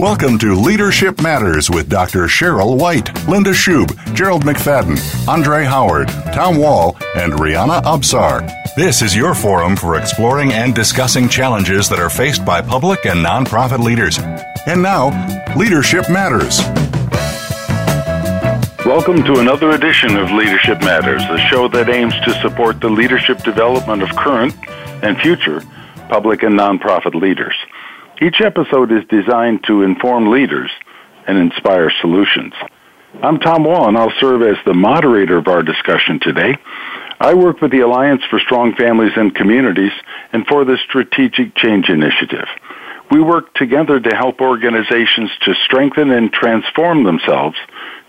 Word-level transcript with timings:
Welcome 0.00 0.38
to 0.38 0.54
Leadership 0.54 1.20
Matters 1.20 1.68
with 1.68 1.90
Dr. 1.90 2.20
Cheryl 2.20 2.78
White, 2.78 3.12
Linda 3.28 3.50
Schub, 3.50 3.94
Gerald 4.14 4.44
McFadden, 4.44 4.98
Andre 5.28 5.64
Howard, 5.64 6.08
Tom 6.32 6.56
Wall, 6.56 6.96
and 7.14 7.34
Rihanna 7.34 7.82
Absar. 7.82 8.50
This 8.74 9.02
is 9.02 9.14
your 9.14 9.34
forum 9.34 9.76
for 9.76 9.96
exploring 9.96 10.54
and 10.54 10.74
discussing 10.74 11.28
challenges 11.28 11.86
that 11.90 11.98
are 11.98 12.08
faced 12.08 12.46
by 12.46 12.62
public 12.62 13.04
and 13.04 13.22
nonprofit 13.22 13.80
leaders. 13.80 14.18
And 14.66 14.80
now, 14.80 15.10
Leadership 15.54 16.08
Matters. 16.08 16.60
Welcome 18.86 19.22
to 19.24 19.40
another 19.40 19.72
edition 19.72 20.16
of 20.16 20.30
Leadership 20.30 20.80
Matters, 20.80 21.20
the 21.24 21.46
show 21.50 21.68
that 21.68 21.90
aims 21.90 22.14
to 22.24 22.32
support 22.40 22.80
the 22.80 22.88
leadership 22.88 23.42
development 23.42 24.02
of 24.02 24.08
current 24.16 24.54
and 25.02 25.18
future 25.18 25.60
public 26.08 26.42
and 26.42 26.58
nonprofit 26.58 27.14
leaders. 27.14 27.54
Each 28.22 28.42
episode 28.42 28.92
is 28.92 29.02
designed 29.08 29.64
to 29.64 29.82
inform 29.82 30.30
leaders 30.30 30.70
and 31.26 31.38
inspire 31.38 31.90
solutions. 32.02 32.52
I'm 33.22 33.38
Tom 33.38 33.64
Wall, 33.64 33.88
and 33.88 33.96
I'll 33.96 34.12
serve 34.20 34.42
as 34.42 34.58
the 34.66 34.74
moderator 34.74 35.38
of 35.38 35.48
our 35.48 35.62
discussion 35.62 36.20
today. 36.20 36.54
I 37.18 37.32
work 37.32 37.62
with 37.62 37.70
the 37.70 37.80
Alliance 37.80 38.20
for 38.28 38.38
Strong 38.38 38.74
Families 38.74 39.12
and 39.16 39.34
Communities 39.34 39.92
and 40.34 40.46
for 40.46 40.66
the 40.66 40.76
Strategic 40.86 41.54
Change 41.54 41.88
Initiative. 41.88 42.46
We 43.10 43.22
work 43.22 43.54
together 43.54 43.98
to 43.98 44.14
help 44.14 44.42
organizations 44.42 45.30
to 45.46 45.54
strengthen 45.64 46.10
and 46.10 46.30
transform 46.30 47.04
themselves 47.04 47.56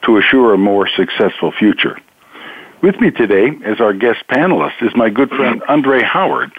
to 0.03 0.17
assure 0.17 0.53
a 0.53 0.57
more 0.57 0.89
successful 0.89 1.53
future. 1.57 1.97
With 2.83 2.99
me 2.99 3.11
today 3.11 3.51
as 3.63 3.79
our 3.79 3.93
guest 3.93 4.25
panelist 4.29 4.81
is 4.81 4.91
my 4.93 5.09
good 5.09 5.29
friend 5.29 5.63
Andre 5.69 6.01
Howard, 6.03 6.51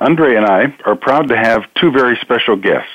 Andre 0.00 0.34
and 0.34 0.46
I 0.46 0.74
are 0.86 0.96
proud 0.96 1.28
to 1.28 1.36
have 1.36 1.62
two 1.74 1.90
very 1.90 2.16
special 2.22 2.56
guests. 2.56 2.88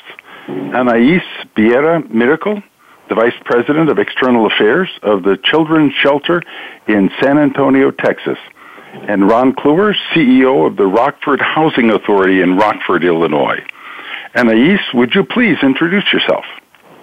Anais 0.47 1.21
Biera 1.55 2.09
Miracle, 2.09 2.61
the 3.09 3.15
Vice 3.15 3.35
President 3.45 3.89
of 3.89 3.99
External 3.99 4.47
Affairs 4.47 4.89
of 5.03 5.21
the 5.21 5.37
Children's 5.43 5.93
Shelter 5.93 6.41
in 6.87 7.11
San 7.21 7.37
Antonio, 7.37 7.91
Texas, 7.91 8.39
and 9.07 9.27
Ron 9.29 9.53
Clewer, 9.53 9.95
CEO 10.13 10.65
of 10.65 10.77
the 10.77 10.87
Rockford 10.87 11.41
Housing 11.41 11.91
Authority 11.91 12.41
in 12.41 12.57
Rockford, 12.57 13.03
Illinois. 13.03 13.59
Anais, 14.35 14.79
would 14.95 15.13
you 15.13 15.23
please 15.23 15.57
introduce 15.61 16.11
yourself? 16.11 16.45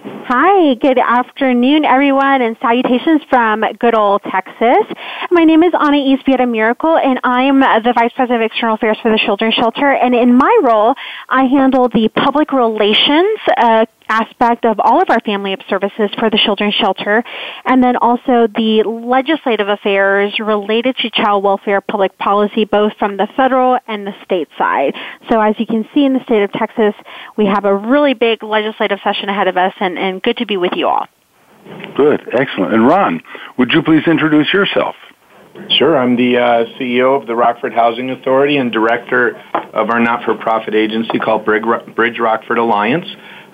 Hi, 0.05 0.73
good 0.75 0.99
afternoon, 0.99 1.85
everyone, 1.85 2.41
and 2.41 2.57
salutations 2.61 3.21
from 3.29 3.63
good 3.79 3.95
old 3.95 4.21
Texas. 4.23 4.83
My 5.31 5.45
name 5.45 5.63
is 5.63 5.73
Anais 5.73 6.17
Biera 6.27 6.49
Miracle, 6.49 6.97
and 6.97 7.21
I'm 7.23 7.61
the 7.61 7.93
Vice 7.95 8.11
President 8.13 8.43
of 8.43 8.51
External 8.51 8.75
Affairs 8.75 8.97
for 9.01 9.09
the 9.09 9.17
Children's 9.17 9.53
Shelter. 9.53 9.93
And 9.93 10.13
in 10.13 10.35
my 10.35 10.59
role, 10.61 10.93
I 11.29 11.45
handle 11.45 11.87
the 11.87 12.09
public 12.09 12.51
relations 12.51 13.39
uh, 13.55 13.85
aspect 14.13 14.65
of 14.65 14.79
all 14.79 15.01
of 15.01 15.09
our 15.09 15.19
family 15.21 15.53
of 15.53 15.59
services 15.67 16.09
for 16.19 16.29
the 16.29 16.37
Children's 16.37 16.75
Shelter, 16.75 17.23
and 17.65 17.83
then 17.83 17.95
also 17.97 18.47
the 18.47 18.83
legislative 18.85 19.67
affairs 19.67 20.39
related 20.39 20.95
to 20.97 21.09
child 21.09 21.43
welfare 21.43 21.81
public 21.81 22.17
policy, 22.19 22.65
both 22.65 22.93
from 22.99 23.17
the 23.17 23.27
federal 23.35 23.79
and 23.87 24.05
the 24.05 24.13
state 24.23 24.47
side. 24.57 24.93
So 25.29 25.41
as 25.41 25.55
you 25.57 25.65
can 25.65 25.87
see 25.93 26.05
in 26.05 26.13
the 26.13 26.23
state 26.25 26.43
of 26.43 26.51
Texas, 26.51 26.93
we 27.37 27.45
have 27.47 27.65
a 27.65 27.75
really 27.75 28.13
big 28.13 28.43
legislative 28.43 28.99
session 29.03 29.29
ahead 29.29 29.47
of 29.47 29.57
us, 29.57 29.73
and, 29.79 29.97
and 29.97 30.21
good 30.21 30.37
to 30.37 30.45
be 30.45 30.57
with 30.57 30.73
you 30.75 30.87
all. 30.87 31.07
Good, 31.95 32.21
excellent. 32.37 32.73
And 32.73 32.87
Ron, 32.87 33.21
would 33.57 33.71
you 33.71 33.81
please 33.81 34.03
introduce 34.05 34.53
yourself? 34.53 34.95
Sure. 35.69 35.97
I'm 35.97 36.15
the 36.15 36.37
uh, 36.37 36.79
CEO 36.79 37.19
of 37.19 37.27
the 37.27 37.35
Rockford 37.35 37.73
Housing 37.73 38.09
Authority 38.09 38.57
and 38.57 38.71
director 38.71 39.35
of 39.53 39.89
our 39.91 39.99
not-for-profit 39.99 40.73
agency 40.73 41.19
called 41.19 41.45
Bridge 41.45 42.19
Rockford 42.19 42.57
Alliance. 42.57 43.05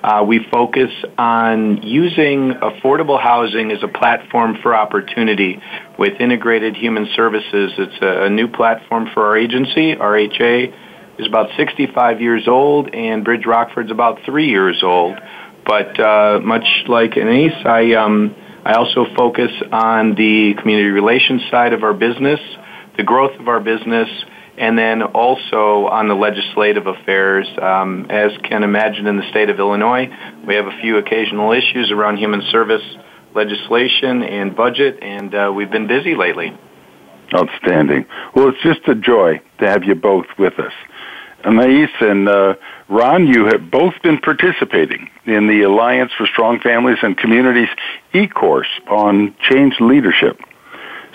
Uh, 0.03 0.23
we 0.25 0.39
focus 0.51 0.91
on 1.17 1.83
using 1.83 2.53
affordable 2.53 3.21
housing 3.21 3.71
as 3.71 3.83
a 3.83 3.87
platform 3.87 4.57
for 4.61 4.73
opportunity 4.73 5.61
with 5.97 6.19
integrated 6.21 6.75
human 6.75 7.07
services. 7.15 7.73
It's 7.77 8.01
a, 8.01 8.25
a 8.25 8.29
new 8.29 8.47
platform 8.47 9.09
for 9.13 9.25
our 9.27 9.37
agency. 9.37 9.95
RHA 9.95 11.19
is 11.19 11.27
about 11.27 11.49
65 11.57 12.21
years 12.21 12.47
old, 12.47 12.93
and 12.95 13.25
Bridge 13.25 13.45
Rockford's 13.45 13.91
about 13.91 14.19
three 14.25 14.49
years 14.49 14.81
old. 14.83 15.17
But 15.65 15.99
uh, 15.99 16.39
much 16.41 16.65
like 16.87 17.17
Anais, 17.17 17.51
I 17.65 17.93
um, 17.95 18.33
I 18.63 18.73
also 18.73 19.05
focus 19.15 19.51
on 19.71 20.15
the 20.15 20.53
community 20.61 20.89
relations 20.89 21.41
side 21.51 21.73
of 21.73 21.83
our 21.83 21.93
business, 21.93 22.39
the 22.97 23.03
growth 23.03 23.37
of 23.39 23.47
our 23.47 23.59
business, 23.59 24.09
and 24.59 24.77
then 24.77 25.01
also 25.01 25.87
on 25.87 26.09
the 26.09 26.13
legislative 26.13 26.85
affairs. 26.85 27.47
Um, 27.59 28.07
as 28.09 28.31
can 28.43 28.63
imagine 28.63 29.07
in 29.07 29.15
the 29.15 29.27
state 29.29 29.49
of 29.49 29.57
Illinois, 29.57 30.09
we 30.45 30.55
have 30.55 30.67
a 30.67 30.77
few 30.81 30.97
occasional 30.97 31.53
issues 31.53 31.91
around 31.91 32.17
human 32.17 32.41
service 32.51 32.83
legislation 33.33 34.21
and 34.21 34.55
budget, 34.55 34.99
and 35.01 35.33
uh, 35.33 35.51
we've 35.55 35.71
been 35.71 35.87
busy 35.87 36.13
lately. 36.13 36.55
Outstanding. 37.33 38.05
Well, 38.35 38.49
it's 38.49 38.61
just 38.61 38.87
a 38.87 38.95
joy 38.95 39.39
to 39.59 39.67
have 39.67 39.83
you 39.83 39.95
both 39.95 40.25
with 40.37 40.59
us. 40.59 40.73
Anais 41.45 41.87
and 42.01 42.27
uh, 42.27 42.55
Ron, 42.89 43.27
you 43.27 43.45
have 43.45 43.71
both 43.71 43.93
been 44.03 44.17
participating 44.17 45.09
in 45.25 45.47
the 45.47 45.61
Alliance 45.61 46.11
for 46.17 46.25
Strong 46.25 46.59
Families 46.59 46.97
and 47.01 47.17
Communities 47.17 47.69
e-course 48.13 48.67
on 48.89 49.35
change 49.49 49.75
leadership. 49.79 50.37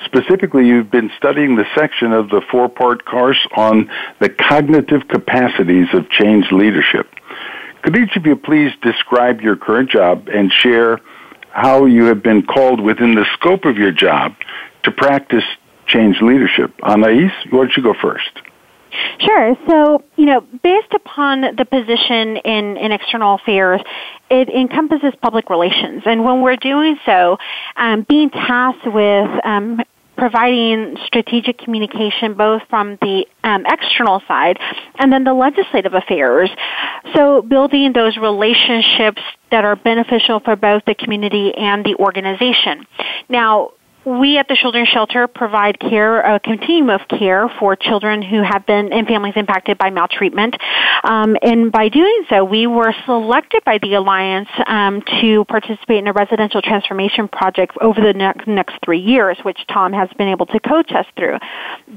Specifically, 0.04 0.66
you've 0.66 0.90
been 0.90 1.10
studying 1.16 1.56
the 1.56 1.64
section 1.74 2.12
of 2.12 2.28
the 2.28 2.42
four 2.50 2.68
part 2.68 3.04
course 3.04 3.38
on 3.56 3.90
the 4.20 4.28
cognitive 4.28 5.08
capacities 5.08 5.86
of 5.92 6.08
change 6.10 6.46
leadership. 6.52 7.08
Could 7.82 7.96
each 7.96 8.16
of 8.16 8.26
you 8.26 8.36
please 8.36 8.72
describe 8.82 9.40
your 9.40 9.56
current 9.56 9.90
job 9.90 10.28
and 10.28 10.52
share 10.52 11.00
how 11.50 11.84
you 11.86 12.04
have 12.04 12.22
been 12.22 12.44
called 12.44 12.80
within 12.80 13.14
the 13.14 13.26
scope 13.34 13.64
of 13.64 13.76
your 13.76 13.92
job 13.92 14.34
to 14.84 14.90
practice 14.90 15.44
change 15.86 16.20
leadership? 16.20 16.72
Anais, 16.82 17.30
why 17.50 17.58
don't 17.58 17.76
you 17.76 17.82
go 17.82 17.94
first? 18.00 18.30
Sure. 19.18 19.56
So, 19.68 20.04
you 20.16 20.26
know, 20.26 20.40
based 20.40 20.92
upon 20.94 21.42
the 21.56 21.64
position 21.64 22.36
in, 22.38 22.76
in 22.76 22.92
external 22.92 23.34
affairs, 23.34 23.80
it 24.30 24.48
encompasses 24.48 25.12
public 25.20 25.50
relations. 25.50 26.02
And 26.06 26.24
when 26.24 26.42
we're 26.42 26.56
doing 26.56 26.96
so, 27.04 27.38
um, 27.76 28.06
being 28.08 28.30
tasked 28.30 28.86
with 28.86 29.44
um, 29.44 29.80
providing 30.16 30.96
strategic 31.06 31.58
communication 31.58 32.34
both 32.34 32.62
from 32.68 32.98
the 33.00 33.26
um, 33.42 33.64
external 33.66 34.22
side 34.26 34.58
and 34.98 35.12
then 35.12 35.24
the 35.24 35.34
legislative 35.34 35.94
affairs. 35.94 36.50
So 37.14 37.42
building 37.42 37.92
those 37.92 38.16
relationships 38.16 39.22
that 39.50 39.64
are 39.64 39.76
beneficial 39.76 40.40
for 40.40 40.56
both 40.56 40.84
the 40.86 40.94
community 40.94 41.54
and 41.54 41.84
the 41.84 41.94
organization. 41.96 42.86
Now, 43.28 43.70
we 44.04 44.38
at 44.38 44.48
the 44.48 44.56
Children's 44.56 44.88
Shelter 44.88 45.26
provide 45.26 45.78
care, 45.80 46.20
a 46.20 46.40
continuum 46.40 46.90
of 46.90 47.08
care 47.08 47.48
for 47.58 47.76
children 47.76 48.22
who 48.22 48.42
have 48.42 48.66
been 48.66 48.92
in 48.92 49.06
families 49.06 49.34
impacted 49.36 49.78
by 49.78 49.90
maltreatment. 49.90 50.56
Um, 51.02 51.36
and 51.42 51.72
by 51.72 51.88
doing 51.88 52.24
so, 52.28 52.44
we 52.44 52.66
were 52.66 52.94
selected 53.06 53.64
by 53.64 53.78
the 53.78 53.94
Alliance 53.94 54.48
um, 54.66 55.02
to 55.20 55.44
participate 55.46 55.98
in 55.98 56.06
a 56.06 56.12
residential 56.12 56.60
transformation 56.60 57.28
project 57.28 57.76
over 57.80 58.00
the 58.00 58.12
next 58.46 58.76
three 58.84 59.00
years, 59.00 59.38
which 59.42 59.58
Tom 59.68 59.92
has 59.92 60.08
been 60.18 60.28
able 60.28 60.46
to 60.46 60.60
coach 60.60 60.92
us 60.92 61.06
through. 61.16 61.38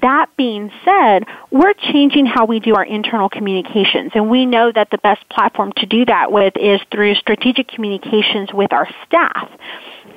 That 0.02 0.30
being 0.38 0.72
said, 0.86 1.26
we're 1.52 1.74
changing 1.74 2.26
how 2.26 2.46
we 2.46 2.60
do 2.60 2.76
our 2.76 2.86
internal 2.86 3.30
communications, 3.30 4.12
and 4.16 4.30
we 4.30 4.46
know 4.46 4.72
that 4.72 4.90
the 4.92 4.98
best 5.00 5.28
platform 5.30 5.74
to 5.78 5.86
do 5.86 6.06
that 6.06 6.32
with 6.32 6.54
is 6.58 6.80
through 6.92 7.16
strategic 7.16 7.68
communications 7.68 8.50
with 8.54 8.72
our 8.72 8.88
staff. 9.06 9.50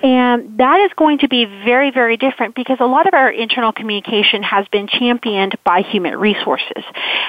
And 0.02 0.58
that 0.58 0.81
is 0.81 0.91
going 0.97 1.19
to 1.19 1.29
be 1.29 1.44
very, 1.44 1.91
very 1.91 2.17
different 2.17 2.55
because 2.55 2.79
a 2.81 2.87
lot 2.87 3.06
of 3.06 3.14
our 3.14 3.31
internal 3.31 3.73
communication 3.73 4.43
has 4.43 4.67
been 4.69 4.88
championed 4.88 5.56
by 5.64 5.82
human 5.82 6.19
resources. 6.19 6.85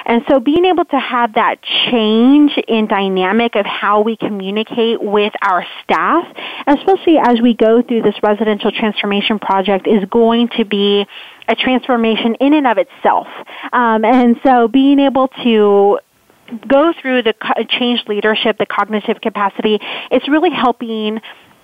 And 0.06 0.22
so 0.28 0.40
being 0.40 0.64
able 0.64 0.84
to 0.86 0.98
have 0.98 1.34
that 1.34 1.62
change 1.90 2.52
in 2.68 2.86
dynamic 2.86 3.56
of 3.56 3.66
how 3.66 4.00
we 4.00 4.16
communicate 4.16 5.02
with 5.02 5.32
our 5.42 5.66
staff, 5.82 6.24
especially 6.66 7.18
as 7.18 7.40
we 7.40 7.54
go 7.54 7.82
through 7.82 8.02
this 8.02 8.14
residential 8.22 8.70
transformation 8.72 9.38
project, 9.38 9.86
is 9.86 10.04
going 10.10 10.48
to 10.56 10.64
be 10.64 11.06
a 11.48 11.54
transformation 11.54 12.36
in 12.36 12.54
and 12.54 12.66
of 12.66 12.78
itself. 12.78 13.26
Um, 13.72 14.04
and 14.04 14.36
so 14.44 14.68
being 14.68 14.98
able 14.98 15.28
to 15.42 15.98
go 16.68 16.92
through 17.00 17.22
the 17.22 17.34
change 17.68 18.04
leadership, 18.06 18.58
the 18.58 18.66
cognitive 18.66 19.20
capacity, 19.20 19.78
it's 20.10 20.28
really 20.28 20.50
helping 20.50 21.20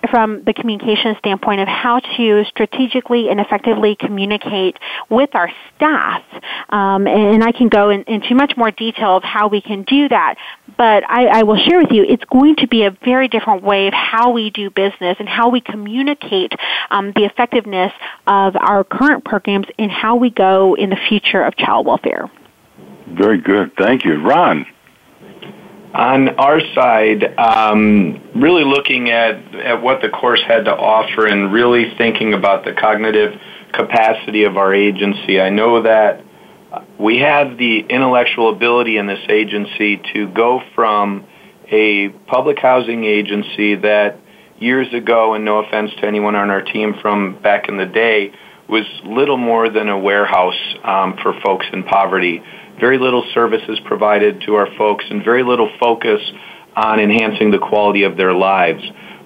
from 0.09 0.43
the 0.43 0.53
communication 0.53 1.15
standpoint 1.19 1.61
of 1.61 1.67
how 1.67 1.99
to 1.99 2.43
strategically 2.45 3.29
and 3.29 3.39
effectively 3.39 3.95
communicate 3.95 4.77
with 5.09 5.29
our 5.33 5.51
staff. 5.75 6.23
Um, 6.69 7.07
and 7.07 7.43
I 7.43 7.51
can 7.51 7.69
go 7.69 7.89
in, 7.89 8.03
into 8.03 8.35
much 8.35 8.53
more 8.55 8.71
detail 8.71 9.17
of 9.17 9.23
how 9.23 9.47
we 9.47 9.61
can 9.61 9.83
do 9.83 10.07
that. 10.09 10.35
But 10.77 11.03
I, 11.09 11.39
I 11.39 11.43
will 11.43 11.57
share 11.57 11.79
with 11.79 11.91
you, 11.91 12.03
it's 12.07 12.23
going 12.25 12.55
to 12.57 12.67
be 12.67 12.83
a 12.83 12.91
very 12.91 13.27
different 13.27 13.63
way 13.63 13.87
of 13.87 13.93
how 13.93 14.31
we 14.31 14.49
do 14.49 14.69
business 14.69 15.17
and 15.19 15.27
how 15.27 15.49
we 15.49 15.61
communicate 15.61 16.53
um, 16.89 17.11
the 17.15 17.25
effectiveness 17.25 17.91
of 18.27 18.55
our 18.55 18.83
current 18.83 19.25
programs 19.25 19.67
and 19.77 19.91
how 19.91 20.15
we 20.15 20.29
go 20.29 20.75
in 20.75 20.89
the 20.89 20.99
future 21.09 21.43
of 21.43 21.55
child 21.57 21.85
welfare. 21.85 22.31
Very 23.07 23.39
good. 23.39 23.75
Thank 23.75 24.05
you. 24.05 24.21
Ron. 24.21 24.65
On 25.93 26.29
our 26.29 26.61
side, 26.75 27.23
um, 27.39 28.21
really 28.35 28.63
looking 28.63 29.09
at, 29.09 29.55
at 29.55 29.81
what 29.81 30.01
the 30.01 30.09
course 30.09 30.41
had 30.47 30.65
to 30.65 30.71
offer 30.71 31.25
and 31.25 31.51
really 31.51 31.95
thinking 31.97 32.33
about 32.33 32.63
the 32.63 32.73
cognitive 32.73 33.39
capacity 33.73 34.43
of 34.43 34.55
our 34.57 34.73
agency. 34.73 35.41
I 35.41 35.49
know 35.49 35.81
that 35.81 36.23
we 36.99 37.19
have 37.19 37.57
the 37.57 37.79
intellectual 37.89 38.49
ability 38.49 38.97
in 38.97 39.07
this 39.07 39.25
agency 39.29 39.99
to 40.13 40.27
go 40.27 40.61
from 40.75 41.25
a 41.71 42.09
public 42.27 42.59
housing 42.59 43.05
agency 43.05 43.75
that 43.75 44.19
years 44.59 44.93
ago, 44.93 45.33
and 45.33 45.43
no 45.43 45.59
offense 45.59 45.91
to 46.01 46.05
anyone 46.05 46.35
on 46.35 46.51
our 46.51 46.61
team 46.61 46.95
from 47.01 47.41
back 47.41 47.67
in 47.67 47.77
the 47.77 47.85
day, 47.85 48.31
was 48.67 48.85
little 49.03 49.37
more 49.37 49.69
than 49.69 49.89
a 49.89 49.97
warehouse 49.97 50.75
um, 50.83 51.17
for 51.23 51.33
folks 51.41 51.65
in 51.73 51.83
poverty 51.83 52.43
very 52.79 52.97
little 52.97 53.25
services 53.33 53.79
provided 53.85 54.41
to 54.41 54.55
our 54.55 54.67
folks, 54.77 55.05
and 55.09 55.23
very 55.23 55.43
little 55.43 55.69
focus 55.79 56.21
on 56.75 56.99
enhancing 56.99 57.51
the 57.51 57.59
quality 57.59 58.03
of 58.03 58.17
their 58.17 58.33
lives. 58.33 58.81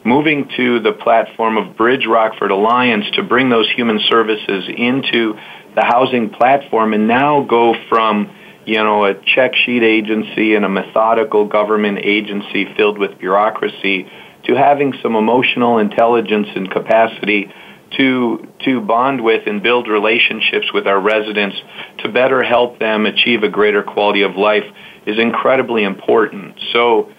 Moving 0.06 0.50
to 0.58 0.80
the 0.80 0.92
platform 0.92 1.58
of 1.58 1.78
Bridge 1.78 2.06
Rockford 2.06 2.52
Alliance 2.52 3.06
to 3.14 3.24
bring 3.24 3.50
those 3.50 3.70
human 3.72 4.00
services 4.10 4.66
into 4.68 5.36
the 5.76 5.84
housing 5.84 6.30
platform 6.30 6.94
and 6.94 7.08
now 7.08 7.44
go 7.44 7.74
from 7.90 8.30
you 8.66 8.76
know 8.76 9.06
a 9.06 9.14
check 9.36 9.54
sheet 9.56 9.84
agency 9.84 10.56
and 10.56 10.66
a 10.66 10.70
methodical 10.70 11.46
government 11.46 12.00
agency 12.04 12.66
filled 12.76 12.98
with 12.98 13.18
bureaucracy 13.18 14.08
to 14.46 14.56
having 14.56 14.94
some 15.02 15.16
emotional 15.16 15.80
intelligence 15.80 16.48
and 16.56 16.70
capacity 16.70 17.52
to 17.98 18.48
to 18.66 18.81
bond 18.81 19.24
with 19.24 19.48
and 19.48 19.62
build 19.62 19.88
relationships 19.88 20.72
with 20.74 20.88
our 20.88 21.00
residents 21.00 21.56
to 22.00 22.10
better 22.10 22.44
help 22.44 22.80
them 22.80 23.06
achieve 23.06 23.44
a 23.44 23.50
greater 23.50 23.84
quality 23.84 24.22
of 24.22 24.36
life 24.36 24.66
is 25.06 25.19
incredibly 25.19 25.84
important. 25.84 26.60
So 26.72 27.12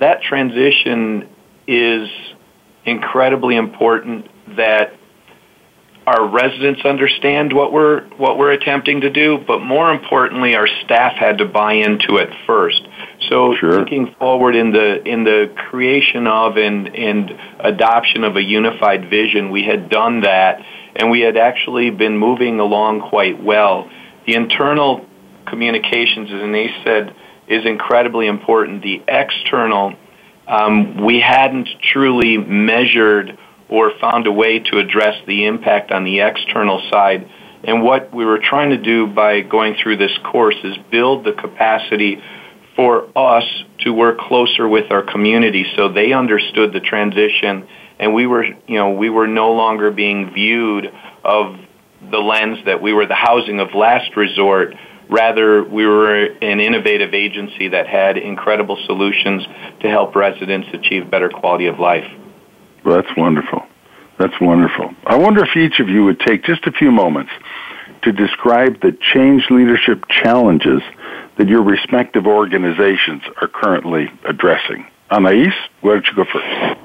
that 0.00 0.22
transition 0.22 1.28
is 1.66 2.08
incredibly 2.84 3.56
important 3.56 4.28
that 4.56 4.94
our 6.06 6.26
residents 6.28 6.84
understand 6.84 7.52
what 7.52 7.72
we're 7.72 8.04
what 8.16 8.38
we're 8.38 8.52
attempting 8.52 9.02
to 9.02 9.10
do, 9.10 9.38
but 9.46 9.60
more 9.60 9.92
importantly, 9.92 10.56
our 10.56 10.66
staff 10.84 11.14
had 11.14 11.38
to 11.38 11.44
buy 11.44 11.74
into 11.74 12.16
it 12.16 12.30
first. 12.46 12.82
So 13.28 13.54
sure. 13.58 13.76
thinking 13.76 14.14
forward 14.18 14.54
in 14.56 14.72
the 14.72 15.02
in 15.04 15.24
the 15.24 15.52
creation 15.68 16.26
of 16.26 16.56
and 16.56 16.88
and 16.88 17.30
adoption 17.60 18.24
of 18.24 18.36
a 18.36 18.42
unified 18.42 19.08
vision, 19.08 19.50
we 19.50 19.64
had 19.64 19.88
done 19.88 20.20
that, 20.22 20.64
and 20.96 21.10
we 21.10 21.20
had 21.20 21.36
actually 21.36 21.90
been 21.90 22.18
moving 22.18 22.60
along 22.60 23.08
quite 23.08 23.42
well. 23.42 23.88
The 24.26 24.34
internal 24.34 25.06
communications, 25.46 26.30
as 26.30 26.40
Anais 26.40 26.74
said, 26.84 27.14
is 27.48 27.64
incredibly 27.64 28.26
important. 28.26 28.82
The 28.82 29.02
external, 29.06 29.94
um, 30.46 31.04
we 31.04 31.20
hadn't 31.20 31.68
truly 31.92 32.38
measured 32.38 33.38
or 33.68 33.92
found 34.00 34.26
a 34.26 34.32
way 34.32 34.58
to 34.58 34.78
address 34.78 35.16
the 35.26 35.46
impact 35.46 35.90
on 35.90 36.04
the 36.04 36.20
external 36.20 36.82
side. 36.90 37.28
And 37.64 37.82
what 37.82 38.12
we 38.12 38.24
were 38.24 38.38
trying 38.38 38.70
to 38.70 38.76
do 38.76 39.06
by 39.06 39.40
going 39.40 39.76
through 39.82 39.96
this 39.96 40.16
course 40.24 40.56
is 40.64 40.76
build 40.90 41.24
the 41.24 41.32
capacity 41.32 42.20
for 42.76 43.06
us 43.16 43.44
to 43.80 43.92
work 43.92 44.18
closer 44.18 44.68
with 44.68 44.90
our 44.90 45.02
community 45.02 45.66
so 45.76 45.92
they 45.92 46.12
understood 46.12 46.72
the 46.72 46.80
transition 46.80 47.66
and 47.98 48.14
we 48.14 48.26
were 48.26 48.44
you 48.44 48.76
know 48.76 48.90
we 48.90 49.10
were 49.10 49.26
no 49.26 49.52
longer 49.52 49.90
being 49.90 50.32
viewed 50.32 50.86
of 51.24 51.56
the 52.10 52.18
lens 52.18 52.58
that 52.64 52.80
we 52.80 52.92
were 52.92 53.06
the 53.06 53.14
housing 53.14 53.60
of 53.60 53.74
last 53.74 54.16
resort 54.16 54.74
rather 55.10 55.62
we 55.62 55.86
were 55.86 56.24
an 56.24 56.60
innovative 56.60 57.12
agency 57.12 57.68
that 57.68 57.86
had 57.86 58.16
incredible 58.16 58.78
solutions 58.86 59.44
to 59.80 59.88
help 59.88 60.16
residents 60.16 60.68
achieve 60.72 61.10
better 61.10 61.28
quality 61.28 61.66
of 61.66 61.78
life 61.78 62.10
well, 62.84 63.00
that's 63.00 63.16
wonderful. 63.16 63.62
That's 64.18 64.34
wonderful. 64.40 64.90
I 65.06 65.16
wonder 65.16 65.44
if 65.44 65.56
each 65.56 65.80
of 65.80 65.88
you 65.88 66.04
would 66.04 66.20
take 66.20 66.44
just 66.44 66.66
a 66.66 66.72
few 66.72 66.90
moments 66.90 67.30
to 68.02 68.12
describe 68.12 68.80
the 68.80 68.96
change 69.14 69.44
leadership 69.50 70.04
challenges 70.08 70.82
that 71.42 71.48
your 71.48 71.62
respective 71.62 72.24
organizations 72.24 73.20
are 73.40 73.48
currently 73.48 74.06
addressing. 74.24 74.86
Anais, 75.10 75.52
why 75.80 75.94
don't 75.94 76.06
you 76.06 76.14
go 76.14 76.24
first? 76.32 76.78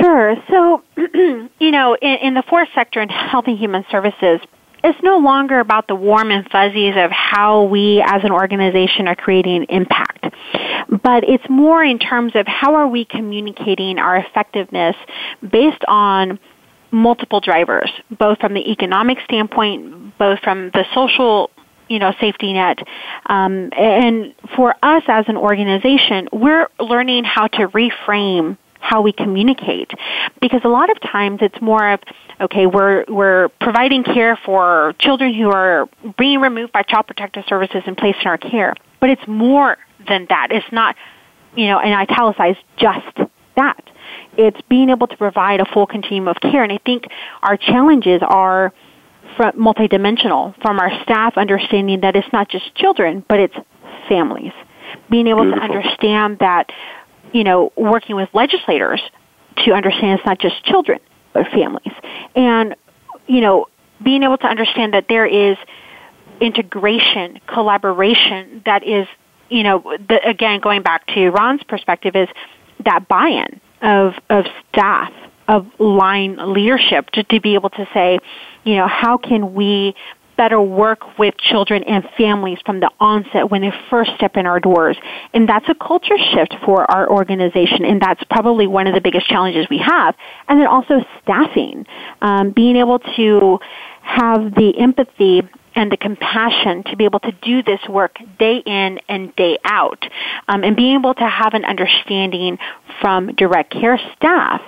Sure. 0.00 0.36
So, 0.48 0.82
you 1.58 1.70
know, 1.72 1.96
in, 2.00 2.14
in 2.22 2.34
the 2.34 2.44
fourth 2.48 2.68
sector 2.76 3.00
in 3.02 3.08
health 3.08 3.46
and 3.48 3.58
human 3.58 3.84
services, 3.90 4.38
it's 4.84 5.02
no 5.02 5.18
longer 5.18 5.58
about 5.58 5.88
the 5.88 5.96
warm 5.96 6.30
and 6.30 6.48
fuzzies 6.48 6.94
of 6.96 7.10
how 7.10 7.64
we 7.64 8.00
as 8.06 8.22
an 8.22 8.30
organization 8.30 9.08
are 9.08 9.16
creating 9.16 9.66
impact, 9.68 10.32
but 11.02 11.24
it's 11.24 11.48
more 11.50 11.82
in 11.82 11.98
terms 11.98 12.36
of 12.36 12.46
how 12.46 12.76
are 12.76 12.86
we 12.86 13.04
communicating 13.04 13.98
our 13.98 14.16
effectiveness 14.16 14.94
based 15.42 15.84
on 15.88 16.38
multiple 16.92 17.40
drivers, 17.40 17.90
both 18.16 18.38
from 18.38 18.54
the 18.54 18.70
economic 18.70 19.18
standpoint, 19.24 20.16
both 20.18 20.38
from 20.38 20.70
the 20.70 20.84
social 20.94 21.50
you 21.88 21.98
know 21.98 22.12
safety 22.20 22.52
net. 22.52 22.78
Um, 23.26 23.70
and 23.72 24.34
for 24.56 24.74
us 24.82 25.02
as 25.08 25.24
an 25.28 25.36
organization 25.36 26.28
we're 26.32 26.68
learning 26.78 27.24
how 27.24 27.46
to 27.48 27.68
reframe 27.68 28.56
how 28.80 29.02
we 29.02 29.12
communicate. 29.12 29.90
Because 30.40 30.60
a 30.64 30.68
lot 30.68 30.90
of 30.90 31.00
times 31.00 31.40
it's 31.42 31.60
more 31.60 31.92
of 31.92 32.00
okay 32.40 32.66
we're 32.66 33.04
we're 33.08 33.48
providing 33.60 34.04
care 34.04 34.38
for 34.44 34.94
children 34.98 35.34
who 35.34 35.50
are 35.50 35.88
being 36.16 36.40
removed 36.40 36.72
by 36.72 36.82
child 36.82 37.06
protective 37.06 37.44
services 37.48 37.82
and 37.86 37.96
placed 37.96 38.20
in 38.22 38.28
our 38.28 38.38
care. 38.38 38.74
But 39.00 39.10
it's 39.10 39.26
more 39.26 39.76
than 40.06 40.26
that. 40.28 40.48
It's 40.50 40.70
not 40.72 40.96
you 41.54 41.66
know 41.66 41.78
and 41.78 41.94
italicize 41.94 42.56
just 42.76 43.30
that. 43.56 43.82
It's 44.36 44.60
being 44.68 44.90
able 44.90 45.08
to 45.08 45.16
provide 45.16 45.60
a 45.60 45.64
full 45.64 45.86
continuum 45.86 46.28
of 46.28 46.40
care. 46.40 46.62
And 46.62 46.72
i 46.72 46.78
think 46.78 47.06
our 47.42 47.56
challenges 47.56 48.22
are 48.24 48.72
from 49.36 49.52
multidimensional 49.52 50.54
from 50.62 50.78
our 50.78 50.90
staff 51.02 51.36
understanding 51.36 52.00
that 52.00 52.16
it's 52.16 52.32
not 52.32 52.48
just 52.48 52.74
children 52.74 53.24
but 53.28 53.40
it's 53.40 53.54
families 54.08 54.52
being 55.10 55.26
able 55.26 55.42
Beautiful. 55.42 55.68
to 55.68 55.74
understand 55.74 56.38
that 56.38 56.70
you 57.32 57.44
know, 57.44 57.72
working 57.76 58.16
with 58.16 58.28
legislators 58.32 59.00
to 59.64 59.72
understand 59.72 60.18
it's 60.18 60.26
not 60.26 60.38
just 60.38 60.62
children, 60.64 60.98
but 61.32 61.46
families. 61.48 61.92
And, 62.34 62.74
you 63.26 63.40
know, 63.40 63.66
being 64.02 64.22
able 64.22 64.38
to 64.38 64.46
understand 64.46 64.94
that 64.94 65.06
there 65.08 65.26
is 65.26 65.56
integration, 66.40 67.40
collaboration 67.46 68.62
that 68.64 68.86
is, 68.86 69.06
you 69.48 69.62
know, 69.62 69.96
the, 70.08 70.20
again, 70.26 70.60
going 70.60 70.82
back 70.82 71.06
to 71.08 71.30
Ron's 71.30 71.62
perspective, 71.64 72.14
is 72.14 72.28
that 72.84 73.08
buy-in 73.08 73.60
of, 73.82 74.14
of 74.30 74.46
staff, 74.72 75.12
of 75.48 75.66
line 75.80 76.36
leadership 76.52 77.10
to, 77.10 77.24
to 77.24 77.40
be 77.40 77.54
able 77.54 77.70
to 77.70 77.88
say, 77.92 78.18
you 78.64 78.76
know, 78.76 78.86
how 78.86 79.16
can 79.16 79.54
we 79.54 79.94
better 80.38 80.62
work 80.62 81.18
with 81.18 81.36
children 81.36 81.82
and 81.82 82.08
families 82.16 82.58
from 82.64 82.78
the 82.80 82.88
onset 83.00 83.50
when 83.50 83.60
they 83.60 83.72
first 83.90 84.12
step 84.14 84.36
in 84.36 84.46
our 84.46 84.60
doors. 84.60 84.96
And 85.34 85.48
that's 85.48 85.68
a 85.68 85.74
culture 85.74 86.16
shift 86.32 86.54
for 86.64 86.88
our 86.88 87.10
organization, 87.10 87.84
and 87.84 88.00
that's 88.00 88.22
probably 88.30 88.68
one 88.68 88.86
of 88.86 88.94
the 88.94 89.00
biggest 89.00 89.26
challenges 89.26 89.66
we 89.68 89.78
have. 89.78 90.14
And 90.46 90.60
then 90.60 90.68
also 90.68 91.04
staffing, 91.22 91.84
um, 92.22 92.52
being 92.52 92.76
able 92.76 93.00
to 93.16 93.58
have 94.00 94.54
the 94.54 94.78
empathy 94.78 95.42
and 95.74 95.90
the 95.92 95.96
compassion 95.96 96.82
to 96.84 96.96
be 96.96 97.04
able 97.04 97.20
to 97.20 97.32
do 97.42 97.62
this 97.62 97.80
work 97.88 98.18
day 98.38 98.62
in 98.64 98.98
and 99.08 99.34
day 99.36 99.58
out, 99.64 100.04
um, 100.48 100.64
and 100.64 100.76
being 100.76 100.96
able 100.96 101.14
to 101.14 101.26
have 101.26 101.54
an 101.54 101.64
understanding 101.64 102.58
from 103.00 103.34
direct 103.34 103.70
care 103.70 103.98
staff 104.16 104.60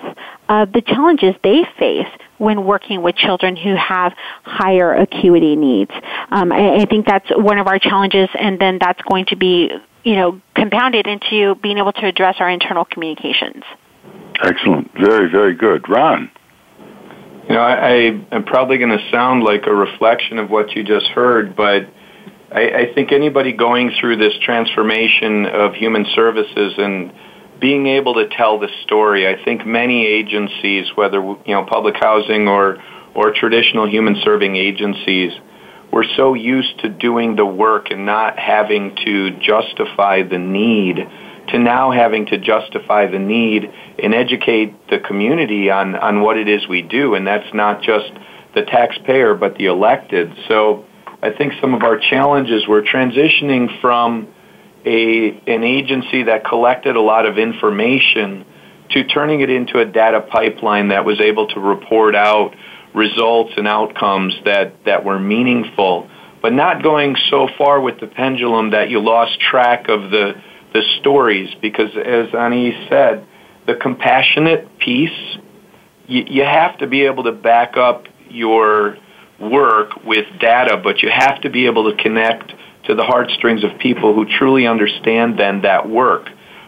of 0.49 0.71
the 0.71 0.81
challenges 0.81 1.35
they 1.43 1.63
face 1.77 2.07
when 2.37 2.65
working 2.65 3.01
with 3.01 3.15
children 3.15 3.55
who 3.55 3.75
have 3.75 4.13
higher 4.43 4.93
acuity 4.93 5.55
needs. 5.55 5.91
Um, 6.29 6.51
I, 6.51 6.81
I 6.81 6.85
think 6.85 7.05
that's 7.05 7.29
one 7.29 7.57
of 7.57 7.67
our 7.67 7.79
challenges, 7.79 8.29
and 8.37 8.59
then 8.59 8.77
that's 8.79 9.01
going 9.03 9.25
to 9.27 9.35
be, 9.35 9.71
you 10.03 10.15
know, 10.15 10.41
compounded 10.55 11.07
into 11.07 11.55
being 11.55 11.77
able 11.77 11.93
to 11.93 12.07
address 12.07 12.37
our 12.39 12.49
internal 12.49 12.85
communications. 12.85 13.63
Excellent. 14.43 14.91
Very, 14.93 15.29
very 15.29 15.53
good. 15.53 15.87
Ron. 15.87 16.31
You 17.47 17.55
know, 17.55 17.61
I, 17.61 18.21
I'm 18.31 18.43
probably 18.43 18.77
going 18.77 18.97
to 18.97 19.09
sound 19.11 19.43
like 19.43 19.65
a 19.65 19.73
reflection 19.73 20.37
of 20.37 20.49
what 20.49 20.75
you 20.75 20.83
just 20.83 21.07
heard, 21.07 21.55
but 21.55 21.87
I, 22.51 22.61
I 22.61 22.93
think 22.93 23.11
anybody 23.11 23.51
going 23.51 23.91
through 23.99 24.17
this 24.17 24.33
transformation 24.43 25.45
of 25.47 25.73
human 25.73 26.05
services 26.13 26.73
and 26.77 27.11
being 27.59 27.87
able 27.87 28.15
to 28.15 28.27
tell 28.27 28.59
the 28.59 28.69
story, 28.83 29.27
I 29.27 29.43
think 29.43 29.65
many 29.65 30.05
agencies, 30.05 30.87
whether 30.95 31.19
you 31.19 31.41
know 31.47 31.63
public 31.63 31.95
housing 31.95 32.47
or 32.47 32.77
or 33.15 33.31
traditional 33.31 33.89
human 33.89 34.17
serving 34.23 34.55
agencies, 34.55 35.31
we're 35.91 36.09
so 36.15 36.33
used 36.33 36.79
to 36.79 36.89
doing 36.89 37.35
the 37.35 37.45
work 37.45 37.91
and 37.91 38.05
not 38.05 38.39
having 38.39 38.95
to 39.05 39.31
justify 39.39 40.23
the 40.23 40.37
need 40.37 40.99
to 41.51 41.59
now 41.59 41.91
having 41.91 42.25
to 42.27 42.37
justify 42.37 43.07
the 43.07 43.19
need 43.19 43.71
and 44.01 44.13
educate 44.13 44.89
the 44.89 44.99
community 44.99 45.69
on, 45.69 45.95
on 45.95 46.21
what 46.21 46.37
it 46.37 46.47
is 46.47 46.67
we 46.67 46.81
do. 46.81 47.15
And 47.15 47.25
that's 47.25 47.53
not 47.53 47.81
just 47.81 48.11
the 48.55 48.63
taxpayer, 48.63 49.35
but 49.35 49.57
the 49.57 49.65
elected. 49.65 50.33
So 50.47 50.85
I 51.21 51.31
think 51.31 51.53
some 51.61 51.73
of 51.73 51.83
our 51.83 51.99
challenges 51.99 52.67
were 52.67 52.81
transitioning 52.81 53.79
from 53.81 54.27
a, 54.85 55.29
an 55.47 55.63
agency 55.63 56.23
that 56.23 56.45
collected 56.45 56.95
a 56.95 57.01
lot 57.01 57.25
of 57.25 57.37
information 57.37 58.45
to 58.89 59.03
turning 59.05 59.41
it 59.41 59.49
into 59.49 59.79
a 59.79 59.85
data 59.85 60.21
pipeline 60.21 60.89
that 60.89 61.05
was 61.05 61.21
able 61.21 61.47
to 61.47 61.59
report 61.59 62.15
out 62.15 62.55
results 62.93 63.53
and 63.55 63.67
outcomes 63.67 64.35
that, 64.43 64.83
that 64.85 65.05
were 65.05 65.19
meaningful, 65.19 66.09
but 66.41 66.51
not 66.51 66.83
going 66.83 67.15
so 67.29 67.47
far 67.57 67.79
with 67.79 67.99
the 67.99 68.07
pendulum 68.07 68.71
that 68.71 68.89
you 68.89 68.99
lost 68.99 69.39
track 69.39 69.87
of 69.87 70.11
the 70.11 70.33
the 70.73 70.81
stories 70.99 71.53
because, 71.61 71.89
as 71.95 72.33
Ani 72.33 72.87
said, 72.89 73.25
the 73.67 73.75
compassionate 73.75 74.79
piece, 74.79 75.37
you, 76.07 76.23
you 76.27 76.43
have 76.43 76.77
to 76.79 76.87
be 76.87 77.03
able 77.05 77.23
to 77.23 77.31
back 77.31 77.77
up 77.77 78.05
your 78.29 78.97
work 79.39 80.03
with 80.05 80.25
data, 80.39 80.79
but 80.81 81.01
you 81.01 81.09
have 81.09 81.41
to 81.41 81.49
be 81.49 81.65
able 81.65 81.91
to 81.91 82.01
connect 82.01 82.53
to 82.85 82.95
the 82.95 83.03
heartstrings 83.03 83.63
of 83.63 83.77
people 83.79 84.13
who 84.13 84.25
truly 84.25 84.67
understand 84.67 85.37
then 85.37 85.61
that 85.61 85.89
work. 85.89 86.27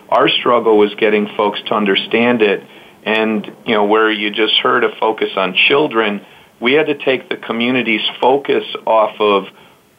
Our 0.10 0.29
struggle 0.29 0.77
was 0.77 0.93
getting 0.95 1.27
folks 1.36 1.60
to 1.67 1.74
understand 1.74 2.41
it, 2.41 2.63
and 3.03 3.45
you 3.65 3.74
know 3.74 3.86
where 3.86 4.12
you 4.12 4.31
just 4.31 4.55
heard 4.60 4.83
a 4.83 4.95
focus 5.00 5.29
on 5.36 5.55
children, 5.67 6.25
we 6.62 6.74
had 6.74 6.88
to 6.88 6.95
take 6.95 7.29
the 7.29 7.38
community's 7.38 8.07
focus 8.22 8.63
off 8.86 9.19
of 9.19 9.45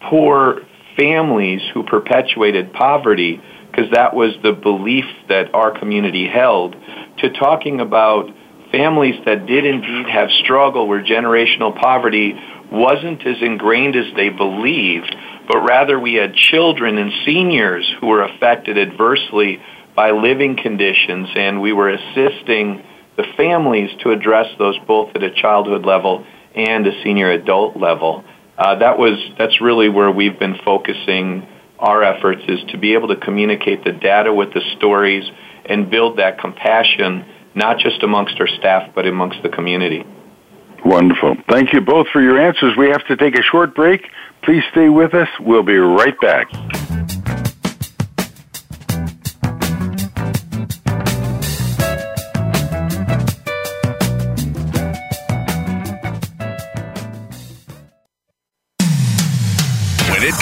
poor 0.09 0.63
families 0.97 1.61
who 1.73 1.83
perpetuated 1.83 2.73
poverty 2.73 3.43
because 3.75 3.91
that 3.91 4.15
was 4.15 4.35
the 4.43 4.53
belief 4.53 5.05
that 5.29 5.53
our 5.55 5.77
community 5.77 6.29
held, 6.29 6.77
to 7.19 7.31
talking 7.31 7.81
about 7.81 8.31
families 8.71 9.15
that 9.25 9.47
did 9.47 9.65
indeed 9.65 10.07
have 10.09 10.29
struggle 10.45 10.87
where 10.87 11.03
generational 11.03 11.75
poverty 11.81 12.35
wasn't 12.71 13.27
as 13.27 13.37
ingrained 13.41 13.97
as 13.97 14.07
they 14.17 14.29
believed, 14.29 15.15
but 15.49 15.61
rather 15.61 15.99
we 15.99 16.15
had 16.15 16.35
children 16.35 16.99
and 16.99 17.13
seniors 17.25 17.89
who 18.01 18.07
were 18.07 18.23
affected 18.23 18.79
adversely 18.79 19.61
by 19.97 20.11
living 20.11 20.57
conditions, 20.57 21.29
and 21.35 21.61
we 21.61 21.73
were 21.73 21.91
assisting 21.91 22.83
the 23.17 23.25
families 23.37 23.91
to 24.03 24.11
address 24.11 24.47
those 24.59 24.79
both 24.87 25.11
at 25.15 25.23
a 25.23 25.31
childhood 25.31 25.85
level 25.85 26.25
and 26.55 26.87
a 26.87 27.03
senior 27.03 27.31
adult 27.31 27.77
level. 27.77 28.25
Uh, 28.57 28.77
that 28.77 28.99
was 28.99 29.19
that's 29.37 29.61
really 29.61 29.89
where 29.89 30.11
we've 30.11 30.39
been 30.39 30.57
focusing 30.65 31.47
our 31.85 32.03
efforts 32.03 32.43
is 32.49 32.61
to 32.71 32.79
be 32.79 32.95
able 32.95 33.09
to 33.09 33.17
communicate 33.17 33.85
the 33.85 33.93
data 33.93 34.33
with 34.33 34.55
the 34.55 34.63
stories 34.77 35.25
and 35.67 35.91
build 35.91 36.19
that 36.19 36.41
compassion, 36.41 37.25
not 37.55 37.79
just 37.79 38.03
amongst 38.03 38.41
our 38.41 38.49
staff, 38.49 38.91
but 38.95 39.07
amongst 39.07 39.43
the 39.43 39.51
community. 39.51 40.05
Wonderful. 40.85 41.37
Thank 41.49 41.73
you 41.73 41.81
both 41.81 42.09
for 42.09 42.23
your 42.23 42.39
answers. 42.39 42.77
We 42.77 42.89
have 42.89 43.07
to 43.07 43.17
take 43.17 43.39
a 43.39 43.43
short 43.43 43.75
break. 43.75 44.09
Please 44.43 44.63
stay 44.71 44.89
with 44.89 45.15
us. 45.15 45.29
We'll 45.41 45.63
be 45.63 45.77
right 45.77 46.19
back. 46.21 46.84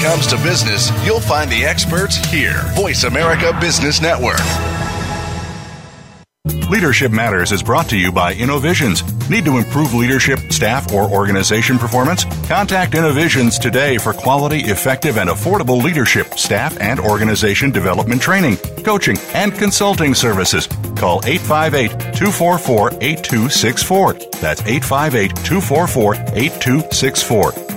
Comes 0.02 0.26
to 0.26 0.36
business, 0.38 0.90
you'll 1.06 1.20
find 1.20 1.48
the 1.48 1.64
experts 1.64 2.16
here. 2.16 2.60
Voice 2.74 3.04
America 3.04 3.56
Business 3.60 4.02
Network. 4.02 4.40
Leadership 6.68 7.12
Matters 7.12 7.52
is 7.52 7.62
brought 7.62 7.88
to 7.90 7.96
you 7.96 8.10
by 8.10 8.34
Innovisions. 8.34 9.04
Need 9.30 9.44
to 9.44 9.58
improve 9.58 9.94
leadership, 9.94 10.40
staff, 10.50 10.92
or 10.92 11.08
organization 11.08 11.78
performance? 11.78 12.24
Contact 12.48 12.96
Innovisions 12.96 13.60
today 13.60 13.96
for 13.96 14.12
quality, 14.12 14.58
effective, 14.62 15.18
and 15.18 15.30
affordable 15.30 15.80
leadership, 15.80 16.34
staff, 16.34 16.76
and 16.80 16.98
organization 16.98 17.70
development 17.70 18.20
training, 18.20 18.56
coaching, 18.82 19.16
and 19.34 19.54
consulting 19.54 20.14
services. 20.14 20.66
Call 20.96 21.20
858 21.24 21.90
244 22.16 22.90
8264. 23.00 24.14
That's 24.40 24.62
858 24.62 25.36
244 25.44 26.14
8264 26.34 27.71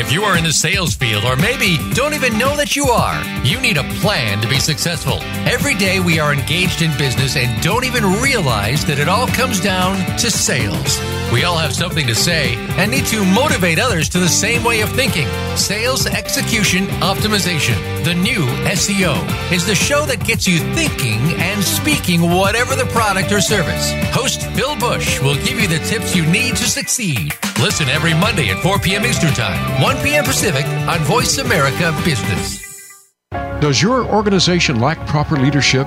If 0.00 0.10
you 0.10 0.22
are 0.22 0.38
in 0.38 0.44
the 0.44 0.52
sales 0.54 0.94
field 0.94 1.24
or 1.26 1.36
maybe 1.36 1.76
don't 1.92 2.14
even 2.14 2.38
know 2.38 2.56
that 2.56 2.74
you 2.74 2.86
are, 2.86 3.22
you 3.44 3.60
need 3.60 3.76
a 3.76 3.82
plan 4.00 4.40
to 4.40 4.48
be 4.48 4.58
successful. 4.58 5.18
Every 5.44 5.74
day 5.74 6.00
we 6.00 6.18
are 6.18 6.32
engaged 6.32 6.80
in 6.80 6.96
business 6.96 7.36
and 7.36 7.62
don't 7.62 7.84
even 7.84 8.04
realize 8.22 8.82
that 8.86 8.98
it 8.98 9.10
all 9.10 9.26
comes 9.26 9.60
down 9.60 9.98
to 10.16 10.30
sales. 10.30 11.19
We 11.32 11.44
all 11.44 11.56
have 11.56 11.72
something 11.72 12.08
to 12.08 12.14
say 12.14 12.56
and 12.76 12.90
need 12.90 13.06
to 13.06 13.24
motivate 13.24 13.78
others 13.78 14.08
to 14.10 14.18
the 14.18 14.28
same 14.28 14.64
way 14.64 14.80
of 14.80 14.90
thinking. 14.90 15.28
Sales 15.56 16.06
Execution 16.06 16.86
Optimization, 17.00 17.76
the 18.04 18.14
new 18.14 18.46
SEO, 18.66 19.52
is 19.52 19.64
the 19.64 19.74
show 19.74 20.04
that 20.06 20.24
gets 20.24 20.48
you 20.48 20.58
thinking 20.74 21.20
and 21.40 21.62
speaking 21.62 22.20
whatever 22.22 22.74
the 22.74 22.86
product 22.86 23.30
or 23.30 23.40
service. 23.40 23.92
Host 24.12 24.40
Bill 24.56 24.76
Bush 24.76 25.20
will 25.20 25.36
give 25.36 25.60
you 25.60 25.68
the 25.68 25.78
tips 25.86 26.16
you 26.16 26.26
need 26.26 26.56
to 26.56 26.64
succeed. 26.64 27.32
Listen 27.60 27.88
every 27.88 28.14
Monday 28.14 28.48
at 28.48 28.60
4 28.64 28.80
p.m. 28.80 29.06
Eastern 29.06 29.32
Time, 29.32 29.80
1 29.80 29.98
p.m. 29.98 30.24
Pacific 30.24 30.66
on 30.66 30.98
Voice 31.00 31.38
America 31.38 31.96
Business. 32.04 32.60
Does 33.60 33.80
your 33.80 34.04
organization 34.06 34.80
lack 34.80 35.06
proper 35.06 35.36
leadership? 35.36 35.86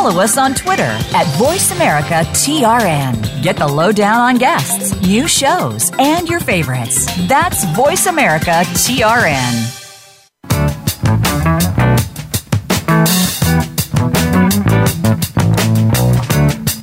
follow 0.00 0.22
us 0.22 0.38
on 0.38 0.54
Twitter 0.54 0.82
at 0.82 1.26
VoiceAmericaTRN. 1.36 3.42
Get 3.42 3.58
the 3.58 3.68
lowdown 3.68 4.18
on 4.18 4.38
guests, 4.38 4.98
new 5.02 5.28
shows, 5.28 5.92
and 5.98 6.26
your 6.26 6.40
favorites. 6.40 7.04
That's 7.28 7.66
VoiceAmericaTRN. 7.76 9.76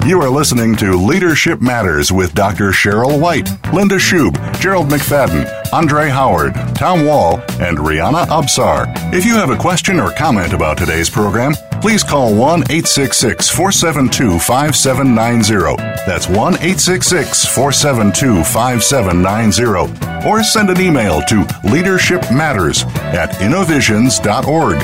You 0.07 0.21
are 0.21 0.29
listening 0.29 0.75
to 0.75 0.93
Leadership 0.93 1.59
Matters 1.59 2.12
with 2.12 2.36
Dr. 2.36 2.69
Cheryl 2.69 3.19
White, 3.19 3.50
Linda 3.74 3.95
Schub, 3.95 4.38
Gerald 4.62 4.89
McFadden, 4.89 5.50
Andre 5.74 6.09
Howard, 6.09 6.53
Tom 6.77 7.05
Wall, 7.05 7.39
and 7.60 7.79
Rihanna 7.79 8.27
Absar. 8.27 8.86
If 9.12 9.25
you 9.25 9.34
have 9.34 9.50
a 9.50 9.57
question 9.57 10.00
or 10.00 10.12
comment 10.12 10.53
about 10.53 10.77
today's 10.77 11.10
program, 11.10 11.53
please 11.81 12.03
call 12.03 12.36
1 12.36 12.62
866 12.69 13.50
472 13.50 14.38
5790. 14.38 15.75
That's 16.05 16.27
1 16.27 16.38
866 16.38 17.46
472 17.48 18.43
5790. 18.43 20.27
Or 20.27 20.43
send 20.43 20.69
an 20.69 20.79
email 20.79 21.22
to 21.24 21.43
leadershipmatters 21.63 22.86
at 22.96 23.41
innovisions.org. 23.41 24.77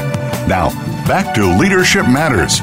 Now, 0.47 0.69
back 1.07 1.35
to 1.35 1.45
Leadership 1.57 2.07
Matters. 2.07 2.59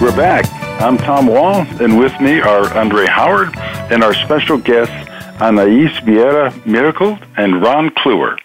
We're 0.00 0.16
back. 0.16 0.46
I'm 0.80 0.96
Tom 0.96 1.26
Wall, 1.26 1.66
and 1.82 1.98
with 1.98 2.18
me 2.20 2.40
are 2.40 2.72
Andre 2.78 3.06
Howard 3.06 3.50
and 3.90 4.04
our 4.04 4.14
special 4.14 4.56
guests, 4.56 4.94
Anais 5.40 6.00
Vieira 6.00 6.66
Miracle 6.66 7.16
and 7.36 7.62
Ron 7.62 7.90
Clewer. 7.90 8.36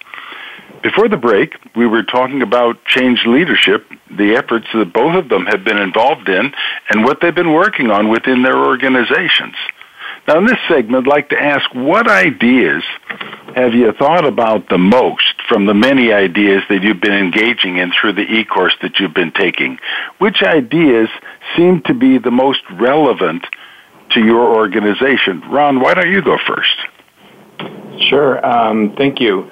Before 0.83 1.09
the 1.09 1.17
break, 1.17 1.55
we 1.75 1.87
were 1.87 2.03
talking 2.03 2.43
about 2.43 2.85
change 2.85 3.25
leadership, 3.25 3.87
the 4.11 4.35
efforts 4.35 4.67
that 4.73 4.93
both 4.93 5.15
of 5.15 5.29
them 5.29 5.47
have 5.47 5.63
been 5.63 5.79
involved 5.79 6.29
in, 6.29 6.53
and 6.89 7.03
what 7.03 7.19
they've 7.19 7.33
been 7.33 7.53
working 7.53 7.89
on 7.89 8.09
within 8.09 8.43
their 8.43 8.57
organizations. 8.57 9.55
Now, 10.27 10.37
in 10.37 10.45
this 10.45 10.59
segment, 10.67 11.07
I'd 11.07 11.09
like 11.09 11.29
to 11.29 11.41
ask 11.41 11.73
what 11.73 12.07
ideas 12.07 12.83
have 13.55 13.73
you 13.73 13.91
thought 13.93 14.25
about 14.25 14.69
the 14.69 14.77
most 14.77 15.33
from 15.49 15.65
the 15.65 15.73
many 15.73 16.13
ideas 16.13 16.61
that 16.69 16.83
you've 16.83 17.01
been 17.01 17.13
engaging 17.13 17.77
in 17.77 17.91
through 17.91 18.13
the 18.13 18.21
e 18.21 18.45
course 18.45 18.75
that 18.81 18.99
you've 18.99 19.13
been 19.13 19.31
taking? 19.31 19.79
Which 20.19 20.43
ideas 20.43 21.09
seem 21.57 21.81
to 21.87 21.93
be 21.93 22.19
the 22.19 22.31
most 22.31 22.61
relevant 22.71 23.45
to 24.11 24.19
your 24.23 24.55
organization? 24.55 25.41
Ron, 25.49 25.79
why 25.79 25.93
don't 25.93 26.11
you 26.11 26.21
go 26.21 26.37
first? 26.47 26.72
Sure. 28.09 28.45
Um, 28.45 28.95
thank 28.97 29.19
you. 29.19 29.51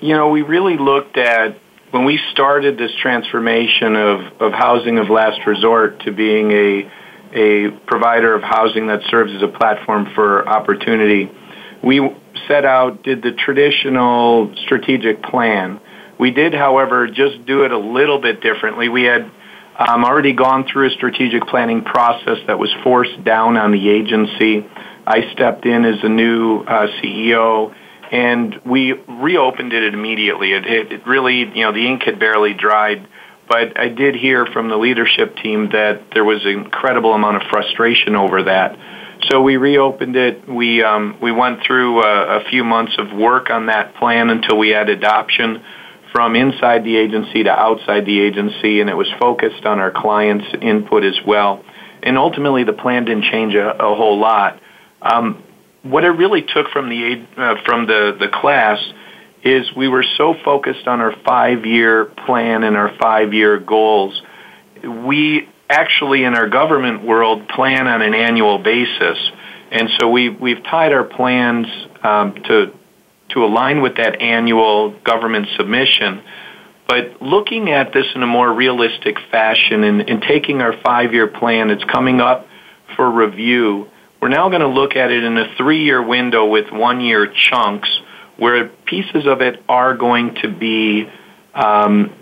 You 0.00 0.14
know, 0.14 0.30
we 0.30 0.42
really 0.42 0.76
looked 0.76 1.16
at 1.16 1.58
when 1.90 2.04
we 2.04 2.20
started 2.32 2.78
this 2.78 2.92
transformation 3.02 3.96
of, 3.96 4.20
of 4.40 4.52
housing 4.52 4.98
of 4.98 5.10
last 5.10 5.46
resort 5.46 6.00
to 6.04 6.12
being 6.12 6.52
a 6.52 6.90
a 7.32 7.70
provider 7.86 8.34
of 8.34 8.42
housing 8.42 8.88
that 8.88 9.02
serves 9.08 9.32
as 9.32 9.42
a 9.42 9.48
platform 9.48 10.08
for 10.14 10.48
opportunity. 10.48 11.30
We 11.82 12.00
set 12.48 12.64
out, 12.64 13.02
did 13.02 13.22
the 13.22 13.32
traditional 13.32 14.54
strategic 14.64 15.22
plan. 15.22 15.80
We 16.18 16.32
did, 16.32 16.54
however, 16.54 17.06
just 17.06 17.46
do 17.46 17.64
it 17.64 17.72
a 17.72 17.78
little 17.78 18.20
bit 18.20 18.40
differently. 18.40 18.88
We 18.88 19.04
had 19.04 19.30
um, 19.78 20.04
already 20.04 20.32
gone 20.32 20.66
through 20.70 20.88
a 20.88 20.90
strategic 20.90 21.46
planning 21.46 21.84
process 21.84 22.38
that 22.46 22.58
was 22.58 22.70
forced 22.82 23.22
down 23.24 23.56
on 23.56 23.70
the 23.72 23.88
agency. 23.88 24.66
I 25.06 25.32
stepped 25.32 25.64
in 25.64 25.84
as 25.84 26.02
a 26.02 26.08
new 26.08 26.60
uh, 26.60 26.88
CEO 27.00 27.74
and 28.10 28.60
we 28.66 28.92
reopened 28.92 29.72
it 29.72 29.94
immediately. 29.94 30.52
It, 30.52 30.66
it, 30.66 30.92
it 30.92 31.06
really, 31.06 31.38
you 31.40 31.64
know, 31.64 31.72
the 31.72 31.86
ink 31.86 32.02
had 32.02 32.18
barely 32.18 32.54
dried, 32.54 33.06
but 33.48 33.78
I 33.78 33.88
did 33.88 34.14
hear 34.14 34.46
from 34.46 34.68
the 34.68 34.76
leadership 34.76 35.36
team 35.36 35.70
that 35.72 36.08
there 36.12 36.24
was 36.24 36.44
an 36.44 36.50
incredible 36.52 37.12
amount 37.12 37.36
of 37.36 37.42
frustration 37.50 38.16
over 38.16 38.44
that. 38.44 38.76
So 39.30 39.42
we 39.42 39.56
reopened 39.56 40.16
it. 40.16 40.48
We 40.48 40.82
um, 40.82 41.18
we 41.20 41.30
went 41.30 41.62
through 41.66 42.02
a, 42.02 42.40
a 42.40 42.44
few 42.48 42.64
months 42.64 42.94
of 42.98 43.12
work 43.12 43.50
on 43.50 43.66
that 43.66 43.94
plan 43.96 44.30
until 44.30 44.56
we 44.56 44.70
had 44.70 44.88
adoption 44.88 45.62
from 46.10 46.34
inside 46.34 46.84
the 46.84 46.96
agency 46.96 47.44
to 47.44 47.50
outside 47.50 48.06
the 48.06 48.20
agency, 48.20 48.80
and 48.80 48.88
it 48.90 48.96
was 48.96 49.08
focused 49.20 49.64
on 49.66 49.78
our 49.78 49.90
clients' 49.92 50.46
input 50.60 51.04
as 51.04 51.18
well. 51.26 51.62
And 52.02 52.16
ultimately, 52.16 52.64
the 52.64 52.72
plan 52.72 53.04
didn't 53.04 53.24
change 53.24 53.54
a, 53.54 53.70
a 53.70 53.94
whole 53.94 54.18
lot. 54.18 54.58
Um, 55.02 55.44
what 55.82 56.04
it 56.04 56.10
really 56.10 56.42
took 56.42 56.68
from 56.70 56.88
the 56.88 57.26
uh, 57.36 57.54
from 57.64 57.86
the 57.86 58.16
the 58.18 58.28
class 58.28 58.78
is 59.42 59.74
we 59.74 59.88
were 59.88 60.04
so 60.18 60.34
focused 60.44 60.86
on 60.86 61.00
our 61.00 61.14
five 61.24 61.64
year 61.64 62.04
plan 62.04 62.62
and 62.62 62.76
our 62.76 62.94
five 63.00 63.32
year 63.32 63.58
goals. 63.58 64.20
We 64.84 65.48
actually, 65.68 66.24
in 66.24 66.34
our 66.34 66.48
government 66.48 67.04
world, 67.04 67.48
plan 67.48 67.86
on 67.86 68.02
an 68.02 68.14
annual 68.14 68.58
basis, 68.58 69.18
and 69.70 69.88
so 69.98 70.10
we 70.10 70.28
we've 70.28 70.62
tied 70.64 70.92
our 70.92 71.04
plans 71.04 71.66
um, 72.02 72.34
to 72.44 72.74
to 73.30 73.44
align 73.44 73.80
with 73.80 73.96
that 73.96 74.20
annual 74.20 74.90
government 75.00 75.48
submission. 75.56 76.22
But 76.88 77.22
looking 77.22 77.70
at 77.70 77.92
this 77.92 78.06
in 78.16 78.22
a 78.22 78.26
more 78.26 78.52
realistic 78.52 79.16
fashion 79.30 79.84
and, 79.84 80.00
and 80.10 80.20
taking 80.22 80.60
our 80.60 80.74
five 80.82 81.14
year 81.14 81.28
plan, 81.28 81.70
it's 81.70 81.84
coming 81.84 82.20
up 82.20 82.46
for 82.96 83.08
review 83.08 83.88
we're 84.20 84.28
now 84.28 84.48
going 84.48 84.60
to 84.60 84.68
look 84.68 84.96
at 84.96 85.10
it 85.10 85.24
in 85.24 85.36
a 85.38 85.54
three 85.56 85.84
year 85.84 86.02
window 86.02 86.46
with 86.46 86.70
one 86.70 87.00
year 87.00 87.26
chunks 87.26 87.88
where 88.36 88.68
pieces 88.86 89.26
of 89.26 89.40
it 89.40 89.62
are 89.68 89.96
going 89.96 90.34
to 90.36 90.48
be 90.48 91.08
um, 91.54 92.12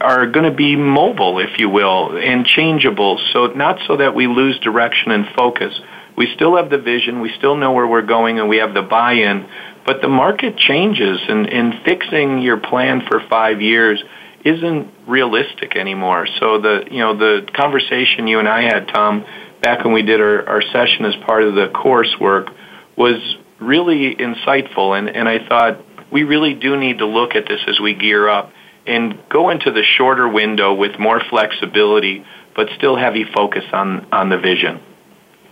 are 0.00 0.26
going 0.26 0.50
to 0.50 0.56
be 0.56 0.74
mobile, 0.74 1.38
if 1.38 1.58
you 1.58 1.68
will, 1.68 2.16
and 2.16 2.44
changeable. 2.44 3.20
So 3.32 3.46
not 3.46 3.78
so 3.86 3.98
that 3.98 4.14
we 4.14 4.26
lose 4.26 4.58
direction 4.58 5.12
and 5.12 5.26
focus. 5.36 5.78
We 6.16 6.32
still 6.34 6.56
have 6.56 6.70
the 6.70 6.78
vision, 6.78 7.20
we 7.20 7.32
still 7.36 7.56
know 7.56 7.72
where 7.72 7.86
we're 7.86 8.02
going, 8.02 8.40
and 8.40 8.48
we 8.48 8.56
have 8.56 8.74
the 8.74 8.82
buy-in. 8.82 9.46
But 9.84 10.00
the 10.00 10.08
market 10.08 10.56
changes, 10.56 11.20
and, 11.28 11.46
and 11.46 11.74
fixing 11.84 12.40
your 12.40 12.56
plan 12.56 13.02
for 13.06 13.20
five 13.28 13.60
years 13.60 14.02
isn't 14.44 14.92
realistic 15.06 15.76
anymore. 15.76 16.26
So 16.40 16.60
the 16.60 16.84
you 16.90 16.98
know 16.98 17.16
the 17.16 17.46
conversation 17.52 18.26
you 18.26 18.38
and 18.38 18.48
I 18.48 18.62
had, 18.62 18.88
Tom, 18.88 19.24
back 19.66 19.84
when 19.84 19.92
we 19.92 20.02
did 20.02 20.20
our, 20.20 20.48
our 20.48 20.62
session 20.62 21.04
as 21.06 21.16
part 21.26 21.42
of 21.42 21.56
the 21.56 21.66
coursework 21.66 22.54
was 22.96 23.36
really 23.60 24.14
insightful. 24.14 24.96
And, 24.96 25.08
and 25.08 25.28
I 25.28 25.44
thought 25.48 25.84
we 26.12 26.22
really 26.22 26.54
do 26.54 26.76
need 26.76 26.98
to 26.98 27.06
look 27.06 27.34
at 27.34 27.48
this 27.48 27.60
as 27.66 27.80
we 27.80 27.92
gear 27.92 28.28
up 28.28 28.52
and 28.86 29.18
go 29.28 29.50
into 29.50 29.72
the 29.72 29.82
shorter 29.82 30.28
window 30.28 30.72
with 30.72 31.00
more 31.00 31.20
flexibility, 31.28 32.24
but 32.54 32.68
still 32.76 32.94
heavy 32.94 33.24
focus 33.34 33.64
on, 33.72 34.06
on 34.12 34.28
the 34.28 34.38
vision. 34.38 34.80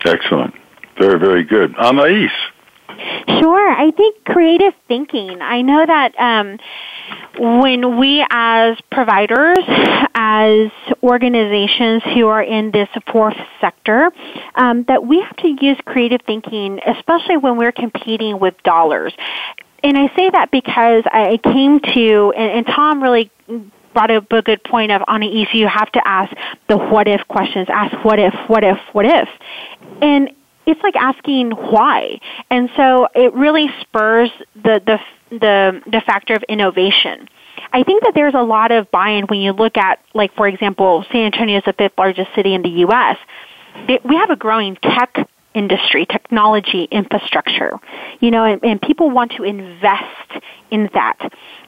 Excellent. 0.04 0.54
Very, 0.96 1.18
very 1.18 1.42
good. 1.42 1.74
Anais. 1.74 2.30
Sure. 3.40 3.70
I 3.70 3.90
think 3.90 4.24
creative 4.24 4.74
thinking. 4.88 5.40
I 5.40 5.62
know 5.62 5.84
that 5.84 6.18
um, 6.18 6.58
when 7.38 7.98
we 7.98 8.24
as 8.30 8.78
providers, 8.90 9.58
as 10.14 10.70
organizations 11.02 12.02
who 12.14 12.28
are 12.28 12.42
in 12.42 12.70
this 12.70 12.88
fourth 13.10 13.36
sector, 13.60 14.10
um, 14.54 14.84
that 14.84 15.06
we 15.06 15.20
have 15.20 15.36
to 15.36 15.48
use 15.48 15.78
creative 15.84 16.20
thinking, 16.26 16.80
especially 16.86 17.36
when 17.36 17.56
we're 17.56 17.72
competing 17.72 18.38
with 18.38 18.54
dollars. 18.62 19.14
And 19.82 19.98
I 19.98 20.14
say 20.16 20.30
that 20.30 20.50
because 20.50 21.04
I 21.06 21.38
came 21.42 21.80
to, 21.80 22.32
and, 22.36 22.58
and 22.58 22.66
Tom 22.66 23.02
really 23.02 23.30
brought 23.92 24.10
up 24.10 24.30
a 24.32 24.42
good 24.42 24.62
point 24.64 24.90
of 24.90 25.02
on 25.06 25.22
an 25.22 25.30
you 25.52 25.68
have 25.68 25.90
to 25.92 26.06
ask 26.06 26.34
the 26.68 26.76
what 26.76 27.06
if 27.06 27.26
questions. 27.28 27.68
Ask 27.70 28.04
what 28.04 28.18
if, 28.18 28.34
what 28.48 28.64
if, 28.64 28.78
what 28.92 29.06
if. 29.06 29.28
And 30.02 30.30
it's 30.66 30.82
like 30.82 30.96
asking 30.96 31.50
why. 31.50 32.20
And 32.50 32.70
so 32.76 33.08
it 33.14 33.32
really 33.34 33.68
spurs 33.80 34.30
the, 34.54 34.80
the, 34.84 34.98
the, 35.30 35.82
the 35.90 36.00
factor 36.00 36.34
of 36.34 36.42
innovation. 36.48 37.28
I 37.72 37.82
think 37.82 38.02
that 38.02 38.12
there's 38.14 38.34
a 38.34 38.42
lot 38.42 38.72
of 38.72 38.90
buy-in 38.90 39.24
when 39.26 39.40
you 39.40 39.52
look 39.52 39.76
at, 39.76 40.00
like, 40.14 40.34
for 40.34 40.46
example, 40.46 41.04
San 41.10 41.26
Antonio 41.26 41.58
is 41.58 41.64
the 41.64 41.72
fifth 41.72 41.98
largest 41.98 42.30
city 42.34 42.54
in 42.54 42.62
the 42.62 42.68
U.S. 42.68 43.16
We 43.88 44.16
have 44.16 44.30
a 44.30 44.36
growing 44.36 44.76
tech 44.76 45.28
industry, 45.54 46.06
technology 46.06 46.84
infrastructure, 46.90 47.78
you 48.20 48.30
know, 48.30 48.44
and, 48.44 48.62
and 48.64 48.80
people 48.80 49.10
want 49.10 49.32
to 49.32 49.44
invest 49.44 50.42
in 50.70 50.90
that. 50.94 51.18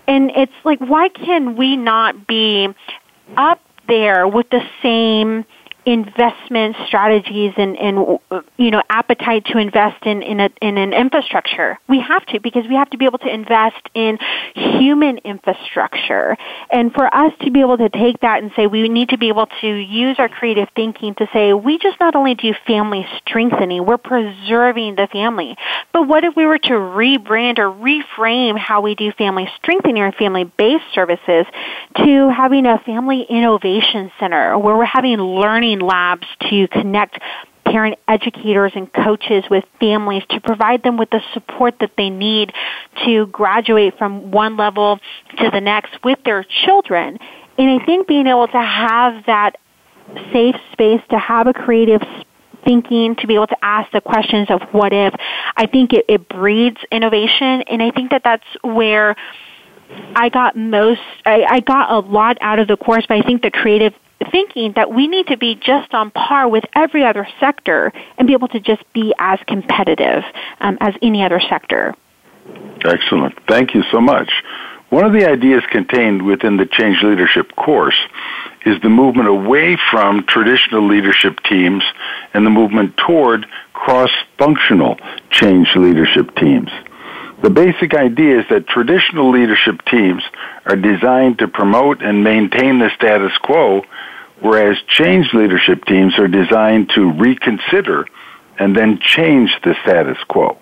And 0.06 0.30
it's 0.37 0.52
like, 0.64 0.80
why 0.80 1.09
can 1.09 1.56
we 1.56 1.76
not 1.76 2.26
be 2.26 2.68
up 3.37 3.61
there 3.88 4.26
with 4.26 4.48
the 4.50 4.62
same 4.82 5.44
investment 5.87 6.75
strategies 6.88 7.53
and, 7.57 7.79
and 7.79 8.18
you 8.57 8.72
know 8.72 8.83
appetite 8.90 9.44
to 9.46 9.59
invest 9.59 10.05
in 10.05 10.20
in, 10.22 10.40
a, 10.40 10.51
in 10.61 10.77
an 10.79 10.92
infrastructure. 10.92 11.79
We 11.88 12.01
have 12.01 12.27
to 12.27 12.40
because 12.40 12.64
we 12.68 12.75
have 12.75 12.90
to 12.90 12.99
be 12.99 13.05
able 13.05 13.18
to 13.18 13.33
invest 13.33 13.88
in 13.94 14.18
human 14.55 15.18
infrastructure, 15.18 16.37
and 16.70 16.92
for 16.92 17.07
us 17.14 17.33
to 17.42 17.53
be 17.53 17.61
able 17.61 17.79
to 17.79 17.88
take 17.88 18.20
that 18.20 18.42
and 18.42 18.51
say 18.57 18.66
we 18.66 18.88
need 18.88 19.11
to 19.11 19.18
be 19.18 19.29
able 19.29 19.46
to 19.61 19.68
use 19.68 20.16
our 20.18 20.29
creative 20.29 20.68
thinking 20.75 21.14
to 21.14 21.29
say 21.33 21.53
we 21.53 21.79
just 21.79 22.01
not 22.01 22.16
only 22.16 22.35
do 22.35 22.53
family 22.66 23.07
strengthening, 23.18 23.87
we're 23.87 23.96
preserving 23.96 24.96
the 24.96 25.07
family, 25.12 25.57
but 25.92 26.09
what 26.09 26.25
if 26.25 26.35
we 26.35 26.46
were 26.46 26.59
to 26.59 26.72
rebrand 26.72 27.61
or 27.61 27.70
reframe 27.70 28.59
how 28.59 28.81
we 28.81 28.96
do 28.96 29.12
family 29.12 29.49
strengthening 29.57 30.03
or 30.03 30.11
family 30.11 30.51
based 30.59 30.85
services 30.92 31.46
to 31.96 32.29
having 32.29 32.66
a 32.66 32.79
family 32.81 33.25
innovation 33.29 34.11
center 34.18 34.59
where 34.59 34.77
we're 34.77 34.85
having 34.85 35.18
learning 35.18 35.75
labs 35.80 36.26
to 36.50 36.68
connect 36.68 37.18
parent 37.64 37.98
educators 38.06 38.72
and 38.74 38.92
coaches 38.92 39.44
with 39.50 39.64
families 39.80 40.22
to 40.30 40.40
provide 40.40 40.82
them 40.82 40.96
with 40.96 41.10
the 41.10 41.20
support 41.34 41.74
that 41.80 41.90
they 41.96 42.10
need 42.10 42.52
to 43.04 43.26
graduate 43.26 43.98
from 43.98 44.30
one 44.30 44.56
level 44.56 45.00
to 45.38 45.50
the 45.50 45.60
next 45.60 45.92
with 46.04 46.18
their 46.24 46.44
children. 46.64 47.18
And 47.58 47.80
I 47.80 47.84
think 47.84 48.06
being 48.06 48.26
able 48.26 48.46
to 48.46 48.60
have 48.60 49.24
that 49.26 49.56
safe 50.32 50.54
space 50.72 51.00
to 51.10 51.18
have 51.18 51.48
a 51.48 51.52
creative 51.52 52.02
thinking, 52.64 53.16
to 53.16 53.26
be 53.26 53.34
able 53.34 53.46
to 53.48 53.56
ask 53.62 53.90
the 53.92 54.00
questions 54.00 54.48
of 54.50 54.60
what 54.72 54.92
if, 54.92 55.14
I 55.56 55.66
think 55.66 55.92
it, 55.92 56.04
it 56.08 56.28
breeds 56.28 56.78
innovation. 56.92 57.62
And 57.62 57.82
I 57.82 57.90
think 57.90 58.10
that 58.10 58.22
that's 58.24 58.46
where 58.62 59.16
I 60.14 60.28
got 60.28 60.56
most, 60.56 61.00
I, 61.24 61.44
I 61.48 61.60
got 61.60 61.90
a 61.90 61.98
lot 61.98 62.38
out 62.40 62.58
of 62.58 62.68
the 62.68 62.76
course, 62.76 63.04
but 63.08 63.18
I 63.18 63.22
think 63.22 63.42
the 63.42 63.50
creative 63.50 63.94
thinking 64.31 64.72
that 64.76 64.92
we 64.92 65.07
need 65.07 65.26
to 65.29 65.37
be 65.37 65.55
just 65.55 65.92
on 65.94 66.11
par 66.11 66.48
with 66.48 66.64
every 66.74 67.05
other 67.05 67.26
sector 67.40 67.92
and 68.18 68.26
be 68.26 68.33
able 68.33 68.48
to 68.48 68.61
just 68.61 68.83
be 68.92 69.14
as 69.18 69.38
competitive 69.46 70.24
um, 70.61 70.79
as 70.81 70.94
any 71.02 71.22
other 71.22 71.40
sector. 71.48 71.94
Excellent. 72.85 73.35
Thank 73.48 73.74
you 73.74 73.83
so 73.90 74.00
much. 74.00 74.31
One 74.88 75.05
of 75.05 75.12
the 75.12 75.29
ideas 75.29 75.62
contained 75.70 76.24
within 76.24 76.59
the 76.59 76.66
Change 76.66 77.02
Leadership 77.02 77.57
course 77.57 77.98
is 78.64 78.81
the 78.83 78.88
movement 78.88 79.29
away 79.29 79.76
from 79.90 80.24
traditional 80.26 80.87
leadership 80.87 81.40
teams 81.48 81.83
and 82.33 82.46
the 82.46 82.50
movement 82.50 82.96
toward 82.96 83.46
cross-functional 83.72 84.96
change 85.31 85.68
leadership 85.74 86.35
teams. 86.37 86.70
The 87.42 87.51
basic 87.51 87.94
idea 87.94 88.40
is 88.40 88.46
that 88.51 88.66
traditional 88.66 89.31
leadership 89.31 89.83
teams 89.90 90.22
are 90.64 90.77
designed 90.77 91.38
to 91.40 91.49
promote 91.49 92.03
and 92.03 92.25
maintain 92.25 92.79
the 92.79 92.90
status 92.96 93.33
quo, 93.42 93.83
whereas 94.40 94.77
change 94.88 95.33
leadership 95.35 95.85
teams 95.85 96.18
are 96.18 96.29
designed 96.29 96.90
to 96.94 97.12
reconsider 97.12 98.07
and 98.59 98.75
then 98.75 98.99
change 99.01 99.51
the 99.64 99.75
status 99.83 100.16
quo. 100.29 100.59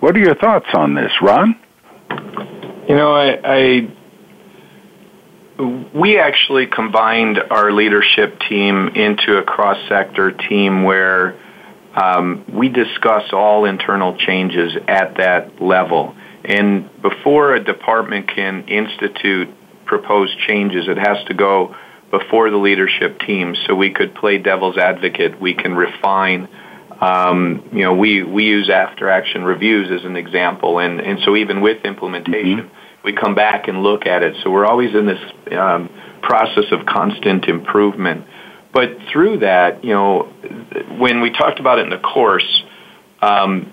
What 0.00 0.16
are 0.16 0.20
your 0.20 0.34
thoughts 0.34 0.66
on 0.74 0.94
this, 0.94 1.12
Ron? 1.20 1.56
You 2.88 2.96
know, 2.96 3.14
I, 3.14 3.38
I 3.44 3.88
we 5.94 6.18
actually 6.18 6.66
combined 6.66 7.38
our 7.50 7.70
leadership 7.70 8.40
team 8.48 8.88
into 8.88 9.36
a 9.38 9.42
cross 9.42 9.78
sector 9.88 10.32
team 10.32 10.82
where 10.82 11.38
um, 11.94 12.44
we 12.52 12.68
discuss 12.68 13.32
all 13.32 13.64
internal 13.64 14.16
changes 14.16 14.72
at 14.88 15.16
that 15.18 15.60
level. 15.62 16.14
And 16.44 16.90
before 17.00 17.54
a 17.54 17.62
department 17.62 18.28
can 18.28 18.68
institute 18.68 19.48
proposed 19.86 20.38
changes, 20.46 20.88
it 20.88 20.98
has 20.98 21.24
to 21.26 21.34
go 21.34 21.74
before 22.10 22.50
the 22.50 22.56
leadership 22.56 23.20
team 23.20 23.54
so 23.66 23.74
we 23.74 23.92
could 23.92 24.14
play 24.14 24.38
devil's 24.38 24.76
advocate. 24.76 25.40
We 25.40 25.54
can 25.54 25.74
refine. 25.74 26.48
Um, 27.00 27.68
you 27.72 27.82
know, 27.82 27.94
we, 27.94 28.22
we 28.22 28.44
use 28.44 28.70
after 28.70 29.08
action 29.08 29.42
reviews 29.44 29.90
as 29.90 30.04
an 30.04 30.16
example. 30.16 30.78
And, 30.78 31.00
and 31.00 31.18
so 31.24 31.36
even 31.36 31.60
with 31.60 31.84
implementation, 31.84 32.68
mm-hmm 32.68 32.84
we 33.04 33.12
come 33.12 33.34
back 33.34 33.68
and 33.68 33.82
look 33.82 34.06
at 34.06 34.22
it. 34.22 34.34
So 34.42 34.50
we're 34.50 34.64
always 34.64 34.94
in 34.94 35.06
this 35.06 35.20
um, 35.52 35.90
process 36.22 36.64
of 36.72 36.86
constant 36.86 37.44
improvement. 37.44 38.26
But 38.74 38.98
through 39.12 39.38
that, 39.38 39.84
you 39.84 39.94
know, 39.94 40.24
when 40.98 41.20
we 41.20 41.30
talked 41.30 41.60
about 41.60 41.78
it 41.78 41.82
in 41.82 41.90
the 41.90 41.98
course, 41.98 42.64
um, 43.22 43.72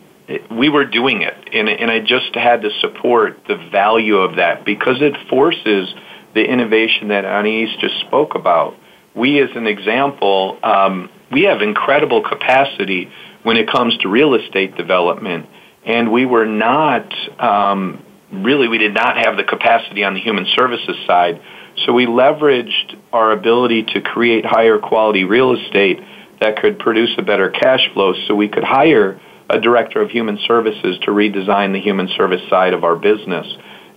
we 0.52 0.70
were 0.70 0.86
doing 0.86 1.24
it, 1.24 1.34
and, 1.52 1.68
and 1.68 1.92
I 1.92 2.00
just 2.00 2.34
had 2.36 2.62
to 2.62 2.70
support 2.80 3.40
the 3.48 3.58
value 3.72 4.18
of 4.18 4.38
that 4.38 4.64
because 4.64 5.02
it 5.02 5.18
forces 5.28 5.94
the 6.34 6.46
innovation 6.46 7.10
that 7.10 7.26
Anais 7.26 7.76
just 7.82 8.00
spoke 8.02 8.36
about. 8.36 8.76
We, 9.16 9.42
as 9.42 9.50
an 9.56 9.68
example, 9.68 10.58
um, 10.64 11.10
we 11.32 11.44
have 11.44 11.62
incredible 11.62 12.22
capacity 12.22 13.10
when 13.44 13.58
it 13.58 13.70
comes 13.70 13.98
to 13.98 14.08
real 14.08 14.36
estate 14.36 14.78
development, 14.78 15.48
and 15.84 16.12
we 16.12 16.26
were 16.26 16.46
not 16.46 17.12
um, 17.40 18.06
really 18.32 18.68
we 18.68 18.78
did 18.78 18.94
not 18.94 19.18
have 19.18 19.36
the 19.36 19.44
capacity 19.44 20.04
on 20.04 20.14
the 20.14 20.22
human 20.22 20.46
services 20.56 20.96
side. 21.08 21.42
So 21.86 21.94
we 21.94 22.06
leveraged 22.06 22.98
our 23.12 23.32
ability 23.32 23.84
to 23.94 24.02
create 24.02 24.46
higher 24.46 24.78
quality 24.78 25.24
real 25.24 25.54
estate 25.56 26.00
that 26.40 26.58
could 26.62 26.80
produce 26.80 27.12
a 27.18 27.22
better 27.22 27.50
cash 27.50 27.82
flow 27.94 28.14
so 28.28 28.36
we 28.36 28.50
could 28.50 28.64
hire 28.64 29.20
a 29.50 29.60
director 29.60 30.02
of 30.02 30.10
human 30.10 30.40
services 30.48 30.98
to 31.04 31.12
redesign 31.12 31.74
the 31.74 31.82
human 31.82 32.08
service 32.16 32.42
side 32.50 32.74
of 32.74 32.84
our 32.84 32.96
business. 32.96 33.48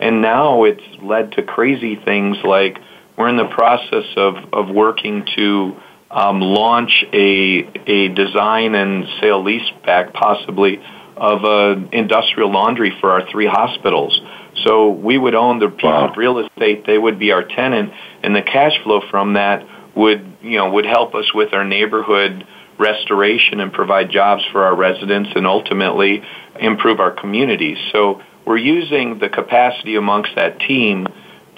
And 0.01 0.20
now 0.20 0.64
it's 0.64 0.83
led 1.03 1.33
to 1.33 1.42
crazy 1.42 1.97
things 1.97 2.37
like 2.44 2.79
we're 3.16 3.29
in 3.29 3.37
the 3.37 3.49
process 3.49 4.07
of, 4.16 4.35
of 4.53 4.68
working 4.75 5.27
to 5.37 5.77
um, 6.11 6.40
launch 6.40 7.05
a, 7.12 7.68
a 7.87 8.09
design 8.09 8.75
and 8.75 9.05
sale 9.20 9.42
lease 9.42 9.70
back 9.85 10.12
possibly 10.12 10.81
of 11.16 11.44
an 11.44 11.88
industrial 11.92 12.51
laundry 12.51 12.92
for 13.01 13.12
our 13.12 13.31
three 13.31 13.47
hospitals. 13.47 14.20
So 14.62 14.90
we 14.90 15.19
would 15.19 15.35
own 15.35 15.59
the 15.59 15.69
piece 15.69 15.85
wow. 15.85 16.09
of 16.09 16.17
real 16.17 16.38
estate; 16.38 16.87
they 16.87 16.99
would 16.99 17.19
be 17.19 17.33
our 17.33 17.45
tenant, 17.45 17.93
and 18.23 18.35
the 18.35 18.43
cash 18.43 18.73
flow 18.83 19.01
from 19.11 19.35
that 19.35 19.67
would, 19.97 20.38
you 20.43 20.59
know, 20.59 20.71
would 20.71 20.87
help 20.87 21.14
us 21.14 21.33
with 21.35 21.53
our 21.53 21.64
neighborhood 21.64 22.47
restoration 22.79 23.61
and 23.61 23.73
provide 23.73 24.11
jobs 24.11 24.43
for 24.53 24.64
our 24.64 24.75
residents, 24.75 25.31
and 25.35 25.47
ultimately 25.47 26.23
improve 26.59 27.01
our 27.01 27.12
communities. 27.12 27.79
So 27.93 28.21
we're 28.47 28.59
using 28.59 29.19
the 29.19 29.29
capacity 29.29 29.97
amongst 29.97 30.31
that 30.37 30.61
team 30.61 31.07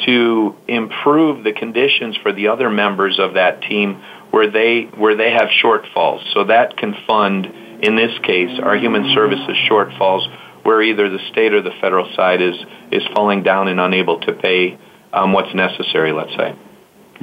to 0.05 0.55
improve 0.69 1.43
the 1.43 1.53
conditions 1.53 2.17
for 2.23 2.33
the 2.33 2.49
other 2.49 2.69
members 2.69 3.19
of 3.19 3.35
that 3.35 3.63
team 3.63 4.03
where 4.31 4.51
they 4.51 4.83
where 4.97 5.17
they 5.17 5.31
have 5.31 5.49
shortfalls. 5.63 6.21
So 6.35 6.45
that 6.45 6.77
can 6.77 6.95
fund 7.07 7.47
in 7.83 7.97
this 7.97 8.13
case, 8.23 8.59
our 8.63 8.77
human 8.77 9.13
services 9.15 9.57
shortfalls 9.71 10.27
where 10.67 10.83
either 10.83 11.09
the 11.09 11.21
state 11.31 11.55
or 11.55 11.63
the 11.63 11.71
federal 11.81 12.13
side 12.17 12.43
is, 12.43 12.57
is 12.91 13.03
falling 13.15 13.45
down 13.45 13.69
and 13.69 13.79
unable 13.79 14.19
to 14.21 14.33
pay 14.33 14.77
um, 15.13 15.33
what's 15.33 15.55
necessary, 15.55 16.13
let's 16.13 16.35
say. 16.37 16.57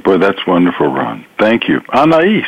Boy, 0.02 0.16
that's 0.16 0.40
wonderful, 0.46 0.88
Ron. 0.88 1.26
Thank 1.38 1.68
you. 1.68 1.80
Anais. 1.92 2.46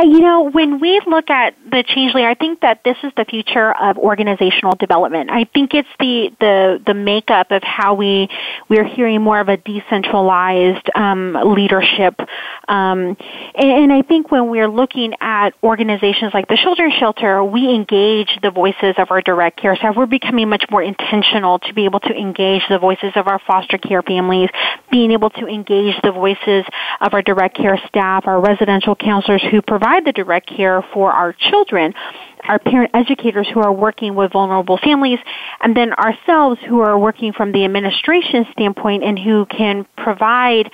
Uh, 0.00 0.04
you 0.04 0.20
know, 0.20 0.48
when 0.50 0.80
we 0.80 1.00
look 1.06 1.28
at 1.28 1.54
the 1.70 1.84
change 1.86 2.14
I 2.14 2.34
think 2.34 2.60
that 2.60 2.80
this 2.84 2.96
is 3.02 3.12
the 3.16 3.24
future 3.24 3.72
of 3.72 3.98
organizational 3.98 4.74
development. 4.76 5.30
I 5.30 5.44
think 5.44 5.74
it's 5.74 5.88
the 5.98 6.30
the 6.40 6.82
the 6.84 6.94
makeup 6.94 7.50
of 7.50 7.62
how 7.62 7.94
we 7.94 8.28
we're 8.68 8.84
hearing 8.84 9.20
more 9.20 9.38
of 9.40 9.48
a 9.48 9.56
decentralized 9.58 10.88
um, 10.94 11.36
leadership, 11.54 12.18
um, 12.68 13.16
and, 13.54 13.70
and 13.70 13.92
I 13.92 14.02
think 14.02 14.30
when 14.30 14.48
we're 14.48 14.68
looking 14.68 15.12
at 15.20 15.50
organizations 15.62 16.32
like 16.32 16.48
the 16.48 16.56
Children's 16.56 16.94
Shelter, 16.94 17.44
we 17.44 17.68
engage 17.68 18.30
the 18.42 18.50
voices 18.50 18.94
of 18.98 19.10
our 19.10 19.20
direct 19.20 19.60
care 19.60 19.76
staff. 19.76 19.94
We're 19.96 20.06
becoming 20.06 20.48
much 20.48 20.64
more 20.70 20.82
intentional 20.82 21.58
to 21.60 21.74
be 21.74 21.84
able 21.84 22.00
to 22.00 22.14
engage 22.14 22.62
the 22.68 22.78
voices 22.78 23.12
of 23.16 23.28
our 23.28 23.40
foster 23.46 23.78
care 23.78 24.02
families, 24.02 24.48
being 24.90 25.12
able 25.12 25.30
to 25.30 25.46
engage 25.46 25.94
the 26.02 26.12
voices 26.12 26.64
of 27.00 27.12
our 27.12 27.22
direct 27.22 27.56
care 27.56 27.78
staff, 27.88 28.26
our 28.26 28.40
residential 28.40 28.96
counselors 28.96 29.42
who 29.50 29.62
provide 29.62 29.89
the 29.98 30.12
direct 30.12 30.46
care 30.46 30.82
for 30.92 31.10
our 31.10 31.32
children, 31.32 31.94
our 32.44 32.60
parent 32.60 32.92
educators 32.94 33.48
who 33.52 33.60
are 33.60 33.72
working 33.72 34.14
with 34.14 34.30
vulnerable 34.30 34.78
families, 34.78 35.18
and 35.60 35.76
then 35.76 35.92
ourselves 35.94 36.60
who 36.68 36.80
are 36.80 36.96
working 36.96 37.32
from 37.32 37.50
the 37.50 37.64
administration 37.64 38.46
standpoint 38.52 39.02
and 39.02 39.18
who 39.18 39.46
can 39.46 39.84
provide 39.96 40.70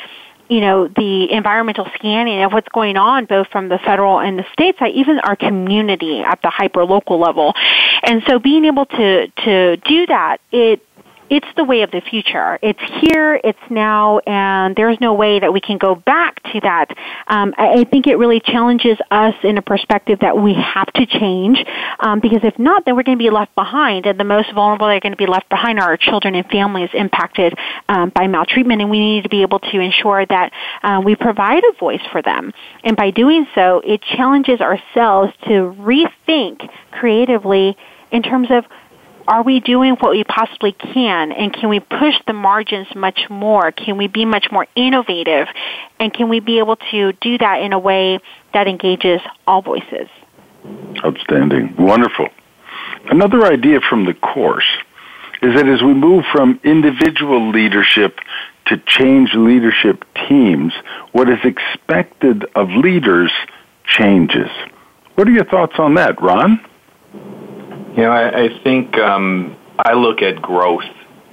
you 0.49 0.61
know, 0.61 0.87
the 0.89 1.33
environmental 1.33 1.87
scanning 1.95 2.43
of 2.43 2.53
what's 2.53 2.69
going 2.69 2.97
on 2.97 3.25
both 3.25 3.49
from 3.49 3.69
the 3.69 3.79
federal 3.79 4.21
and 4.21 4.39
the 4.39 4.45
state 4.53 4.79
side, 4.79 4.93
even 4.95 5.19
our 5.21 5.35
community 5.35 6.21
at 6.21 6.41
the 6.43 6.51
hyper 6.51 6.85
local 6.85 7.19
level. 7.19 7.53
And 8.05 8.23
so 8.27 8.39
being 8.39 8.65
able 8.65 8.87
to, 8.87 9.29
to 9.29 9.77
do 9.77 10.07
that, 10.07 10.39
it 10.53 10.87
it's 11.29 11.47
the 11.57 11.65
way 11.65 11.83
of 11.83 11.91
the 11.91 12.01
future. 12.01 12.59
It's 12.63 12.81
here, 13.01 13.41
it's 13.43 13.59
now, 13.71 14.19
and 14.21 14.77
there's 14.77 15.01
no 15.01 15.15
way 15.15 15.41
that 15.41 15.53
we 15.53 15.61
can 15.61 15.79
go 15.79 15.95
back 15.95 16.43
to 16.53 16.61
that. 16.61 16.89
Um, 17.27 17.55
I, 17.57 17.81
I 17.81 17.85
think 17.85 18.07
it 18.07 18.17
really 18.17 18.41
challenges 18.41 18.99
us 19.11 19.35
in 19.43 19.59
a 19.59 19.63
perspective 19.63 20.21
that 20.21 20.37
we 20.39 20.55
have 20.55 20.93
to 20.95 21.07
change, 21.07 21.65
um, 22.01 22.21
because 22.21 22.41
if 22.43 22.59
not, 22.59 22.85
then 22.85 22.97
we're 22.97 23.03
going 23.03 23.19
to 23.19 23.23
be 23.23 23.31
left 23.31 23.55
behind, 23.55 24.07
and 24.07 24.19
the 24.19 24.25
most 24.25 24.53
vulnerable 24.53 24.87
that 24.87 24.97
are 24.97 25.01
going 25.01 25.13
to 25.13 25.17
be 25.17 25.27
left 25.27 25.49
behind 25.49 25.79
are 25.81 25.91
our 25.91 25.97
children 25.97 26.35
and 26.35 26.47
families 26.47 26.91
impacted 26.95 27.55
um, 27.89 28.11
by 28.11 28.27
maltreatment, 28.27 28.81
and 28.81 28.91
we 28.91 29.01
need 29.01 29.23
to 29.23 29.29
be 29.29 29.43
able 29.43 29.59
to 29.59 29.81
ensure 29.81 30.25
that 30.27 30.53
uh, 30.83 31.01
we 31.05 31.17
provide 31.17 31.63
a 31.65 31.73
voice 31.79 32.03
for 32.13 32.23
them. 32.23 32.53
And 32.85 32.97
by 32.97 33.11
doing 33.11 33.47
so, 33.55 33.81
it 33.85 34.03
challenges 34.03 34.61
ourselves 34.61 35.33
to 35.45 35.75
rethink 35.79 36.69
creatively 36.91 37.77
in 38.13 38.23
terms 38.23 38.49
of 38.51 38.65
are 39.29 39.43
we 39.43 39.61
doing 39.61 39.95
what 39.95 40.13
we 40.13 40.25
possibly 40.25 40.73
can 40.73 41.33
and 41.33 41.53
can 41.53 41.69
we 41.69 41.81
push 41.81 42.15
the 42.27 42.33
margins 42.33 42.87
much 42.95 43.29
more? 43.29 43.73
Can 43.73 43.97
we 43.97 44.07
be 44.07 44.25
much 44.25 44.47
more 44.51 44.67
innovative? 44.77 45.49
And 45.99 46.13
can 46.13 46.29
we 46.29 46.41
be 46.41 46.59
able 46.59 46.77
to 46.91 47.13
do 47.15 47.39
that 47.39 47.61
in 47.63 47.73
a 47.73 47.79
way 47.79 48.21
that 48.53 48.69
engages 48.69 49.21
all 49.47 49.63
voices? 49.63 50.09
Outstanding. 51.05 51.75
Wonderful. 51.77 52.29
Another 53.11 53.45
idea 53.45 53.81
from 53.81 54.05
the 54.05 54.15
course 54.15 54.69
is 55.43 55.55
that 55.55 55.69
as 55.69 55.83
we 55.83 55.95
move 55.95 56.25
from 56.33 56.61
individual 56.65 57.51
leadership 57.51 58.19
to 58.67 58.79
change 58.79 59.31
leadership 59.35 60.05
teams, 60.29 60.73
what 61.13 61.29
is 61.29 61.39
expected 61.45 62.47
of 62.55 62.69
leaders 62.71 63.31
changes. 63.87 64.51
What 65.15 65.29
are 65.29 65.33
your 65.33 65.45
thoughts 65.45 65.75
on 65.79 65.95
that, 65.95 66.21
Ron? 66.21 66.61
You 67.97 68.03
know, 68.03 68.11
I, 68.11 68.45
I 68.45 68.63
think 68.63 68.99
um, 68.99 69.57
I 69.79 69.95
look 69.95 70.21
at 70.21 70.43
growth, 70.43 70.85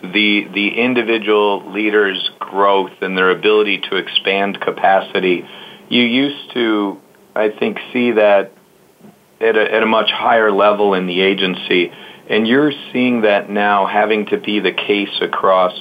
the 0.02 0.48
the 0.54 0.70
individual 0.70 1.70
leaders' 1.74 2.32
growth 2.40 2.94
and 3.02 3.18
their 3.18 3.32
ability 3.32 3.82
to 3.90 3.98
expand 3.98 4.62
capacity. 4.62 5.46
You 5.90 6.04
used 6.04 6.54
to, 6.54 7.02
I 7.36 7.50
think, 7.50 7.80
see 7.92 8.12
that 8.12 8.54
at 9.42 9.58
a, 9.58 9.74
at 9.74 9.84
a 9.84 9.86
much 9.86 10.10
higher 10.10 10.54
level 10.54 10.94
in 10.94 11.06
the 11.06 11.20
agency, 11.20 11.92
and 12.30 12.48
you're 12.48 12.72
seeing 12.94 13.24
that 13.24 13.50
now 13.50 13.86
having 13.86 14.28
to 14.28 14.38
be 14.38 14.62
the 14.62 14.72
case 14.72 15.20
across 15.22 15.74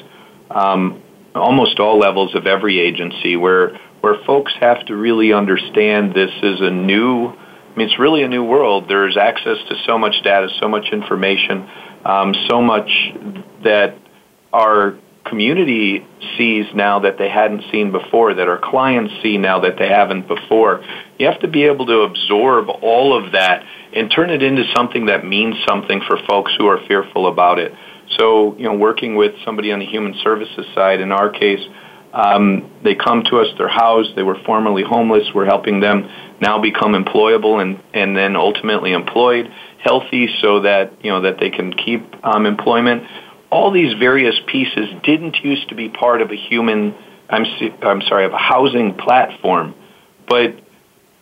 um, 0.50 1.00
almost 1.32 1.78
all 1.78 1.96
levels 1.96 2.34
of 2.34 2.48
every 2.48 2.80
agency, 2.80 3.36
where 3.36 3.78
where 4.00 4.16
folks 4.26 4.52
have 4.58 4.84
to 4.86 4.96
really 4.96 5.32
understand 5.32 6.12
this 6.12 6.32
is 6.42 6.60
a 6.60 6.70
new 6.70 7.34
I 7.72 7.78
mean, 7.78 7.88
it's 7.88 7.98
really 7.98 8.22
a 8.22 8.28
new 8.28 8.44
world. 8.44 8.84
There's 8.88 9.16
access 9.16 9.56
to 9.68 9.74
so 9.86 9.98
much 9.98 10.22
data, 10.22 10.48
so 10.60 10.68
much 10.68 10.88
information, 10.92 11.68
um, 12.04 12.34
so 12.48 12.60
much 12.60 12.90
that 13.64 13.96
our 14.52 14.98
community 15.24 16.04
sees 16.36 16.66
now 16.74 17.00
that 17.00 17.16
they 17.16 17.30
hadn't 17.30 17.62
seen 17.72 17.90
before, 17.90 18.34
that 18.34 18.48
our 18.48 18.58
clients 18.58 19.14
see 19.22 19.38
now 19.38 19.60
that 19.60 19.78
they 19.78 19.88
haven't 19.88 20.28
before. 20.28 20.84
You 21.18 21.26
have 21.26 21.40
to 21.40 21.48
be 21.48 21.62
able 21.64 21.86
to 21.86 22.00
absorb 22.00 22.68
all 22.82 23.16
of 23.16 23.32
that 23.32 23.64
and 23.94 24.10
turn 24.10 24.28
it 24.28 24.42
into 24.42 24.64
something 24.76 25.06
that 25.06 25.24
means 25.24 25.54
something 25.66 26.02
for 26.06 26.18
folks 26.28 26.52
who 26.58 26.66
are 26.66 26.80
fearful 26.86 27.26
about 27.26 27.58
it. 27.58 27.72
So, 28.18 28.54
you 28.56 28.64
know, 28.64 28.74
working 28.74 29.16
with 29.16 29.32
somebody 29.44 29.72
on 29.72 29.78
the 29.78 29.86
human 29.86 30.14
services 30.22 30.66
side, 30.74 31.00
in 31.00 31.12
our 31.12 31.30
case, 31.30 31.60
um, 32.12 32.70
they 32.84 32.94
come 32.94 33.24
to 33.30 33.38
us, 33.38 33.48
they're 33.56 33.68
housed, 33.68 34.16
they 34.16 34.22
were 34.22 34.36
formerly 34.44 34.82
homeless, 34.82 35.28
we're 35.34 35.46
helping 35.46 35.80
them 35.80 36.08
now 36.40 36.60
become 36.60 36.92
employable 36.92 37.60
and, 37.62 37.82
and 37.94 38.16
then 38.16 38.36
ultimately 38.36 38.92
employed, 38.92 39.50
healthy 39.78 40.28
so 40.40 40.60
that, 40.60 40.92
you 41.02 41.10
know, 41.10 41.22
that 41.22 41.38
they 41.40 41.50
can 41.50 41.72
keep 41.72 42.02
um, 42.24 42.44
employment. 42.44 43.04
All 43.50 43.70
these 43.70 43.94
various 43.98 44.34
pieces 44.46 44.90
didn't 45.02 45.36
used 45.42 45.68
to 45.70 45.74
be 45.74 45.88
part 45.88 46.20
of 46.20 46.30
a 46.30 46.36
human, 46.36 46.94
I'm, 47.30 47.44
I'm 47.82 48.02
sorry, 48.02 48.26
of 48.26 48.32
a 48.32 48.38
housing 48.38 48.94
platform, 48.94 49.74
but 50.28 50.54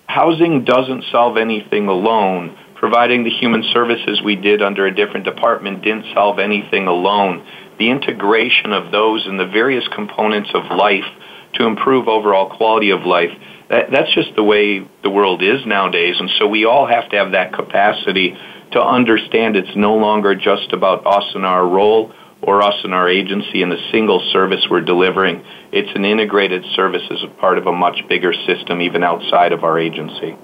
housing 0.07 0.65
doesn't 0.65 1.05
solve 1.13 1.37
anything 1.37 1.87
alone. 1.87 2.57
Providing 2.75 3.25
the 3.25 3.31
human 3.31 3.63
services 3.75 4.23
we 4.25 4.37
did 4.37 4.63
under 4.63 4.87
a 4.87 4.95
different 4.95 5.27
department 5.27 5.83
didn't 5.83 6.07
solve 6.15 6.39
anything 6.39 6.87
alone. 6.87 7.47
The 7.81 7.91
integration 7.91 8.73
of 8.73 8.93
those 8.93 9.27
and 9.27 9.41
the 9.41 9.47
various 9.47 9.89
components 9.89 10.51
of 10.55 10.65
life 10.71 11.09
to 11.55 11.65
improve 11.65 12.09
overall 12.09 12.55
quality 12.55 12.91
of 12.91 13.07
life, 13.07 13.31
that, 13.71 13.91
that's 13.91 14.15
just 14.15 14.37
the 14.37 14.45
way 14.45 14.87
the 15.03 15.09
world 15.09 15.43
is 15.43 15.65
nowadays. 15.65 16.17
And 16.21 16.31
so 16.39 16.47
we 16.47 16.67
all 16.67 16.87
have 16.87 17.09
to 17.09 17.17
have 17.17 17.33
that 17.33 17.55
capacity 17.55 18.37
to 18.73 18.83
understand 18.83 19.57
it's 19.57 19.75
no 19.75 19.97
longer 19.97 20.35
just 20.35 20.73
about 20.73 21.07
us 21.07 21.25
and 21.35 21.47
our 21.47 21.67
role 21.67 22.13
or 22.43 22.63
us 22.63 22.75
and 22.85 22.93
our 22.93 23.09
agency 23.09 23.63
and 23.63 23.73
the 23.73 23.81
single 23.91 24.21
service 24.31 24.67
we're 24.71 24.83
delivering. 24.83 25.43
It's 25.73 25.91
an 25.95 26.05
integrated 26.05 26.65
service 26.77 27.03
as 27.11 27.23
a 27.23 27.29
part 27.41 27.57
of 27.57 27.67
a 27.67 27.73
much 27.73 28.07
bigger 28.09 28.35
system, 28.47 28.83
even 28.83 29.03
outside 29.03 29.53
of 29.53 29.65
our 29.65 29.79
agency. 29.79 30.37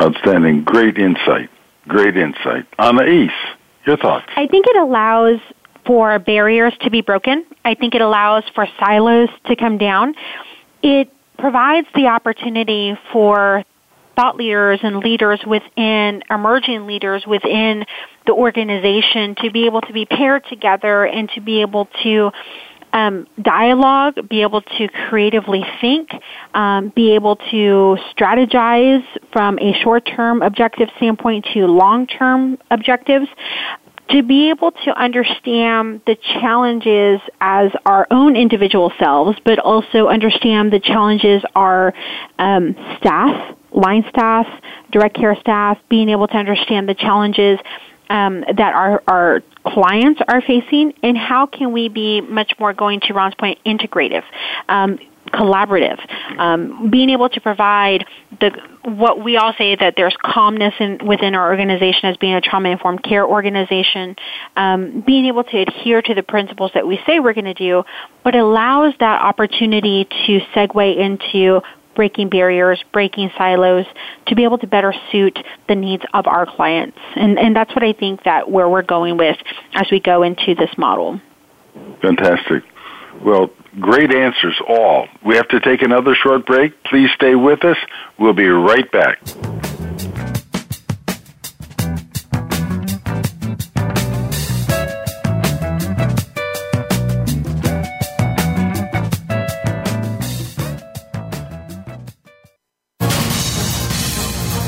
Outstanding. 0.00 0.62
Great 0.62 0.96
insight. 0.96 1.50
Great 1.88 2.16
insight. 2.16 2.66
Anais, 2.78 3.30
your 3.84 3.96
thoughts? 3.96 4.26
I 4.36 4.46
think 4.46 4.66
it 4.68 4.76
allows 4.76 5.40
for 5.88 6.18
barriers 6.18 6.74
to 6.82 6.90
be 6.90 7.00
broken. 7.00 7.46
I 7.64 7.74
think 7.74 7.94
it 7.94 8.02
allows 8.02 8.44
for 8.54 8.68
silos 8.78 9.30
to 9.46 9.56
come 9.56 9.78
down. 9.78 10.14
It 10.82 11.10
provides 11.38 11.88
the 11.94 12.06
opportunity 12.06 12.96
for 13.10 13.64
thought 14.14 14.36
leaders 14.36 14.80
and 14.82 14.98
leaders 14.98 15.40
within 15.46 16.22
emerging 16.28 16.86
leaders 16.86 17.24
within 17.26 17.86
the 18.26 18.32
organization 18.32 19.34
to 19.36 19.50
be 19.50 19.64
able 19.64 19.80
to 19.80 19.92
be 19.92 20.04
paired 20.04 20.44
together 20.50 21.06
and 21.06 21.30
to 21.30 21.40
be 21.40 21.62
able 21.62 21.88
to 22.02 22.30
um, 22.92 23.26
dialogue, 23.40 24.28
be 24.28 24.42
able 24.42 24.62
to 24.62 24.88
creatively 25.08 25.64
think, 25.80 26.10
um, 26.52 26.92
be 26.94 27.14
able 27.14 27.36
to 27.36 27.96
strategize 28.14 29.04
from 29.32 29.58
a 29.58 29.72
short-term 29.82 30.42
objective 30.42 30.88
standpoint 30.96 31.46
to 31.54 31.66
long-term 31.66 32.58
objectives, 32.70 33.28
to 34.10 34.22
be 34.22 34.50
able 34.50 34.70
to 34.72 34.90
understand 34.98 36.00
the 36.06 36.16
challenges 36.16 37.20
as 37.40 37.70
our 37.84 38.06
own 38.10 38.36
individual 38.36 38.92
selves, 38.98 39.38
but 39.44 39.58
also 39.58 40.08
understand 40.08 40.72
the 40.72 40.80
challenges 40.80 41.42
our 41.54 41.92
um, 42.38 42.74
staff, 42.98 43.56
line 43.72 44.04
staff, 44.08 44.46
direct 44.90 45.14
care 45.14 45.36
staff, 45.40 45.78
being 45.88 46.08
able 46.08 46.26
to 46.26 46.36
understand 46.36 46.88
the 46.88 46.94
challenges 46.94 47.58
um, 48.10 48.40
that 48.40 48.74
our, 48.74 49.02
our 49.06 49.42
clients 49.66 50.20
are 50.26 50.40
facing, 50.40 50.94
and 51.02 51.16
how 51.16 51.46
can 51.46 51.72
we 51.72 51.88
be 51.88 52.22
much 52.22 52.52
more 52.58 52.72
going 52.72 53.00
to 53.00 53.12
Ron's 53.12 53.34
point, 53.34 53.58
integrative. 53.66 54.24
Um, 54.68 54.98
collaborative, 55.28 55.98
um, 56.38 56.90
being 56.90 57.10
able 57.10 57.28
to 57.28 57.40
provide 57.40 58.04
the 58.40 58.50
what 58.84 59.22
we 59.22 59.36
all 59.36 59.52
say 59.58 59.76
that 59.76 59.94
there's 59.96 60.16
calmness 60.22 60.74
in, 60.80 60.98
within 61.06 61.34
our 61.34 61.50
organization 61.50 62.08
as 62.10 62.16
being 62.16 62.34
a 62.34 62.40
trauma 62.40 62.70
informed 62.70 63.02
care 63.02 63.26
organization, 63.26 64.16
um, 64.56 65.02
being 65.06 65.26
able 65.26 65.44
to 65.44 65.58
adhere 65.58 66.00
to 66.00 66.14
the 66.14 66.22
principles 66.22 66.70
that 66.74 66.86
we 66.86 66.98
say 67.06 67.20
we're 67.20 67.34
going 67.34 67.44
to 67.44 67.54
do, 67.54 67.84
but 68.24 68.34
allows 68.34 68.94
that 69.00 69.20
opportunity 69.20 70.04
to 70.26 70.40
segue 70.54 70.96
into 70.96 71.60
breaking 71.98 72.28
barriers, 72.28 72.82
breaking 72.92 73.28
silos 73.36 73.84
to 74.26 74.36
be 74.36 74.44
able 74.44 74.56
to 74.56 74.68
better 74.68 74.94
suit 75.10 75.36
the 75.66 75.74
needs 75.74 76.04
of 76.14 76.28
our 76.28 76.46
clients. 76.46 76.96
And, 77.16 77.38
and 77.38 77.56
that's 77.56 77.74
what 77.74 77.82
I 77.82 77.92
think 77.92 78.22
that 78.22 78.48
where 78.48 78.68
we're 78.68 78.82
going 78.82 79.16
with 79.16 79.36
as 79.74 79.88
we 79.90 79.98
go 79.98 80.22
into 80.22 80.54
this 80.54 80.70
model. 80.78 81.20
Fantastic. 82.00 82.62
Well, 83.24 83.50
great 83.80 84.14
answers 84.14 84.60
all. 84.68 85.08
We 85.24 85.36
have 85.36 85.48
to 85.48 85.60
take 85.60 85.82
another 85.82 86.14
short 86.14 86.46
break. 86.46 86.82
Please 86.84 87.10
stay 87.14 87.34
with 87.34 87.64
us. 87.64 87.76
We'll 88.18 88.32
be 88.32 88.48
right 88.48 88.90
back. 88.90 89.20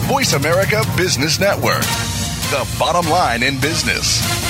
Voice 0.06 0.32
America 0.34 0.82
Business 0.96 1.40
Network, 1.40 1.82
the 2.50 2.76
bottom 2.78 3.10
line 3.10 3.42
in 3.42 3.58
business. 3.60 4.49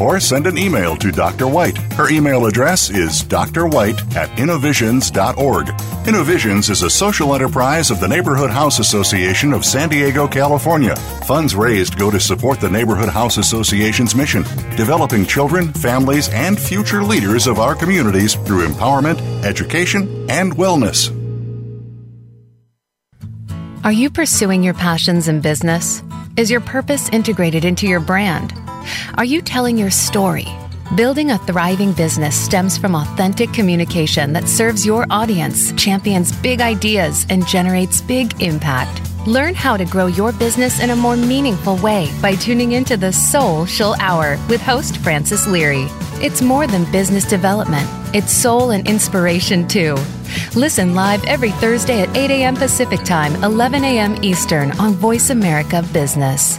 or 0.00 0.20
send 0.20 0.46
an 0.46 0.58
email 0.58 0.96
to 0.96 1.10
Dr. 1.10 1.46
White. 1.46 1.78
Her 1.94 2.10
email 2.10 2.46
address 2.46 2.90
is 2.90 3.22
drwhite 3.22 4.16
at 4.16 4.38
innovisions.org. 4.38 5.68
Innovisions 6.06 6.70
is 6.70 6.82
a 6.82 6.90
social 6.90 7.34
enterprise 7.34 7.90
of 7.90 8.00
the 8.00 8.08
Neighborhood 8.08 8.50
House 8.50 8.78
Association 8.78 9.52
of 9.52 9.64
San 9.64 9.88
Diego, 9.88 10.26
California. 10.26 10.96
Funds 11.26 11.54
raised 11.54 11.98
go 11.98 12.10
to 12.10 12.20
support 12.20 12.60
the 12.60 12.70
Neighborhood 12.70 13.08
House 13.08 13.36
Association's 13.38 14.14
mission, 14.14 14.42
developing 14.76 15.26
children, 15.26 15.72
families, 15.72 16.28
and 16.30 16.58
future 16.58 17.02
leaders 17.02 17.46
of 17.46 17.58
our 17.58 17.74
communities 17.74 18.34
through 18.34 18.66
empowerment, 18.66 19.20
education, 19.44 20.28
and 20.30 20.56
wellness. 20.56 21.14
Are 23.84 23.92
you 23.92 24.10
pursuing 24.10 24.62
your 24.62 24.74
passions 24.74 25.28
in 25.28 25.40
business? 25.40 26.02
Is 26.36 26.50
your 26.50 26.60
purpose 26.60 27.08
integrated 27.10 27.64
into 27.64 27.86
your 27.86 28.00
brand? 28.00 28.52
Are 29.14 29.24
you 29.24 29.42
telling 29.42 29.76
your 29.76 29.90
story? 29.90 30.46
Building 30.96 31.32
a 31.32 31.38
thriving 31.38 31.92
business 31.92 32.34
stems 32.34 32.78
from 32.78 32.94
authentic 32.94 33.52
communication 33.52 34.32
that 34.32 34.48
serves 34.48 34.86
your 34.86 35.06
audience, 35.10 35.72
champions 35.72 36.32
big 36.40 36.60
ideas, 36.60 37.26
and 37.28 37.46
generates 37.46 38.00
big 38.00 38.42
impact. 38.42 39.02
Learn 39.26 39.54
how 39.54 39.76
to 39.76 39.84
grow 39.84 40.06
your 40.06 40.32
business 40.32 40.80
in 40.80 40.88
a 40.88 40.96
more 40.96 41.16
meaningful 41.16 41.76
way 41.76 42.10
by 42.22 42.34
tuning 42.36 42.72
into 42.72 42.96
the 42.96 43.08
Soulcial 43.12 43.94
Hour 44.00 44.38
with 44.48 44.62
host 44.62 44.96
Francis 44.98 45.46
Leary. 45.46 45.86
It's 46.22 46.40
more 46.40 46.66
than 46.66 46.90
business 46.90 47.26
development, 47.26 47.86
it's 48.14 48.32
soul 48.32 48.70
and 48.70 48.88
inspiration 48.88 49.68
too. 49.68 49.96
Listen 50.54 50.94
live 50.94 51.22
every 51.26 51.50
Thursday 51.50 52.00
at 52.00 52.16
8 52.16 52.30
a.m. 52.30 52.56
Pacific 52.56 53.04
Time, 53.04 53.34
11 53.44 53.84
a.m. 53.84 54.16
Eastern 54.24 54.72
on 54.78 54.94
Voice 54.94 55.28
America 55.28 55.84
Business. 55.92 56.58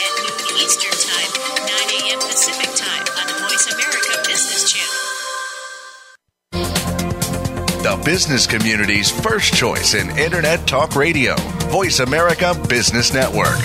business 8.03 8.47
community's 8.47 9.11
first 9.11 9.53
choice 9.53 9.93
in 9.93 10.09
Internet 10.17 10.67
Talk 10.67 10.95
Radio, 10.95 11.35
Voice 11.69 11.99
America 11.99 12.59
Business 12.67 13.13
Network. 13.13 13.59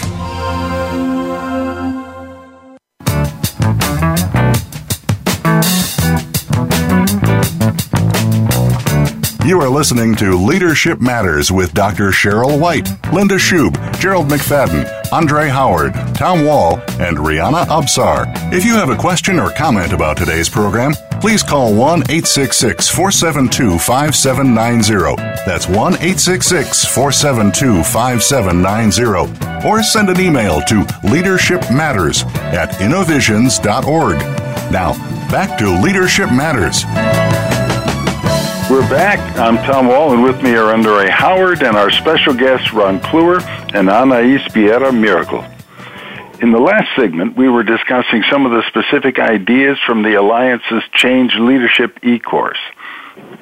You 9.46 9.60
are 9.60 9.70
listening 9.70 10.16
to 10.16 10.34
Leadership 10.34 11.00
Matters 11.00 11.52
with 11.52 11.72
Dr. 11.72 12.10
Cheryl 12.10 12.60
White, 12.60 12.88
Linda 13.12 13.36
Schub, 13.36 13.74
Gerald 14.00 14.26
McFadden, 14.26 14.90
Andre 15.12 15.48
Howard, 15.48 15.94
Tom 16.14 16.44
Wall, 16.44 16.80
and 17.00 17.16
Rihanna 17.16 17.66
Absar. 17.66 18.26
If 18.52 18.64
you 18.64 18.74
have 18.74 18.90
a 18.90 18.96
question 18.96 19.38
or 19.38 19.50
comment 19.52 19.92
about 19.92 20.16
today's 20.16 20.48
program, 20.48 20.94
please 21.20 21.42
call 21.42 21.74
1 21.74 22.02
866 22.10 22.88
472 22.88 23.78
5790. 23.78 25.16
That's 25.46 25.66
1 25.68 25.76
866 25.94 26.84
472 26.84 27.82
5790. 27.82 29.66
Or 29.66 29.82
send 29.82 30.08
an 30.08 30.20
email 30.20 30.60
to 30.62 30.84
leadershipmatters 31.02 32.24
at 32.52 32.80
innovisions.org. 32.80 34.18
Now, 34.70 34.92
back 35.30 35.58
to 35.58 35.80
Leadership 35.80 36.30
Matters. 36.30 36.84
We're 38.70 38.88
back. 38.90 39.18
I'm 39.38 39.56
Tom 39.58 39.86
Wall, 39.86 40.12
and 40.12 40.22
with 40.22 40.42
me 40.42 40.54
are 40.56 40.72
Andre 40.72 41.08
Howard 41.08 41.62
and 41.62 41.76
our 41.76 41.90
special 41.90 42.34
guests, 42.34 42.72
Ron 42.72 42.98
Clewer 43.00 43.40
and 43.74 43.88
Anais 43.88 44.38
Biera 44.48 44.92
Miracle. 44.92 45.44
In 46.40 46.52
the 46.52 46.60
last 46.60 46.88
segment, 46.94 47.34
we 47.34 47.48
were 47.48 47.62
discussing 47.62 48.22
some 48.30 48.44
of 48.44 48.52
the 48.52 48.62
specific 48.68 49.18
ideas 49.18 49.78
from 49.86 50.02
the 50.02 50.16
Alliance's 50.16 50.82
Change 50.92 51.34
Leadership 51.36 51.98
e-course. 52.02 52.58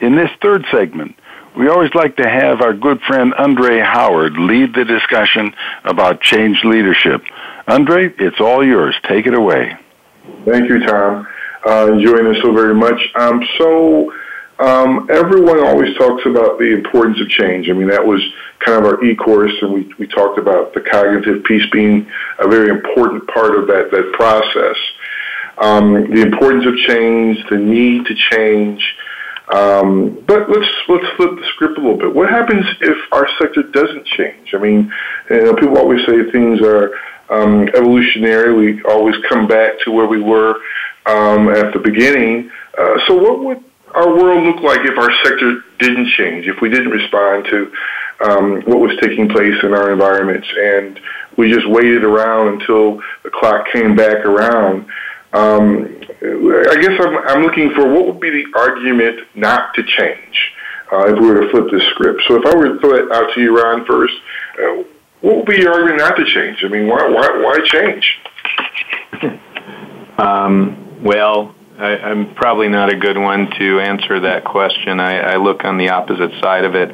In 0.01 0.15
this 0.15 0.31
third 0.41 0.65
segment, 0.71 1.17
we 1.57 1.69
always 1.69 1.93
like 1.95 2.17
to 2.19 2.29
have 2.29 2.61
our 2.61 2.73
good 2.73 3.01
friend 3.03 3.35
Andre 3.35 3.81
Howard 3.81 4.35
lead 4.35 4.75
the 4.75 4.85
discussion 4.85 5.55
about 5.85 6.21
change 6.21 6.63
leadership. 6.65 7.23
Andre, 7.67 8.15
it's 8.19 8.41
all 8.41 8.65
yours. 8.65 8.95
Take 9.09 9.27
it 9.27 9.35
away. 9.35 9.77
Thank 10.45 10.69
you, 10.69 10.79
Tom. 10.87 11.27
Uh, 11.67 11.93
enjoying 11.93 12.33
this 12.33 12.43
so 12.43 12.53
very 12.53 12.75
much. 12.75 13.01
Um, 13.17 13.43
so, 13.59 14.13
um, 14.61 15.09
everyone 15.11 15.59
always 15.67 15.97
talks 15.97 16.25
about 16.27 16.59
the 16.59 16.73
importance 16.73 17.21
of 17.21 17.29
change. 17.29 17.69
I 17.69 17.73
mean, 17.73 17.89
that 17.89 18.07
was 18.07 18.23
kind 18.65 18.85
of 18.85 18.91
our 18.91 19.05
e-course, 19.05 19.53
and 19.63 19.73
we, 19.73 19.93
we 19.99 20.07
talked 20.07 20.39
about 20.39 20.75
the 20.75 20.81
cognitive 20.81 21.45
piece 21.45 21.69
being 21.71 22.07
a 22.39 22.49
very 22.49 22.71
important 22.71 23.27
part 23.29 23.57
of 23.57 23.67
that, 23.67 23.91
that 23.91 24.13
process. 24.13 24.77
Um, 25.59 26.11
the 26.11 26.23
importance 26.23 26.67
of 26.67 26.75
change, 26.77 27.39
the 27.49 27.59
need 27.59 28.07
to 28.07 28.15
change. 28.15 28.83
Um, 29.53 30.25
but 30.27 30.49
let's 30.49 30.71
let's 30.89 31.07
flip 31.17 31.37
the 31.37 31.47
script 31.55 31.79
a 31.79 31.81
little 31.81 31.99
bit. 31.99 32.15
What 32.15 32.31
happens 32.31 32.65
if 32.81 32.97
our 33.13 33.29
sector 33.39 33.63
doesn't 33.63 34.07
change? 34.07 34.55
I 34.55 34.59
mean, 34.59 34.93
you 35.29 35.43
know, 35.43 35.55
people 35.55 35.77
always 35.79 36.05
say 36.07 36.31
things 36.33 36.61
are 36.63 36.95
um, 37.29 37.69
evolutionary. 37.69 38.55
We 38.55 38.83
always 38.85 39.15
come 39.29 39.47
back 39.47 39.79
to 39.85 39.93
where 39.93 40.07
we 40.07 40.21
were 40.21 40.57
um, 41.07 41.51
at 41.51 41.75
the 41.75 41.79
beginning. 41.79 42.51
Uh, 42.77 42.99
so, 43.07 43.15
what 43.15 43.45
would 43.45 43.63
our 43.95 44.09
world 44.09 44.45
look 44.45 44.63
like 44.63 44.81
if 44.83 44.99
our 44.99 45.11
sector 45.23 45.63
didn't 45.79 46.09
change, 46.17 46.49
if 46.49 46.61
we 46.61 46.69
didn't 46.69 46.91
respond 46.91 47.45
to 47.51 47.71
um, 48.21 48.63
what 48.63 48.81
was 48.81 48.97
taking 49.01 49.29
place 49.29 49.55
in 49.63 49.73
our 49.75 49.93
environments, 49.93 50.47
and 50.57 51.01
we 51.37 51.53
just 51.53 51.69
waited 51.69 52.05
around 52.05 52.61
until 52.61 53.01
the 53.23 53.31
clock 53.31 53.67
came 53.73 53.97
back 53.97 54.25
around? 54.25 54.87
Um, 55.33 55.99
I 56.23 56.77
guess 56.81 56.93
I'm, 57.01 57.19
I'm 57.29 57.43
looking 57.43 57.71
for 57.75 57.93
what 57.93 58.07
would 58.07 58.21
be 58.21 58.31
the 58.31 58.47
argument 58.57 59.27
not 59.35 59.75
to 59.75 59.83
change 59.83 60.53
uh, 60.93 61.13
if 61.13 61.19
we 61.19 61.27
were 61.27 61.41
to 61.41 61.51
flip 61.51 61.67
this 61.73 61.83
script. 61.91 62.23
So 62.29 62.37
if 62.37 62.47
I 62.47 62.57
were 62.57 62.75
to 62.75 62.79
throw 62.79 62.95
it 62.95 63.13
out 63.13 63.35
to 63.35 63.41
you, 63.41 63.57
Ron, 63.57 63.85
first, 63.85 64.15
uh, 64.63 64.85
what 65.23 65.37
would 65.37 65.47
be 65.47 65.57
your 65.57 65.73
argument 65.73 65.99
not 65.99 66.17
to 66.17 66.25
change? 66.25 66.63
I 66.63 66.69
mean, 66.69 66.87
why 66.87 67.09
why, 67.09 67.41
why 67.43 67.59
change? 67.65 68.21
um, 70.19 71.03
well, 71.03 71.55
I, 71.79 71.97
I'm 71.97 72.35
probably 72.35 72.69
not 72.69 72.93
a 72.93 72.97
good 72.97 73.19
one 73.19 73.51
to 73.59 73.81
answer 73.81 74.21
that 74.21 74.45
question. 74.45 75.01
I, 75.01 75.33
I 75.33 75.37
look 75.37 75.65
on 75.65 75.79
the 75.79 75.89
opposite 75.89 76.31
side 76.41 76.65
of 76.65 76.75
it. 76.75 76.91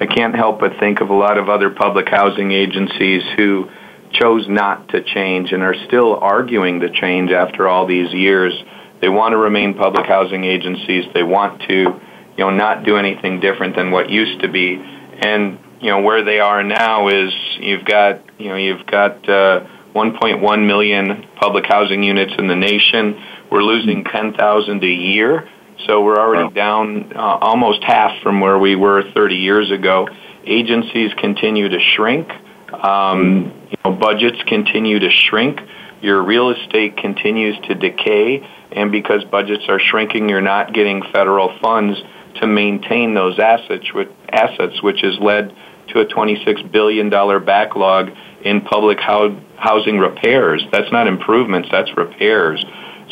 I 0.00 0.06
can't 0.06 0.34
help 0.34 0.60
but 0.60 0.78
think 0.80 1.00
of 1.00 1.10
a 1.10 1.14
lot 1.14 1.38
of 1.38 1.48
other 1.48 1.70
public 1.70 2.08
housing 2.08 2.52
agencies 2.52 3.22
who 3.36 3.70
chose 4.12 4.46
not 4.48 4.88
to 4.90 5.02
change 5.02 5.52
and 5.52 5.62
are 5.62 5.74
still 5.86 6.16
arguing 6.16 6.80
to 6.80 6.90
change 6.90 7.30
after 7.30 7.68
all 7.68 7.86
these 7.86 8.12
years. 8.12 8.52
They 9.00 9.08
want 9.08 9.32
to 9.32 9.36
remain 9.36 9.74
public 9.74 10.06
housing 10.06 10.44
agencies. 10.44 11.04
They 11.14 11.22
want 11.22 11.62
to, 11.62 11.74
you 11.74 12.38
know, 12.38 12.50
not 12.50 12.84
do 12.84 12.96
anything 12.96 13.40
different 13.40 13.76
than 13.76 13.90
what 13.90 14.10
used 14.10 14.40
to 14.42 14.48
be. 14.48 14.74
And 14.74 15.58
you 15.84 15.90
know 15.90 16.00
where 16.00 16.24
they 16.24 16.40
are 16.40 16.62
now 16.62 17.08
is 17.08 17.30
you've 17.60 17.84
got 17.84 18.22
you 18.38 18.48
know 18.48 18.56
you've 18.56 18.86
got 18.86 19.28
uh, 19.28 19.66
1.1 19.94 20.66
million 20.66 21.26
public 21.36 21.66
housing 21.66 22.02
units 22.02 22.32
in 22.38 22.48
the 22.48 22.56
nation. 22.56 23.22
We're 23.50 23.62
losing 23.62 24.02
10,000 24.02 24.82
a 24.82 24.86
year, 24.86 25.48
so 25.86 26.02
we're 26.02 26.18
already 26.18 26.52
down 26.54 27.12
uh, 27.14 27.18
almost 27.18 27.82
half 27.82 28.22
from 28.22 28.40
where 28.40 28.58
we 28.58 28.76
were 28.76 29.02
30 29.14 29.36
years 29.36 29.70
ago. 29.70 30.08
Agencies 30.44 31.12
continue 31.18 31.68
to 31.68 31.78
shrink. 31.80 32.30
Um, 32.72 33.52
you 33.70 33.76
know, 33.84 33.92
budgets 33.92 34.42
continue 34.46 34.98
to 34.98 35.10
shrink. 35.10 35.60
Your 36.00 36.22
real 36.22 36.50
estate 36.50 36.96
continues 36.96 37.56
to 37.66 37.74
decay, 37.74 38.46
and 38.72 38.92
because 38.92 39.24
budgets 39.24 39.64
are 39.68 39.80
shrinking, 39.80 40.28
you're 40.28 40.42
not 40.42 40.74
getting 40.74 41.02
federal 41.12 41.58
funds 41.60 41.98
to 42.40 42.46
maintain 42.46 43.14
those 43.14 43.38
assets, 43.38 43.92
which, 43.94 44.10
assets, 44.30 44.82
which 44.82 45.00
has 45.02 45.18
led 45.18 45.54
to 45.88 46.00
a 46.00 46.06
$26 46.06 46.70
billion 46.72 47.08
backlog 47.08 48.10
in 48.42 48.60
public 48.60 48.98
housing 48.98 49.98
repairs. 49.98 50.62
That's 50.72 50.90
not 50.92 51.06
improvements, 51.06 51.68
that's 51.70 51.96
repairs. 51.96 52.64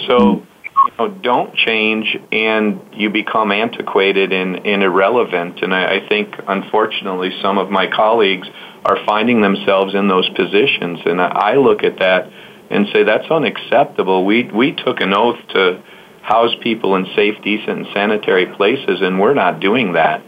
So, 0.06 0.46
you 0.85 0.92
know, 0.99 1.09
don't 1.09 1.55
change 1.55 2.16
and 2.31 2.81
you 2.92 3.11
become 3.11 3.53
antiquated 3.53 4.33
and, 4.33 4.66
and 4.66 4.83
irrelevant. 4.83 5.62
And 5.62 5.75
I, 5.75 5.97
I 5.97 6.09
think, 6.09 6.35
unfortunately, 6.47 7.31
some 7.40 7.59
of 7.59 7.71
my 7.71 7.87
colleagues 7.87 8.49
are 8.85 8.99
finding 9.07 9.40
themselves 9.40 9.95
in 9.95 10.09
those 10.09 10.29
positions. 10.31 11.01
And 11.07 11.21
I 11.21 11.55
look 11.55 11.85
at 11.85 11.99
that 11.99 12.31
and 12.71 12.87
say 12.92 13.05
that's 13.05 13.31
unacceptable. 13.31 14.25
We, 14.25 14.45
we 14.45 14.73
took 14.73 15.01
an 15.01 15.14
oath 15.14 15.38
to 15.51 15.83
house 16.23 16.55
people 16.62 16.97
in 16.97 17.07
safe, 17.14 17.35
decent, 17.42 17.79
and 17.79 17.87
sanitary 17.92 18.47
places, 18.47 19.01
and 19.03 19.21
we're 19.21 19.35
not 19.35 19.61
doing 19.61 19.92
that. 19.92 20.23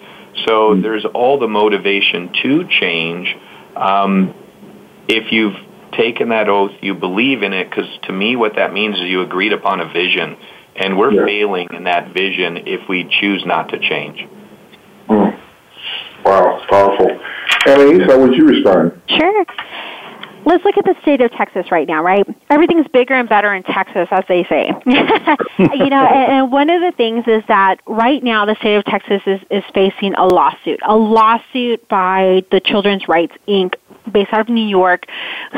So 0.47 0.75
there's 0.75 1.05
all 1.05 1.38
the 1.38 1.49
motivation 1.49 2.33
to 2.43 2.69
change. 2.69 3.37
Um, 3.77 4.35
if 5.09 5.33
you've 5.33 5.55
taken 5.96 6.28
that 6.30 6.48
oath, 6.48 6.72
you 6.80 6.94
believe 6.94 7.42
in 7.42 7.52
it, 7.52 7.68
because 7.70 7.87
to 8.04 8.12
me, 8.12 8.37
what 8.37 8.57
that 8.57 8.72
means 8.72 8.96
is 8.96 9.02
you 9.02 9.22
agreed 9.22 9.52
upon 9.52 9.80
a 9.80 9.92
vision, 9.92 10.37
and 10.76 10.98
we're 10.98 11.12
yeah. 11.12 11.24
failing 11.24 11.68
in 11.72 11.85
that 11.85 12.12
vision 12.12 12.59
if 12.66 12.88
we 12.88 13.09
choose 13.20 13.44
not 13.46 13.70
to 13.70 13.78
change. 13.78 14.26
Mm. 15.09 15.40
Wow, 16.24 16.62
powerful. 16.68 17.20
Elise, 17.66 18.02
how 18.07 18.20
would 18.20 18.35
you 18.35 18.46
respond? 18.46 19.00
Sure 19.09 19.44
let's 20.46 20.64
look 20.64 20.76
at 20.76 20.85
the 20.85 20.94
state 21.02 21.20
of 21.20 21.30
Texas 21.33 21.70
right 21.70 21.87
now, 21.87 22.02
right? 22.02 22.26
Everything's 22.50 22.87
bigger 22.88 23.14
and 23.14 23.28
better 23.28 23.54
in 23.54 23.62
Texas, 23.62 24.09
as 24.11 24.24
they 24.28 24.44
say. 24.44 24.70
you 24.87 25.90
know, 25.90 26.04
and, 26.04 26.33
and 26.33 26.52
one 26.52 26.70
of 26.70 26.80
the 26.80 26.92
things 26.96 27.24
is 27.26 27.42
that 27.48 27.80
right 27.87 28.22
now 28.22 28.44
the 28.44 28.54
state 28.57 28.76
of 28.76 28.85
Texas 28.85 29.22
is, 29.26 29.40
is 29.50 29.64
facing 29.74 30.14
a 30.14 30.26
lawsuit, 30.26 30.80
a 30.87 30.96
lawsuit 30.96 31.87
by 31.88 32.44
the 32.50 32.61
Children's 32.61 33.09
Rights 33.09 33.35
Inc. 33.48 33.74
based 34.11 34.33
out 34.33 34.40
of 34.40 34.49
New 34.49 34.67
York, 34.67 35.07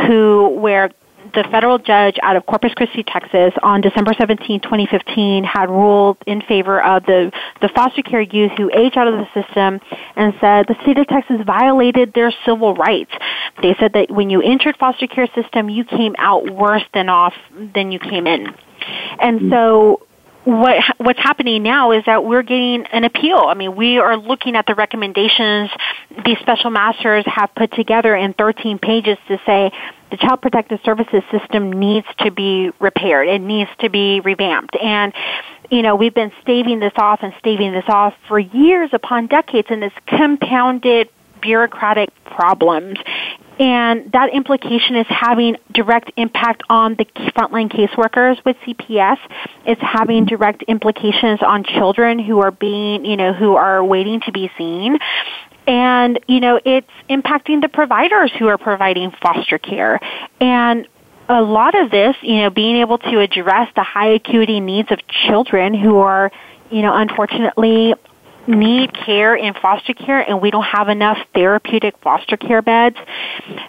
who 0.07 0.49
where 0.61 0.91
the 1.35 1.45
federal 1.51 1.79
judge 1.79 2.17
out 2.23 2.37
of 2.37 2.47
Corpus 2.47 2.73
Christi, 2.75 3.03
Texas, 3.03 3.53
on 3.63 3.81
December 3.81 4.13
17, 4.19 4.61
2015, 4.61 5.45
had 5.45 5.69
ruled 5.69 6.17
in 6.27 6.41
favor 6.43 6.83
of 6.83 7.05
the, 7.05 7.33
the 7.61 7.69
foster 7.69 8.03
care 8.03 8.21
youth 8.21 8.53
who 8.57 8.71
age 8.75 8.97
out 8.97 9.09
of 9.09 9.15
the 9.15 9.27
system 9.35 9.81
and 10.17 10.35
said 10.41 10.67
the 10.69 10.77
state 10.83 10.99
of 10.99 11.07
Texas 11.09 11.37
violated 11.45 12.13
their 12.15 12.33
civil 12.45 12.75
rights. 12.75 13.13
They 13.63 13.75
said 13.79 13.93
that 13.95 14.11
when 14.11 14.31
you 14.31 14.41
entered 14.43 14.77
foster 14.77 15.07
care 15.07 15.29
system, 15.35 15.69
you 15.69 15.85
came 15.85 16.15
out 16.19 16.51
worse 16.51 16.85
than 16.95 17.09
off 17.09 17.35
than 17.75 17.93
you 17.93 17.99
came 17.99 18.27
in. 18.27 18.55
And 19.20 19.41
hmm. 19.41 19.51
so 19.51 20.07
what 20.47 20.76
what's 20.99 21.18
happening 21.18 21.64
now 21.64 21.90
is 21.90 22.05
that 22.07 22.24
we're 22.24 22.44
getting 22.44 22.86
an 22.92 23.03
appeal. 23.03 23.47
I 23.49 23.55
mean, 23.55 23.74
we 23.74 23.99
are 23.99 24.16
looking 24.16 24.55
at 24.55 24.64
the 24.66 24.76
recommendations 24.76 25.70
these 26.24 26.38
special 26.38 26.70
masters 26.70 27.24
have 27.26 27.53
put 27.57 27.72
together 27.72 28.14
in 28.14 28.32
13 28.32 28.78
pages 28.78 29.18
to 29.26 29.40
say 29.44 29.72
the 30.12 30.16
child 30.16 30.40
protective 30.42 30.78
services 30.84 31.24
system 31.32 31.72
needs 31.72 32.07
to 32.20 32.30
be 32.30 32.70
repaired. 32.78 33.26
It 33.26 33.40
needs 33.40 33.70
to 33.80 33.90
be 33.90 34.20
revamped. 34.20 34.76
And 34.80 35.12
you 35.68 35.82
know, 35.82 35.97
we've 35.97 36.14
been 36.14 36.30
staving 36.42 36.78
this 36.78 36.92
off 36.97 37.20
and 37.22 37.34
staving 37.40 37.72
this 37.72 37.84
off 37.88 38.14
for 38.28 38.38
years 38.38 38.90
upon 38.92 39.26
decades 39.26 39.66
and 39.68 39.82
it's 39.82 39.97
compounded 40.07 41.09
bureaucratic 41.47 42.11
problems 42.24 42.99
and 43.59 44.12
that 44.12 44.34
implication 44.34 44.97
is 44.97 45.07
having 45.09 45.57
direct 45.72 46.12
impact 46.16 46.62
on 46.68 46.94
the 46.97 47.07
frontline 47.32 47.72
caseworkers 47.72 48.44
with 48.44 48.57
CPS. 48.66 49.16
It's 49.64 49.80
having 49.80 50.26
direct 50.26 50.62
implications 50.64 51.40
on 51.42 51.64
children 51.64 52.18
who 52.18 52.40
are 52.40 52.51
being, 52.51 53.07
you 53.07 53.16
know, 53.16 53.32
who 53.32 53.57
are 53.57 53.82
waiting 53.82 54.20
to 54.26 54.32
be 54.32 54.51
seen. 54.59 54.99
And, 55.66 56.20
you 56.28 56.40
know, 56.40 56.61
it's 56.64 56.90
impacting 57.09 57.62
the 57.62 57.68
providers 57.68 58.30
who 58.38 58.47
are 58.49 58.59
providing 58.59 59.11
foster 59.22 59.59
care. 59.59 60.01
And 60.38 60.86
a 61.28 61.40
lot 61.40 61.74
of 61.74 61.90
this, 61.90 62.14
you 62.20 62.42
know, 62.42 62.51
being 62.51 62.76
able 62.76 62.99
to 62.99 63.20
address 63.20 63.70
the 63.74 63.82
high 63.82 64.11
acuity 64.11 64.61
needs 64.61 64.92
of 64.92 64.99
children 65.26 65.74
who 65.74 65.97
are, 65.97 66.30
you 66.70 66.82
know, 66.82 66.94
unfortunately 66.94 67.94
need 68.49 68.92
care 68.92 69.34
in 69.34 69.55
foster 69.55 69.94
care 69.94 70.20
and 70.20 70.40
we 70.40 70.51
don't 70.51 70.64
have 70.64 70.88
enough 70.88 71.18
therapeutic 71.34 71.94
foster 72.03 72.36
care 72.36 72.62
beds, 72.62 72.97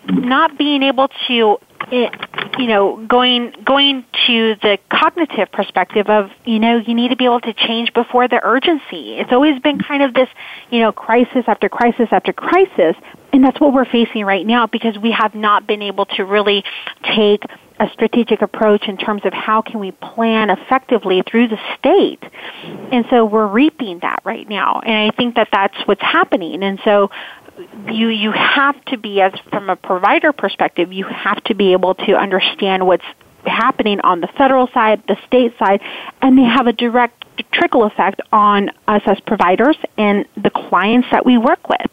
not 0.07 0.57
being 0.57 0.83
able 0.83 1.09
to 1.27 1.57
it, 1.91 2.13
you 2.57 2.67
know, 2.67 3.05
going 3.07 3.53
going 3.63 4.03
to 4.27 4.55
the 4.61 4.77
cognitive 4.91 5.51
perspective 5.51 6.09
of, 6.09 6.29
you 6.43 6.59
know, 6.59 6.77
you 6.77 6.93
need 6.93 7.09
to 7.09 7.15
be 7.15 7.25
able 7.25 7.39
to 7.41 7.53
change 7.53 7.93
before 7.93 8.27
the 8.27 8.39
urgency. 8.43 9.17
It's 9.17 9.31
always 9.31 9.59
been 9.61 9.79
kind 9.79 10.03
of 10.03 10.13
this, 10.13 10.27
you 10.69 10.79
know, 10.79 10.91
crisis 10.91 11.45
after 11.47 11.69
crisis 11.69 12.07
after 12.11 12.33
crisis, 12.33 12.95
and 13.37 13.45
that's 13.45 13.59
what 13.59 13.71
we're 13.71 13.85
facing 13.85 14.25
right 14.25 14.47
now 14.47 14.65
because 14.65 14.97
we 14.97 15.11
have 15.11 15.35
not 15.35 15.67
been 15.67 15.83
able 15.83 16.07
to 16.07 16.25
really 16.25 16.63
take 17.15 17.43
a 17.79 17.87
strategic 17.93 18.41
approach 18.41 18.87
in 18.87 18.97
terms 18.97 19.21
of 19.25 19.31
how 19.31 19.61
can 19.61 19.79
we 19.79 19.91
plan 19.91 20.49
effectively 20.49 21.21
through 21.21 21.47
the 21.47 21.59
state. 21.77 22.23
And 22.91 23.05
so 23.11 23.25
we're 23.25 23.45
reaping 23.45 23.99
that 23.99 24.21
right 24.23 24.49
now. 24.49 24.79
And 24.83 24.91
I 24.91 25.15
think 25.15 25.35
that 25.35 25.49
that's 25.51 25.77
what's 25.85 26.01
happening. 26.01 26.63
And 26.63 26.79
so 26.83 27.11
you 27.91 28.07
you 28.07 28.31
have 28.31 28.83
to 28.85 28.97
be 28.97 29.21
as 29.21 29.33
from 29.51 29.69
a 29.69 29.75
provider 29.75 30.33
perspective 30.33 30.91
you 30.91 31.05
have 31.05 31.43
to 31.43 31.53
be 31.53 31.73
able 31.73 31.93
to 31.93 32.13
understand 32.13 32.87
what's 32.87 33.05
happening 33.45 33.99
on 34.01 34.19
the 34.19 34.27
federal 34.35 34.67
side 34.73 35.03
the 35.07 35.17
state 35.27 35.53
side 35.59 35.81
and 36.21 36.37
they 36.37 36.43
have 36.43 36.67
a 36.67 36.73
direct 36.73 37.23
trickle 37.51 37.83
effect 37.83 38.21
on 38.31 38.69
us 38.87 39.01
as 39.05 39.19
providers 39.21 39.77
and 39.97 40.25
the 40.35 40.49
clients 40.49 41.07
that 41.11 41.25
we 41.25 41.37
work 41.37 41.67
with. 41.67 41.89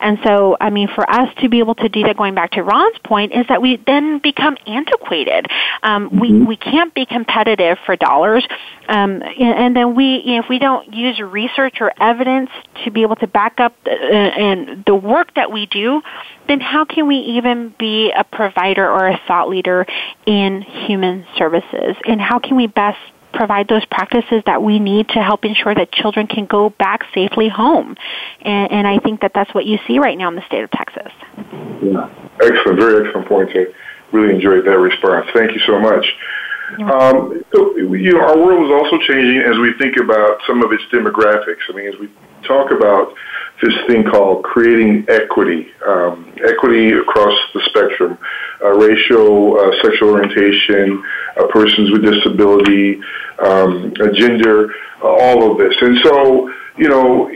And 0.00 0.18
so, 0.24 0.56
I 0.60 0.70
mean, 0.70 0.88
for 0.94 1.08
us 1.08 1.28
to 1.40 1.48
be 1.48 1.58
able 1.58 1.74
to 1.76 1.88
do 1.88 2.02
that, 2.04 2.16
going 2.16 2.34
back 2.34 2.52
to 2.52 2.62
Ron's 2.62 2.98
point, 3.04 3.32
is 3.32 3.46
that 3.48 3.62
we 3.62 3.82
then 3.86 4.18
become 4.18 4.56
antiquated. 4.66 5.46
Um, 5.82 6.10
mm-hmm. 6.10 6.20
We 6.20 6.32
we 6.46 6.56
can't 6.56 6.94
be 6.94 7.06
competitive 7.06 7.78
for 7.86 7.96
dollars, 7.96 8.46
um, 8.88 9.22
and, 9.22 9.24
and, 9.38 9.76
then 9.76 9.94
we 9.94 10.22
you 10.24 10.34
know, 10.34 10.42
if 10.42 10.48
we 10.48 10.58
don't 10.58 10.92
use 10.92 11.18
research 11.20 11.78
or 11.80 11.92
evidence 12.00 12.50
to 12.84 12.90
be 12.90 13.02
able 13.02 13.16
to 13.16 13.26
back 13.26 13.58
up 13.58 13.74
the, 13.84 13.90
uh, 13.90 13.94
and 13.94 14.84
the 14.84 14.94
work 14.94 15.34
that 15.34 15.50
we 15.50 15.66
do, 15.66 16.02
then 16.46 16.60
how 16.60 16.84
can 16.84 17.06
we 17.08 17.16
even 17.16 17.74
be 17.78 18.12
a 18.16 18.24
provider 18.24 18.88
or 18.88 19.08
a 19.08 19.20
thought 19.26 19.48
leader 19.48 19.86
in 20.26 20.62
human 20.62 21.26
services? 21.36 21.96
And 22.06 22.20
how 22.20 22.38
can 22.38 22.56
we 22.56 22.66
best 22.66 22.98
provide 23.32 23.68
those 23.68 23.84
practices 23.86 24.42
that 24.46 24.62
we 24.62 24.78
need 24.78 25.08
to 25.10 25.22
help 25.22 25.44
ensure 25.44 25.74
that 25.74 25.92
children 25.92 26.26
can 26.26 26.46
go 26.46 26.70
back 26.70 27.02
safely 27.14 27.48
home. 27.48 27.96
And, 28.42 28.72
and 28.72 28.86
I 28.86 28.98
think 28.98 29.20
that 29.20 29.32
that's 29.34 29.52
what 29.54 29.66
you 29.66 29.78
see 29.86 29.98
right 29.98 30.16
now 30.16 30.28
in 30.28 30.34
the 30.34 30.46
state 30.46 30.62
of 30.62 30.70
Texas. 30.70 31.12
Yeah. 31.82 32.08
Excellent, 32.42 32.78
very 32.78 33.06
excellent 33.06 33.28
point. 33.28 33.50
I 33.54 33.66
really 34.12 34.34
enjoyed 34.34 34.64
that 34.64 34.78
response. 34.78 35.26
Thank 35.34 35.52
you 35.52 35.60
so 35.66 35.78
much. 35.78 36.06
Um, 36.80 37.44
you 37.54 38.12
know, 38.12 38.20
our 38.20 38.36
world 38.36 38.66
is 38.66 38.72
also 38.72 38.98
changing 39.06 39.38
as 39.38 39.56
we 39.58 39.72
think 39.78 39.96
about 39.96 40.40
some 40.46 40.64
of 40.64 40.72
its 40.72 40.82
demographics. 40.92 41.62
I 41.70 41.72
mean, 41.72 41.86
as 41.86 41.94
we 42.00 42.10
talk 42.42 42.72
about 42.72 43.14
this 43.62 43.74
thing 43.86 44.04
called 44.04 44.44
creating 44.44 45.06
equity, 45.08 45.68
um, 45.86 46.32
equity 46.46 46.92
across 46.92 47.34
the 47.54 47.60
spectrum, 47.66 48.18
uh, 48.62 48.70
racial, 48.70 49.58
uh, 49.58 49.70
sexual 49.82 50.10
orientation, 50.10 51.02
uh, 51.36 51.46
persons 51.48 51.90
with 51.90 52.02
disability, 52.02 53.00
um, 53.38 53.94
gender, 54.14 54.74
uh, 55.02 55.08
all 55.08 55.50
of 55.50 55.58
this. 55.58 55.74
And 55.80 55.98
so, 56.04 56.52
you 56.76 56.88
know, 56.88 57.30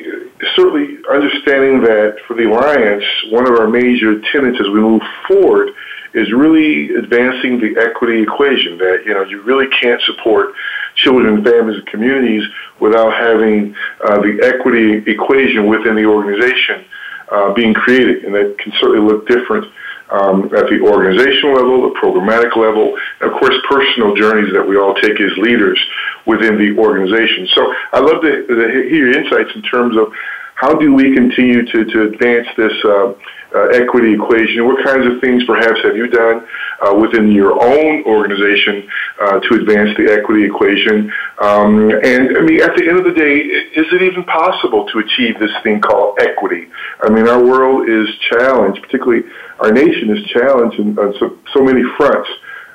certainly 0.57 0.99
understanding 1.11 1.83
that 1.83 2.17
for 2.27 2.35
the 2.35 2.45
Alliance, 2.45 3.05
one 3.31 3.47
of 3.47 3.59
our 3.59 3.69
major 3.69 4.21
tenets 4.33 4.59
as 4.61 4.69
we 4.69 4.81
move 4.81 5.03
forward 5.27 5.71
is 6.13 6.33
really 6.33 6.91
advancing 6.95 7.61
the 7.61 7.81
equity 7.81 8.23
equation 8.23 8.79
that, 8.79 9.03
you 9.07 9.15
know, 9.15 9.23
you 9.23 9.41
really 9.43 9.69
can't 9.81 10.01
support 10.03 10.55
children, 10.97 11.45
families, 11.45 11.79
and 11.79 11.87
communities 11.87 12.43
without 12.81 13.13
having 13.13 13.75
uh, 14.05 14.21
the 14.21 14.41
equity 14.43 15.03
equation 15.11 15.67
within 15.67 15.95
the 15.95 16.05
organization 16.05 16.85
uh, 17.31 17.53
being 17.53 17.75
created. 17.75 18.25
And 18.25 18.35
that 18.35 18.57
can 18.59 18.73
certainly 18.81 19.01
look 19.01 19.27
different 19.29 19.67
um, 20.11 20.45
at 20.57 20.67
the 20.69 20.81
organizational 20.83 21.55
level, 21.55 21.89
the 21.89 21.99
programmatic 22.01 22.57
level, 22.57 22.99
and 23.21 23.31
of 23.31 23.39
course, 23.39 23.55
personal 23.69 24.15
journeys 24.17 24.53
that 24.53 24.67
we 24.67 24.77
all 24.77 24.95
take 24.95 25.21
as 25.21 25.37
leaders 25.39 25.79
within 26.27 26.59
the 26.59 26.77
organization. 26.79 27.47
So 27.55 27.73
I'd 27.93 28.05
love 28.05 28.23
to, 28.23 28.47
to 28.47 28.55
hear 28.91 29.07
your 29.07 29.13
insights 29.13 29.55
in 29.55 29.63
terms 29.63 29.97
of 29.97 30.13
how 30.55 30.75
do 30.75 30.93
we 30.93 31.15
continue 31.15 31.65
to, 31.65 31.85
to 31.85 32.03
advance 32.03 32.49
this 32.57 32.73
uh, 32.85 33.15
uh, 33.55 33.69
equity 33.69 34.15
equation? 34.15 34.67
What 34.67 34.85
kinds 34.85 35.07
of 35.07 35.21
things 35.21 35.45
perhaps 35.45 35.81
have 35.83 35.97
you 35.97 36.09
done 36.09 36.47
uh, 36.81 36.95
within 36.95 37.33
your 37.33 37.53
own 37.63 38.05
organization 38.05 38.89
uh, 39.21 39.41
to 39.41 39.55
advance 39.55 39.97
the 39.97 40.13
equity 40.13 40.45
equation? 40.45 41.13
Um, 41.41 41.91
and 42.03 42.37
I 42.37 42.41
mean, 42.43 42.63
at 42.63 42.77
the 42.77 42.87
end 42.89 42.99
of 42.99 43.05
the 43.05 43.15
day, 43.15 43.39
is 43.39 43.87
it 43.93 44.03
even 44.03 44.25
possible 44.25 44.87
to 44.93 44.99
achieve 44.99 45.39
this 45.39 45.53
thing 45.63 45.81
called 45.81 46.19
equity? 46.21 46.69
I 47.03 47.11
mean, 47.11 47.29
our 47.29 47.43
world 47.43 47.89
is 47.89 48.09
challenged, 48.31 48.83
particularly 48.83 49.25
our 49.61 49.73
nation 49.73 50.17
is 50.17 50.25
challenged 50.31 50.79
on 50.81 51.15
so, 51.19 51.39
so 51.53 51.63
many 51.63 51.83
fronts 51.97 52.29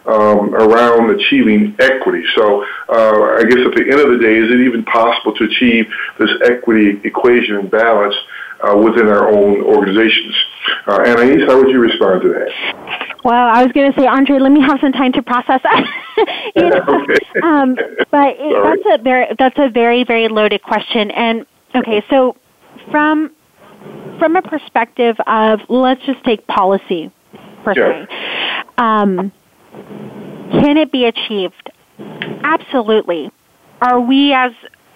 um, 0.08 0.54
around 0.54 1.10
achieving 1.10 1.76
equity. 1.80 2.24
So 2.36 2.64
uh, 2.90 3.38
I 3.40 3.44
guess 3.44 3.60
at 3.66 3.74
the 3.74 3.86
end 3.90 4.00
of 4.00 4.12
the 4.12 4.20
day, 4.22 4.38
is 4.38 4.52
it 4.52 4.62
even 4.62 4.84
possible 4.86 5.34
to 5.36 5.44
achieve 5.46 5.88
this 6.20 6.30
equity 6.46 7.02
equation 7.04 7.56
and 7.56 7.72
balance 7.72 8.16
uh, 8.62 8.78
within 8.78 9.08
our 9.08 9.30
own 9.30 9.62
organizations? 9.64 10.36
Uh, 10.88 11.02
Anais, 11.06 11.46
how 11.46 11.58
would 11.58 11.70
you 11.70 11.80
respond 11.80 12.22
to 12.22 12.30
that? 12.30 13.16
Well, 13.24 13.50
I 13.50 13.64
was 13.64 13.72
going 13.72 13.92
to 13.92 14.00
say, 14.00 14.06
Andre, 14.06 14.38
let 14.40 14.52
me 14.52 14.62
have 14.62 14.80
some 14.80 14.92
time 14.92 15.12
to 15.14 15.24
process 15.24 15.62
that. 15.64 15.86
you 16.56 16.70
know, 16.70 16.80
okay. 16.80 17.40
um, 17.44 17.76
but 18.12 18.36
it, 18.40 18.84
that's 18.86 19.00
a 19.00 19.04
very 19.04 19.26
that's 19.38 19.58
a 19.58 19.70
very 19.70 20.06
very 20.06 20.30
loaded 20.30 20.62
question. 20.62 21.12
And 21.12 21.46
okay, 21.76 22.04
so 22.10 22.38
from 22.90 23.36
from 24.20 24.36
a 24.36 24.42
perspective 24.42 25.18
of 25.28 25.60
let's 25.68 26.02
just 26.06 26.24
take 26.24 26.48
policy 26.48 27.12
per 27.64 27.74
se. 27.74 28.08
Um, 28.78 29.32
can 30.52 30.78
it 30.78 30.92
be 30.92 31.06
achieved? 31.06 31.72
Absolutely. 32.00 33.32
Are 33.82 34.00
we 34.00 34.34
as 34.34 34.52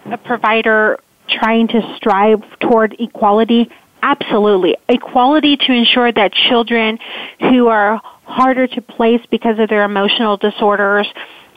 a 0.05 0.18
provider 0.18 0.99
trying 1.30 1.67
to 1.69 1.95
strive 1.97 2.41
toward 2.59 2.95
equality? 2.99 3.69
Absolutely. 4.01 4.77
Equality 4.88 5.57
to 5.57 5.71
ensure 5.71 6.11
that 6.11 6.32
children 6.34 6.99
who 7.39 7.67
are 7.67 8.01
harder 8.23 8.67
to 8.67 8.82
place 8.82 9.21
because 9.30 9.59
of 9.59 9.69
their 9.69 9.84
emotional 9.84 10.38
disorders, 10.38 11.07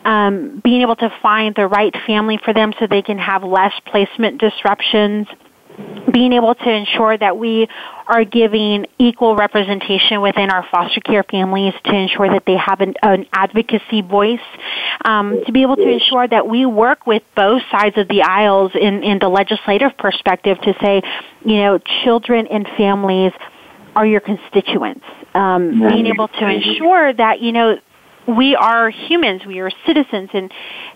um, 0.04 0.60
being 0.64 0.82
able 0.82 0.96
to 0.96 1.12
find 1.22 1.54
the 1.54 1.66
right 1.66 1.94
family 2.06 2.38
for 2.44 2.52
them 2.52 2.72
so 2.78 2.86
they 2.86 3.02
can 3.02 3.18
have 3.18 3.44
less 3.44 3.72
placement 3.86 4.40
disruptions, 4.40 5.28
being 6.12 6.32
able 6.32 6.54
to 6.54 6.70
ensure 6.70 7.16
that 7.16 7.36
we 7.36 7.68
are 8.06 8.24
giving 8.24 8.86
equal 8.98 9.36
representation 9.36 10.20
within 10.20 10.50
our 10.50 10.66
foster 10.70 11.00
care 11.00 11.22
families 11.22 11.72
to 11.84 11.94
ensure 11.94 12.28
that 12.28 12.44
they 12.46 12.56
have 12.56 12.80
an, 12.80 12.94
an 13.02 13.26
advocacy 13.32 14.02
voice, 14.02 14.40
um, 15.04 15.42
to 15.46 15.52
be 15.52 15.62
able 15.62 15.76
to 15.76 15.88
ensure 15.88 16.26
that 16.28 16.46
we 16.46 16.66
work 16.66 17.06
with 17.06 17.22
both 17.34 17.62
sides 17.70 17.96
of 17.96 18.08
the 18.08 18.22
aisles 18.22 18.72
in, 18.74 19.02
in 19.02 19.18
the 19.18 19.28
legislative 19.28 19.96
perspective 19.98 20.58
to 20.62 20.74
say, 20.82 21.02
you 21.44 21.56
know, 21.56 21.78
children 22.04 22.46
and 22.48 22.68
families 22.76 23.32
are 23.94 24.06
your 24.06 24.20
constituents. 24.20 25.04
Um, 25.34 25.80
being 25.88 26.06
able 26.06 26.28
to 26.28 26.46
ensure 26.46 27.12
that, 27.14 27.40
you 27.40 27.52
know, 27.52 27.78
we 28.26 28.54
are 28.54 28.90
humans, 28.90 29.42
we 29.46 29.60
are 29.60 29.70
citizens, 29.86 30.30
and 30.32 30.52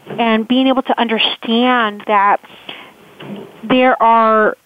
and 0.07 0.47
being 0.47 0.69
able 0.69 0.83
to 0.83 1.01
understand 1.01 2.05
that 2.07 2.41
there 3.69 4.01
are 4.01 4.57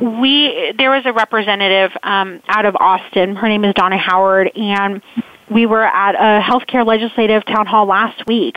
we 0.00 0.72
there 0.78 0.90
was 0.90 1.04
a 1.06 1.12
representative 1.12 1.90
um, 2.02 2.42
out 2.48 2.64
of 2.64 2.76
Austin. 2.76 3.36
Her 3.36 3.48
name 3.48 3.64
is 3.64 3.74
Donna 3.74 3.98
Howard, 3.98 4.50
and 4.56 5.02
we 5.50 5.66
were 5.66 5.84
at 5.84 6.14
a 6.14 6.42
healthcare 6.42 6.86
legislative 6.86 7.44
town 7.44 7.66
hall 7.66 7.86
last 7.86 8.26
week, 8.26 8.56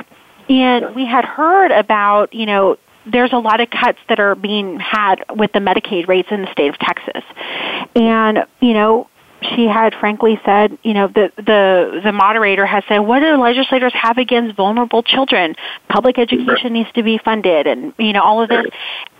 and 0.49 0.95
we 0.95 1.05
had 1.05 1.25
heard 1.25 1.71
about 1.71 2.33
you 2.33 2.45
know 2.45 2.77
there's 3.05 3.33
a 3.33 3.37
lot 3.37 3.59
of 3.59 3.69
cuts 3.69 3.99
that 4.09 4.19
are 4.19 4.35
being 4.35 4.79
had 4.79 5.23
with 5.35 5.51
the 5.51 5.59
Medicaid 5.59 6.07
rates 6.07 6.29
in 6.31 6.41
the 6.41 6.51
state 6.51 6.69
of 6.69 6.79
Texas, 6.79 7.23
and 7.95 8.45
you 8.61 8.73
know 8.73 9.09
she 9.55 9.67
had 9.67 9.93
frankly 9.99 10.39
said, 10.45 10.77
you 10.83 10.93
know, 10.93 11.07
the 11.07 11.31
the 11.37 12.01
the 12.03 12.11
moderator 12.11 12.65
has 12.65 12.83
said, 12.87 12.99
what 12.99 13.19
do 13.19 13.35
legislators 13.41 13.93
have 13.93 14.17
against 14.17 14.55
vulnerable 14.55 15.03
children? 15.03 15.55
Public 15.89 16.17
education 16.17 16.73
needs 16.73 16.91
to 16.93 17.03
be 17.03 17.17
funded, 17.17 17.67
and 17.67 17.93
you 17.97 18.13
know 18.13 18.21
all 18.21 18.41
of 18.41 18.49
this. 18.49 18.65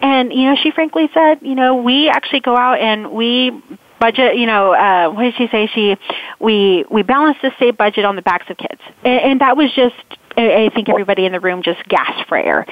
And 0.02 0.34
you 0.34 0.46
know, 0.46 0.56
she 0.62 0.72
frankly 0.72 1.10
said, 1.14 1.40
you 1.42 1.56
know, 1.56 1.76
we 1.76 2.10
actually 2.10 2.42
go 2.42 2.56
out 2.56 2.80
and 2.80 3.12
we 3.12 3.52
budget 4.00 4.36
you 4.36 4.46
know 4.46 4.74
uh 4.74 5.10
what 5.10 5.24
did 5.24 5.36
she 5.38 5.48
say 5.48 5.68
she 5.74 5.96
we 6.40 6.84
we 6.92 7.02
balance 7.02 7.38
the 7.42 7.50
state 7.56 7.78
budget 7.78 8.04
on 8.04 8.18
the 8.18 8.22
backs 8.22 8.46
of 8.50 8.58
kids 8.58 8.82
and, 9.06 9.22
and 9.22 9.42
that 9.42 9.56
was 9.56 9.72
just 9.74 9.96
I 10.38 10.70
think 10.74 10.90
everybody 10.90 11.26
in 11.26 11.32
the 11.32 11.40
room 11.40 11.64
just 11.64 11.84
gasped 11.88 12.28
for 12.28 12.38
air. 12.38 12.66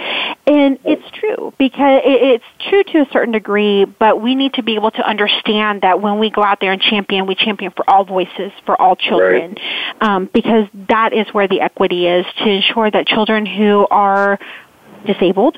And 0.46 0.80
it's 0.84 1.10
true 1.18 1.54
because 1.58 2.02
it's 2.04 2.44
true 2.70 2.84
to 2.84 3.00
a 3.00 3.06
certain 3.12 3.32
degree, 3.32 3.86
but 3.86 4.22
we 4.22 4.36
need 4.36 4.56
to 4.56 4.64
be 4.64 4.76
able 4.76 4.92
to 4.92 5.08
understand 5.08 5.82
that 5.82 6.02
when 6.02 6.20
we 6.20 6.30
go 6.30 6.44
out 6.44 6.60
there 6.60 6.74
and 6.74 6.82
champion, 6.82 7.26
we 7.26 7.36
champion 7.36 7.72
for 7.72 7.90
all 7.90 8.04
voices, 8.04 8.52
for 8.66 8.80
all 8.80 8.96
children, 8.96 9.56
right. 9.56 10.02
um, 10.02 10.30
because 10.34 10.68
that 10.90 11.14
is 11.14 11.28
where 11.34 11.48
the 11.48 11.62
equity 11.62 12.08
is 12.08 12.26
to 12.40 12.50
ensure 12.50 12.92
that 12.92 13.08
children 13.08 13.46
who 13.46 13.88
are 13.90 14.40
disabled, 15.06 15.58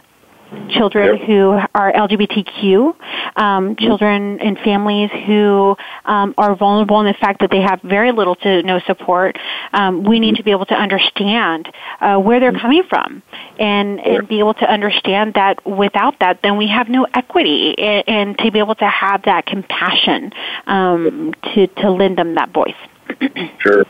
children 0.70 1.18
Yep. 1.18 1.28
who 1.28 1.60
are 1.74 1.92
LGBTQ, 1.94 2.96
um, 3.36 3.76
children 3.76 4.40
and 4.40 4.58
families 4.60 5.10
who 5.26 5.76
um, 6.06 6.34
are 6.38 6.56
vulnerable 6.56 7.00
in 7.02 7.06
the 7.06 7.14
fact 7.14 7.42
that 7.42 7.52
they 7.52 7.62
have 7.62 7.82
very 7.82 8.12
little 8.12 8.36
to 8.36 8.64
no 8.64 8.80
support. 8.88 9.38
Um, 9.74 10.04
we 10.04 10.20
need 10.20 10.36
to 10.36 10.44
be 10.44 10.52
able 10.52 10.66
to 10.68 10.76
understand 10.76 11.72
uh, 12.02 12.18
where 12.18 12.40
they're 12.40 12.60
coming 12.60 12.84
from 12.90 13.22
and, 13.60 14.00
and 14.00 14.28
be 14.28 14.40
able 14.40 14.54
to 14.56 14.72
understand 14.72 15.34
that 15.36 15.66
without 15.66 16.20
that, 16.20 16.40
then 16.44 16.58
we 16.58 16.68
have 16.68 16.90
no 16.90 17.06
equity 17.14 17.78
and, 17.78 18.04
and 18.08 18.38
to 18.40 18.52
be 18.52 18.60
able 18.60 18.76
to 18.76 18.88
have 18.88 19.24
that 19.24 19.46
compassion 19.46 20.32
um, 20.68 21.34
to, 21.54 21.68
to 21.68 21.92
lend 21.92 22.18
them 22.18 22.36
that 22.36 22.54
voice. 22.54 22.76
Sure. 23.60 23.86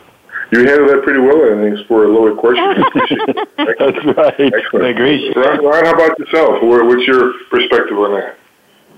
You 0.52 0.60
handled 0.60 0.90
that 0.90 1.02
pretty 1.04 1.20
well, 1.20 1.42
I 1.42 1.62
think, 1.64 1.88
for 1.88 2.06
a 2.06 2.08
lower 2.08 2.36
question. 2.36 2.64
That's 3.58 4.18
right. 4.18 4.54
Excellent. 4.54 4.86
I 4.86 4.90
agree. 4.90 5.34
Ron, 5.36 5.66
Ron, 5.66 5.86
how 5.86 5.94
about 5.94 6.20
yourself? 6.20 6.62
What's 6.62 7.08
your 7.08 7.34
perspective 7.50 7.98
on 7.98 8.20
that? 8.20 8.38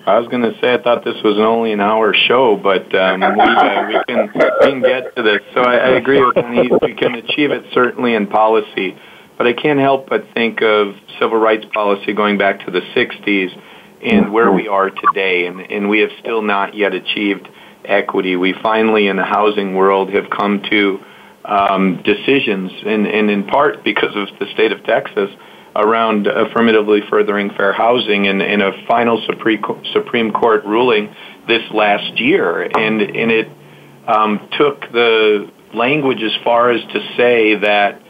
I 0.07 0.19
was 0.19 0.27
going 0.29 0.43
to 0.43 0.57
say 0.61 0.73
I 0.73 0.81
thought 0.81 1.03
this 1.03 1.21
was 1.21 1.37
only 1.37 1.73
an 1.73 1.81
hour 1.81 2.13
show, 2.13 2.55
but 2.55 2.95
um, 2.95 3.19
we, 3.19 3.25
uh, 3.25 3.87
we 3.87 4.03
can 4.07 4.31
we 4.33 4.71
can 4.71 4.81
get 4.81 5.13
to 5.17 5.21
this. 5.21 5.41
So 5.53 5.59
I, 5.59 5.75
I 5.75 5.89
agree 5.97 6.23
with 6.23 6.35
Denise. 6.35 6.71
We 6.81 6.93
can 6.93 7.15
achieve 7.15 7.51
it 7.51 7.65
certainly 7.73 8.13
in 8.13 8.27
policy, 8.27 8.97
but 9.37 9.47
I 9.47 9.53
can't 9.53 9.79
help 9.79 10.07
but 10.07 10.23
think 10.33 10.61
of 10.61 10.95
civil 11.19 11.37
rights 11.37 11.65
policy 11.73 12.13
going 12.13 12.37
back 12.37 12.65
to 12.65 12.71
the 12.71 12.79
'60s 12.95 13.61
and 14.01 14.31
where 14.31 14.49
we 14.49 14.69
are 14.69 14.89
today, 14.89 15.47
and, 15.47 15.59
and 15.59 15.89
we 15.89 15.99
have 15.99 16.11
still 16.19 16.41
not 16.41 16.73
yet 16.73 16.93
achieved 16.93 17.49
equity. 17.83 18.37
We 18.37 18.53
finally, 18.63 19.07
in 19.07 19.17
the 19.17 19.25
housing 19.25 19.75
world, 19.75 20.13
have 20.13 20.29
come 20.29 20.61
to 20.69 20.99
um, 21.47 22.01
decisions, 22.03 22.71
and, 22.85 23.07
and 23.07 23.29
in 23.31 23.45
part 23.45 23.83
because 23.83 24.15
of 24.15 24.27
the 24.39 24.45
state 24.53 24.71
of 24.71 24.83
Texas 24.83 25.29
around 25.75 26.27
affirmatively 26.27 27.01
furthering 27.09 27.51
fair 27.51 27.71
housing 27.71 28.25
in, 28.25 28.41
in 28.41 28.61
a 28.61 28.71
final 28.87 29.23
Supreme, 29.25 29.63
Supreme 29.93 30.31
Court 30.31 30.65
ruling 30.65 31.13
this 31.47 31.61
last 31.71 32.19
year. 32.19 32.63
And, 32.63 33.01
and 33.01 33.31
it 33.31 33.47
um, 34.07 34.49
took 34.57 34.81
the 34.91 35.49
language 35.73 36.21
as 36.23 36.35
far 36.43 36.71
as 36.71 36.81
to 36.93 36.99
say 37.15 37.55
that, 37.59 38.01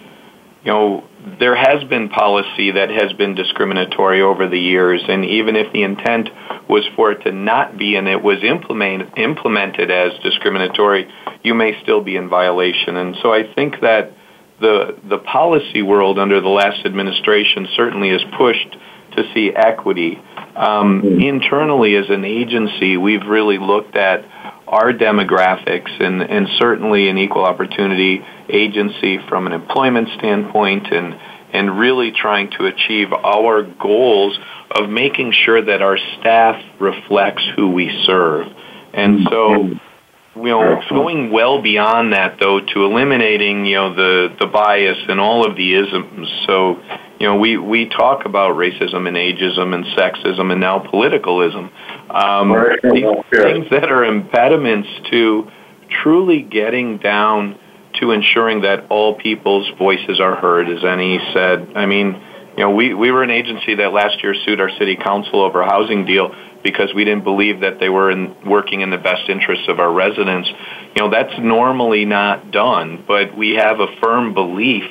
you 0.64 0.72
know, 0.72 1.04
there 1.40 1.56
has 1.56 1.84
been 1.86 2.10
policy 2.10 2.72
that 2.72 2.90
has 2.90 3.14
been 3.14 3.36
discriminatory 3.36 4.22
over 4.22 4.48
the 4.48 4.60
years, 4.60 5.04
and 5.08 5.26
even 5.26 5.56
if 5.56 5.72
the 5.74 5.84
intent 5.84 6.30
was 6.70 6.86
for 6.96 7.12
it 7.12 7.24
to 7.24 7.32
not 7.32 7.78
be 7.78 7.96
and 7.96 8.08
it 8.08 8.22
was 8.22 8.44
implement, 8.44 9.18
implemented 9.18 9.92
as 9.92 10.12
discriminatory, 10.24 11.08
you 11.44 11.54
may 11.54 11.82
still 11.84 12.02
be 12.02 12.16
in 12.16 12.30
violation. 12.30 12.96
And 12.98 13.16
so 13.22 13.34
I 13.34 13.54
think 13.54 13.82
that 13.82 14.12
the 14.60 14.98
the 15.08 15.20
policy 15.20 15.82
world 15.82 16.18
under 16.18 16.42
the 16.42 16.50
last 16.50 16.86
administration 16.86 17.68
certainly 17.76 18.10
has 18.10 18.24
pushed 18.38 18.76
to 19.16 19.24
see 19.34 19.52
equity. 19.56 20.20
Um, 20.56 21.04
internally, 21.22 21.96
as 21.96 22.10
an 22.10 22.26
agency, 22.26 22.98
we've 22.98 23.26
really 23.28 23.60
looked 23.60 23.96
at 23.96 24.26
our 24.68 24.92
demographics 24.94 25.90
and, 26.02 26.22
and 26.22 26.48
certainly 26.58 27.10
an 27.10 27.18
equal 27.18 27.46
opportunity 27.46 28.22
agency 28.50 29.18
from 29.30 29.48
an 29.48 29.54
employment 29.54 30.10
standpoint 30.18 30.88
and 30.92 31.20
and 31.54 31.80
really 31.80 32.12
trying 32.12 32.52
to 32.52 32.66
achieve 32.66 33.14
our 33.14 33.64
goals 33.64 34.38
of 34.72 34.90
making 34.90 35.32
sure 35.32 35.62
that 35.62 35.82
our 35.82 35.98
staff 36.20 36.62
reflects 36.80 37.42
who 37.56 37.72
we 37.72 37.90
serve. 38.06 38.48
And 38.94 39.26
so 39.30 39.70
you 40.38 40.50
know, 40.50 40.82
going 40.90 41.32
well 41.32 41.62
beyond 41.62 42.14
that 42.14 42.38
though 42.40 42.60
to 42.60 42.86
eliminating, 42.86 43.66
you 43.66 43.76
know, 43.76 43.94
the, 43.96 44.36
the 44.40 44.48
bias 44.48 44.98
and 45.08 45.20
all 45.20 45.46
of 45.50 45.56
the 45.56 45.74
isms. 45.76 46.28
So, 46.46 46.80
you 47.20 47.28
know, 47.28 47.38
we, 47.38 47.58
we 47.58 47.90
talk 47.90 48.26
about 48.26 48.56
racism 48.56 49.08
and 49.08 49.18
ageism 49.18 49.74
and 49.74 49.86
sexism 49.98 50.52
and 50.52 50.62
now 50.62 50.80
politicalism. 50.80 51.72
Um, 52.10 52.52
Right. 52.52 52.80
these 52.84 53.42
things 53.42 53.68
that 53.72 53.92
are 53.92 54.06
impediments 54.06 54.88
to 55.12 55.50
truly 56.04 56.42
getting 56.42 56.98
down 56.98 57.58
to 58.00 58.12
ensuring 58.12 58.62
that 58.62 58.86
all 58.90 59.16
people's 59.16 59.68
voices 59.78 60.20
are 60.20 60.36
heard, 60.36 60.70
as 60.70 60.84
Annie 60.84 61.20
said. 61.34 61.72
I 61.76 61.86
mean, 61.86 62.22
you 62.56 62.64
know, 62.64 62.72
we, 62.72 62.94
we 62.94 63.12
were 63.12 63.24
an 63.24 63.32
agency 63.32 63.76
that 63.76 63.94
last 63.94 64.22
year 64.24 64.36
sued 64.46 64.60
our 64.62 64.70
city 64.78 64.96
council 64.96 65.42
over 65.42 65.62
a 65.62 65.66
housing 65.66 66.06
deal 66.06 66.34
because 66.64 66.94
we 66.94 67.06
didn't 67.06 67.24
believe 67.24 67.62
that 67.62 67.80
they 67.80 67.90
were 67.90 68.12
in, 68.12 68.36
working 68.46 68.82
in 68.82 68.90
the 68.90 68.98
best 68.98 69.30
interests 69.30 69.66
of 69.68 69.80
our 69.80 69.92
residents. 69.92 70.50
You 70.96 71.04
know, 71.04 71.10
that's 71.10 71.38
normally 71.40 72.06
not 72.06 72.52
done, 72.52 73.04
but 73.08 73.38
we 73.38 73.56
have 73.56 73.80
a 73.80 73.88
firm 74.02 74.34
belief 74.34 74.84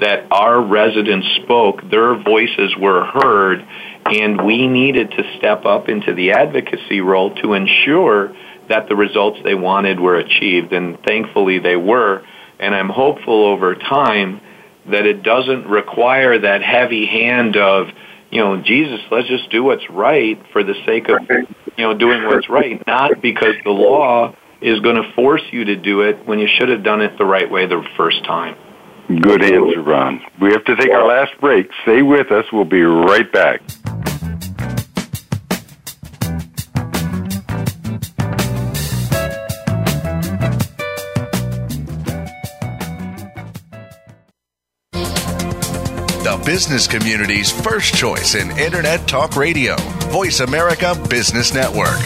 that 0.00 0.26
our 0.32 0.60
residents 0.60 1.26
spoke, 1.42 1.88
their 1.88 2.14
voices 2.20 2.74
were 2.76 3.04
heard, 3.04 3.64
and 4.06 4.44
we 4.44 4.66
needed 4.66 5.10
to 5.12 5.36
step 5.38 5.64
up 5.64 5.88
into 5.88 6.14
the 6.14 6.32
advocacy 6.32 7.00
role 7.00 7.34
to 7.36 7.54
ensure 7.54 8.34
that 8.68 8.88
the 8.88 8.96
results 8.96 9.38
they 9.44 9.54
wanted 9.54 10.00
were 10.00 10.16
achieved, 10.16 10.72
and 10.72 10.98
thankfully 11.06 11.58
they 11.58 11.76
were. 11.76 12.22
And 12.58 12.74
I'm 12.74 12.88
hopeful 12.88 13.46
over 13.46 13.74
time 13.74 14.40
that 14.86 15.06
it 15.06 15.22
doesn't 15.22 15.66
require 15.66 16.38
that 16.38 16.62
heavy 16.62 17.06
hand 17.06 17.56
of, 17.56 17.88
you 18.34 18.40
know, 18.40 18.60
Jesus, 18.60 18.98
let's 19.12 19.28
just 19.28 19.48
do 19.50 19.62
what's 19.62 19.88
right 19.88 20.36
for 20.52 20.64
the 20.64 20.74
sake 20.84 21.08
of, 21.08 21.20
you 21.30 21.84
know, 21.84 21.96
doing 21.96 22.24
what's 22.24 22.50
right, 22.50 22.84
not 22.84 23.22
because 23.22 23.54
the 23.62 23.70
law 23.70 24.34
is 24.60 24.80
going 24.80 24.96
to 24.96 25.12
force 25.14 25.42
you 25.52 25.64
to 25.66 25.76
do 25.76 26.00
it 26.00 26.26
when 26.26 26.40
you 26.40 26.48
should 26.58 26.68
have 26.68 26.82
done 26.82 27.00
it 27.00 27.16
the 27.16 27.24
right 27.24 27.48
way 27.48 27.66
the 27.66 27.80
first 27.96 28.24
time. 28.24 28.56
Good 29.06 29.40
answer, 29.40 29.82
Ron. 29.82 30.20
We 30.40 30.50
have 30.50 30.64
to 30.64 30.74
take 30.74 30.90
our 30.90 31.06
last 31.06 31.30
break. 31.40 31.70
Stay 31.82 32.02
with 32.02 32.32
us. 32.32 32.44
We'll 32.52 32.64
be 32.64 32.82
right 32.82 33.30
back. 33.30 33.60
Business 46.44 46.86
community's 46.86 47.50
first 47.50 47.94
choice 47.94 48.34
in 48.34 48.50
Internet 48.58 49.08
Talk 49.08 49.36
Radio. 49.36 49.76
Voice 50.10 50.40
America 50.40 50.94
Business 51.08 51.54
Network. 51.54 51.98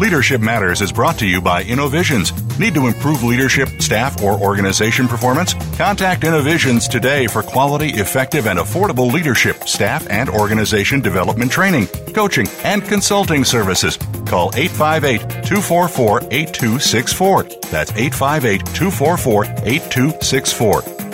Leadership 0.00 0.40
Matters 0.42 0.82
is 0.82 0.92
brought 0.92 1.18
to 1.18 1.26
you 1.26 1.40
by 1.40 1.62
Innovisions. 1.62 2.32
Need 2.58 2.74
to 2.74 2.86
improve 2.86 3.22
leadership, 3.22 3.68
staff, 3.80 4.22
or 4.22 4.38
organization 4.38 5.08
performance? 5.08 5.54
Contact 5.76 6.24
Innovisions 6.24 6.86
today 6.86 7.26
for 7.26 7.42
quality, 7.42 7.90
effective, 7.90 8.46
and 8.46 8.58
affordable 8.58 9.10
leadership, 9.10 9.64
staff, 9.64 10.06
and 10.10 10.28
organization 10.28 11.00
development 11.00 11.50
training, 11.50 11.86
coaching, 12.14 12.46
and 12.62 12.84
consulting 12.84 13.44
services. 13.44 13.96
Call 14.26 14.50
858 14.54 15.20
244 15.44 16.20
8264. 16.30 17.42
That's 17.70 17.92
858 17.92 18.66
244 18.74 19.44
8264. 19.44 20.95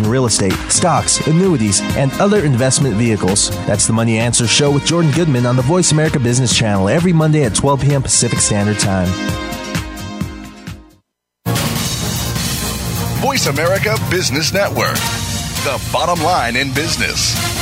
in 0.00 0.08
real 0.08 0.26
estate, 0.26 0.54
stocks, 0.68 1.26
annuities, 1.26 1.80
and 1.96 2.12
other 2.20 2.44
investment 2.44 2.96
vehicles. 2.96 3.50
That's 3.66 3.86
the 3.86 3.92
Money 3.92 4.18
Answer 4.18 4.46
Show 4.46 4.70
with 4.70 4.84
Jordan 4.84 5.10
Goodman 5.12 5.46
on 5.46 5.56
the 5.56 5.62
Voice 5.62 5.92
America 5.92 6.18
Business 6.18 6.56
Channel 6.56 6.88
every 6.88 7.12
Monday 7.12 7.44
at 7.44 7.54
12 7.54 7.80
p.m. 7.82 8.02
Pacific 8.02 8.38
Standard 8.38 8.78
Time. 8.78 9.08
Voice 13.22 13.46
America 13.46 13.96
Business 14.10 14.52
Network, 14.52 14.96
the 15.64 15.80
bottom 15.92 16.22
line 16.24 16.56
in 16.56 16.72
business. 16.74 17.61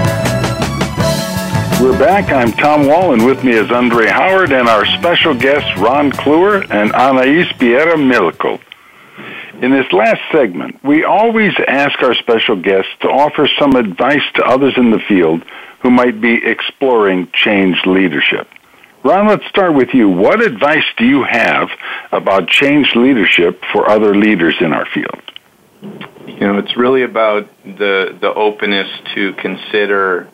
We're 1.81 1.97
back. 1.97 2.31
I'm 2.31 2.51
Tom 2.51 2.85
Wall, 2.85 3.11
and 3.11 3.25
with 3.25 3.43
me 3.43 3.53
is 3.53 3.71
Andre 3.71 4.05
Howard 4.05 4.51
and 4.51 4.69
our 4.69 4.85
special 4.85 5.33
guests 5.33 5.67
Ron 5.79 6.11
Clewer 6.11 6.63
and 6.71 6.93
Anais 6.93 7.45
Biera 7.57 7.97
Miracle. 7.97 8.59
In 9.63 9.71
this 9.71 9.91
last 9.91 10.21
segment, 10.31 10.83
we 10.83 11.03
always 11.03 11.53
ask 11.67 11.99
our 12.03 12.13
special 12.13 12.55
guests 12.55 12.91
to 12.99 13.07
offer 13.09 13.49
some 13.57 13.71
advice 13.71 14.21
to 14.35 14.43
others 14.43 14.75
in 14.77 14.91
the 14.91 14.99
field 14.99 15.43
who 15.79 15.89
might 15.89 16.21
be 16.21 16.35
exploring 16.45 17.27
change 17.33 17.83
leadership. 17.87 18.47
Ron, 19.03 19.27
let's 19.27 19.47
start 19.47 19.73
with 19.73 19.89
you. 19.95 20.07
What 20.07 20.39
advice 20.39 20.85
do 20.97 21.05
you 21.07 21.23
have 21.23 21.69
about 22.11 22.47
change 22.47 22.95
leadership 22.95 23.59
for 23.73 23.89
other 23.89 24.13
leaders 24.13 24.53
in 24.61 24.71
our 24.71 24.85
field? 24.85 25.19
You 26.27 26.41
know, 26.41 26.59
it's 26.59 26.77
really 26.77 27.01
about 27.01 27.49
the 27.63 28.15
the 28.21 28.31
openness 28.31 28.87
to 29.15 29.33
consider 29.33 30.29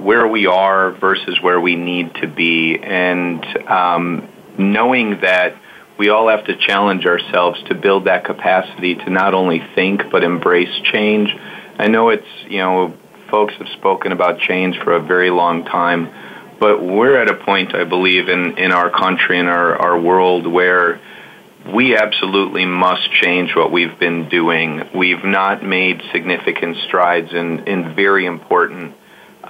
where 0.00 0.26
we 0.26 0.46
are 0.46 0.92
versus 0.92 1.40
where 1.40 1.60
we 1.60 1.76
need 1.76 2.14
to 2.16 2.26
be, 2.26 2.78
and 2.78 3.44
um, 3.68 4.28
knowing 4.58 5.20
that 5.20 5.54
we 5.98 6.08
all 6.08 6.28
have 6.28 6.44
to 6.46 6.56
challenge 6.56 7.06
ourselves 7.06 7.62
to 7.68 7.74
build 7.74 8.06
that 8.06 8.24
capacity 8.24 8.94
to 8.94 9.10
not 9.10 9.34
only 9.34 9.62
think 9.74 10.10
but 10.10 10.24
embrace 10.24 10.74
change. 10.92 11.28
I 11.78 11.88
know 11.88 12.08
it's, 12.08 12.26
you 12.48 12.58
know, 12.58 12.94
folks 13.30 13.54
have 13.58 13.68
spoken 13.68 14.12
about 14.12 14.40
change 14.40 14.78
for 14.78 14.94
a 14.94 15.00
very 15.00 15.30
long 15.30 15.64
time, 15.64 16.12
but 16.58 16.82
we're 16.82 17.16
at 17.16 17.28
a 17.28 17.44
point, 17.44 17.74
I 17.74 17.84
believe, 17.84 18.28
in, 18.28 18.58
in 18.58 18.72
our 18.72 18.90
country 18.90 19.38
and 19.38 19.48
our, 19.48 19.76
our 19.76 20.00
world 20.00 20.46
where 20.46 21.00
we 21.72 21.96
absolutely 21.96 22.64
must 22.66 23.10
change 23.12 23.54
what 23.54 23.70
we've 23.70 23.98
been 23.98 24.28
doing. 24.28 24.82
We've 24.94 25.24
not 25.24 25.62
made 25.62 26.02
significant 26.12 26.76
strides 26.88 27.32
in, 27.32 27.68
in 27.68 27.94
very 27.94 28.26
important 28.26 28.94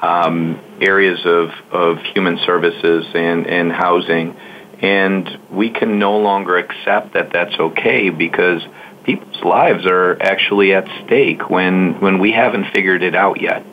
um, 0.02 0.60
areas 0.80 1.20
of, 1.24 1.50
of 1.70 1.98
human 2.14 2.38
services 2.44 3.06
and, 3.14 3.46
and 3.46 3.72
housing. 3.72 4.36
And 4.80 5.38
we 5.50 5.70
can 5.70 6.00
no 6.00 6.18
longer 6.18 6.56
accept 6.58 7.14
that 7.14 7.32
that's 7.32 7.54
okay 7.54 8.10
because 8.10 8.62
people's 9.04 9.42
lives 9.44 9.86
are 9.86 10.20
actually 10.20 10.74
at 10.74 10.86
stake 11.04 11.48
when, 11.48 12.00
when 12.00 12.18
we 12.18 12.32
haven't 12.32 12.72
figured 12.74 13.02
it 13.02 13.14
out 13.14 13.40
yet. 13.40 13.64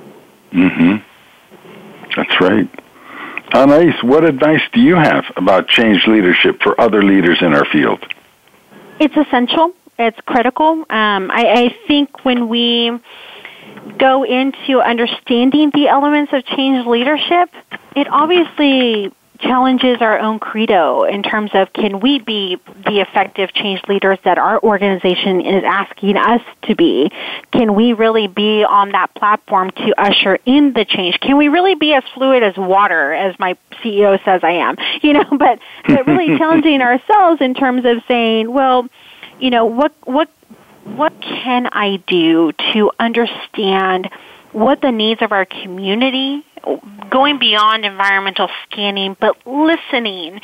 Mm-hmm. 0.52 0.98
That's 2.16 2.42
right. 2.42 2.70
Anais, 3.54 3.96
what 4.04 4.24
advice 4.24 4.62
do 4.72 4.80
you 4.80 4.96
have 4.96 5.26
about 5.36 5.68
change 5.68 6.06
leadership 6.06 6.62
for 6.62 6.80
other 6.80 7.02
leaders 7.02 7.40
in 7.42 7.54
our 7.54 7.66
field? 7.66 8.00
It's 9.00 9.16
essential. 9.18 9.74
It's 9.98 10.20
critical. 10.28 10.86
Um, 10.90 11.32
I, 11.32 11.72
I 11.72 11.76
think 11.88 12.24
when 12.24 12.48
we 12.48 13.00
go 13.98 14.24
into 14.24 14.82
understanding 14.82 15.72
the 15.74 15.88
elements 15.88 16.32
of 16.34 16.46
change 16.46 16.86
leadership, 16.86 17.50
it 17.96 18.08
obviously 18.10 19.12
challenges 19.40 20.02
our 20.02 20.20
own 20.20 20.40
credo 20.40 21.04
in 21.04 21.24
terms 21.24 21.52
of 21.54 21.72
can 21.74 22.00
we 22.02 22.20
be 22.20 22.58
the 22.86 23.00
effective 23.00 23.52
change 23.54 23.82
leaders 23.88 24.20
that 24.26 24.38
our 24.38 24.62
organization 24.62 25.42
is 25.42 25.64
asking 25.66 26.18
us 26.18 26.42
to 26.64 26.76
be? 26.76 27.10
Can 27.52 27.74
we 27.74 27.94
really 27.94 28.28
be 28.28 28.64
on 28.64 28.92
that 28.92 29.14
platform 29.16 29.72
to 29.72 29.94
usher 29.98 30.38
in 30.46 30.74
the 30.74 30.86
change? 30.86 31.20
Can 31.20 31.38
we 31.38 31.48
really 31.48 31.76
be 31.76 31.94
as 31.94 32.04
fluid 32.14 32.44
as 32.44 32.58
water 32.58 33.14
as 33.14 33.38
my 33.40 33.58
CEO 33.82 34.24
says 34.26 34.42
I 34.44 34.52
am? 34.52 34.76
You 35.02 35.14
know, 35.14 35.24
but, 35.32 35.60
but 35.88 36.06
really 36.08 36.38
challenging 36.38 36.82
ourselves 36.82 37.40
in 37.42 37.54
terms 37.54 37.86
of 37.86 38.04
saying, 38.08 38.52
well, 38.52 38.88
you 39.40 39.50
know, 39.50 39.66
what, 39.66 39.94
what 40.04 40.30
what 40.84 41.14
can 41.22 41.68
I 41.72 41.98
do 42.08 42.52
to 42.74 42.92
understand 43.00 44.10
what 44.52 44.82
the 44.82 44.92
needs 44.92 45.22
of 45.22 45.32
our 45.32 45.46
community, 45.46 46.44
going 47.10 47.40
beyond 47.40 47.86
environmental 47.86 48.50
scanning, 48.64 49.16
but 49.20 49.38
listening 49.46 50.42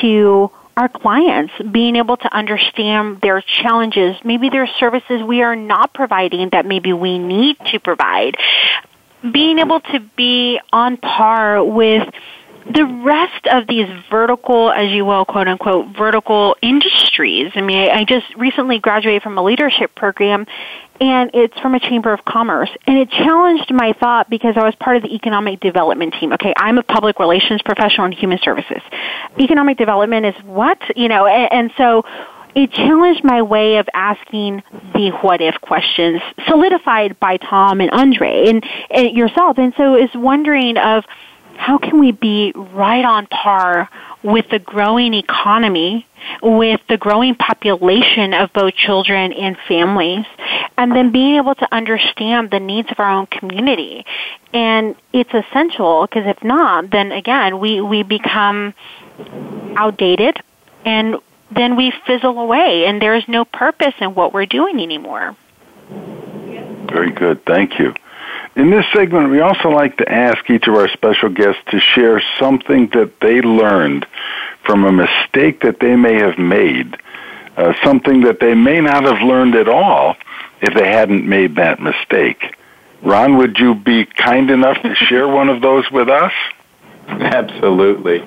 to 0.00 0.50
our 0.76 0.88
clients, 0.88 1.52
being 1.70 1.96
able 1.96 2.16
to 2.16 2.34
understand 2.34 3.20
their 3.20 3.40
challenges, 3.40 4.16
maybe 4.24 4.50
their 4.50 4.66
services 4.66 5.22
we 5.22 5.42
are 5.42 5.54
not 5.54 5.94
providing 5.94 6.48
that 6.50 6.66
maybe 6.66 6.92
we 6.92 7.18
need 7.18 7.56
to 7.66 7.78
provide, 7.78 8.36
being 9.32 9.58
able 9.58 9.80
to 9.80 10.00
be 10.16 10.60
on 10.72 10.96
par 10.96 11.64
with 11.64 12.12
the 12.72 12.84
rest 13.04 13.46
of 13.52 13.66
these 13.66 13.86
vertical, 14.10 14.70
as 14.70 14.90
you 14.90 15.04
will, 15.04 15.24
quote 15.24 15.48
unquote, 15.48 15.94
vertical 15.96 16.56
industries. 16.62 17.52
I 17.54 17.60
mean, 17.60 17.90
I, 17.90 18.00
I 18.00 18.04
just 18.04 18.26
recently 18.36 18.78
graduated 18.78 19.22
from 19.22 19.36
a 19.36 19.42
leadership 19.42 19.94
program 19.94 20.46
and 21.00 21.30
it's 21.34 21.58
from 21.60 21.74
a 21.74 21.80
chamber 21.80 22.12
of 22.12 22.24
commerce. 22.24 22.70
And 22.86 22.96
it 22.98 23.10
challenged 23.10 23.72
my 23.72 23.92
thought 23.98 24.30
because 24.30 24.56
i 24.56 24.64
was 24.64 24.74
part 24.76 24.96
of 24.96 25.02
the 25.02 25.14
economic 25.14 25.60
development 25.60 26.14
team. 26.18 26.32
Okay 26.32 26.54
i'm 26.56 26.78
a 26.78 26.82
public 26.82 27.18
relations 27.18 27.60
professional 27.62 28.06
in 28.06 28.12
human 28.12 28.38
services. 28.42 28.82
Economic 29.38 29.76
development 29.76 30.26
is 30.26 30.34
what 30.44 30.78
you 30.96 31.08
know 31.08 31.26
and, 31.26 31.52
and 31.52 31.70
so 31.76 32.04
it 32.54 32.70
challenged 32.70 33.24
my 33.24 33.42
way 33.42 33.78
of 33.78 33.88
asking 33.94 34.62
the 34.94 35.10
what 35.22 35.40
if 35.40 35.60
questions 35.60 36.22
solidified 36.46 37.18
by 37.18 37.36
tom 37.36 37.80
and 37.80 37.90
andre 37.90 38.48
and, 38.48 38.64
and 38.90 39.16
yourself. 39.16 39.58
And 39.58 39.74
so 39.76 39.96
is 39.96 40.10
wondering 40.14 40.78
of 40.78 41.04
how 41.56 41.78
can 41.78 41.98
we 42.00 42.12
be 42.12 42.52
right 42.54 43.04
on 43.04 43.26
par 43.26 43.88
with 44.22 44.48
the 44.50 44.58
growing 44.58 45.14
economy, 45.14 46.06
with 46.42 46.80
the 46.88 46.96
growing 46.96 47.34
population 47.34 48.34
of 48.34 48.52
both 48.52 48.74
children 48.74 49.32
and 49.32 49.56
families, 49.68 50.26
and 50.76 50.92
then 50.92 51.12
being 51.12 51.36
able 51.36 51.54
to 51.54 51.74
understand 51.74 52.50
the 52.50 52.60
needs 52.60 52.90
of 52.90 52.98
our 52.98 53.10
own 53.10 53.26
community. 53.26 54.04
And 54.52 54.94
it's 55.12 55.32
essential 55.32 56.06
because 56.06 56.26
if 56.26 56.42
not, 56.42 56.90
then 56.90 57.12
again, 57.12 57.60
we, 57.60 57.80
we 57.80 58.02
become 58.02 58.74
outdated 59.76 60.38
and 60.84 61.16
then 61.50 61.76
we 61.76 61.92
fizzle 62.06 62.38
away 62.38 62.86
and 62.86 63.00
there's 63.00 63.26
no 63.28 63.44
purpose 63.44 63.94
in 64.00 64.14
what 64.14 64.32
we're 64.32 64.46
doing 64.46 64.80
anymore. 64.80 65.36
Very 66.90 67.10
good. 67.10 67.44
Thank 67.44 67.78
you. 67.78 67.94
In 68.56 68.70
this 68.70 68.84
segment, 68.94 69.30
we 69.30 69.40
also 69.40 69.68
like 69.68 69.96
to 69.98 70.10
ask 70.10 70.48
each 70.48 70.68
of 70.68 70.74
our 70.74 70.88
special 70.88 71.28
guests 71.28 71.60
to 71.70 71.80
share 71.80 72.22
something 72.38 72.88
that 72.92 73.20
they 73.20 73.40
learned 73.40 74.06
from 74.64 74.84
a 74.84 74.92
mistake 74.92 75.60
that 75.62 75.80
they 75.80 75.96
may 75.96 76.14
have 76.14 76.38
made, 76.38 76.96
uh, 77.56 77.72
something 77.82 78.22
that 78.22 78.40
they 78.40 78.54
may 78.54 78.80
not 78.80 79.04
have 79.04 79.20
learned 79.22 79.56
at 79.56 79.68
all 79.68 80.16
if 80.62 80.72
they 80.74 80.88
hadn't 80.88 81.28
made 81.28 81.56
that 81.56 81.80
mistake. 81.80 82.54
Ron, 83.02 83.36
would 83.36 83.58
you 83.58 83.74
be 83.74 84.06
kind 84.06 84.50
enough 84.50 84.80
to 84.82 84.94
share 85.06 85.28
one 85.28 85.48
of 85.48 85.60
those 85.60 85.90
with 85.90 86.08
us? 86.08 86.32
Absolutely. 87.08 88.26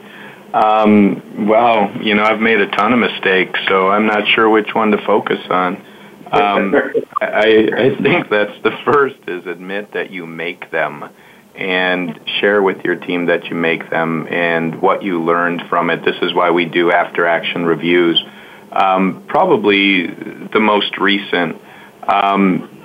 Um, 0.54 1.48
well, 1.48 1.92
you 2.02 2.16
know, 2.16 2.24
I've 2.24 2.40
made 2.40 2.60
a 2.60 2.68
ton 2.68 2.94
of 2.94 3.00
mistakes, 3.00 3.60
so 3.68 3.90
I'm 3.90 4.06
not 4.06 4.28
sure 4.28 4.50
which 4.50 4.74
one 4.74 4.92
to 4.92 4.98
focus 5.06 5.40
on. 5.50 5.84
Um, 6.32 6.76
I, 7.22 7.70
I 7.76 8.02
think 8.02 8.30
that's 8.30 8.62
the 8.64 8.72
first 8.86 9.18
is 9.28 9.46
admit 9.46 9.94
that 9.94 10.12
you 10.12 10.26
make 10.26 10.72
them 10.72 11.10
and 11.56 12.20
share 12.40 12.62
with 12.62 12.84
your 12.84 12.96
team 12.96 13.26
that 13.26 13.46
you 13.46 13.56
make 13.56 13.90
them 13.90 14.28
and 14.30 14.80
what 14.80 15.02
you 15.02 15.24
learned 15.24 15.64
from 15.70 15.90
it. 15.90 16.06
This 16.06 16.16
is 16.22 16.34
why 16.34 16.52
we 16.52 16.66
do 16.66 16.92
after 16.92 17.26
action 17.26 17.66
reviews. 17.66 18.24
Um, 18.72 19.24
probably 19.28 20.08
the 20.08 20.60
most 20.60 20.98
recent. 21.00 21.60
Um, 22.08 22.78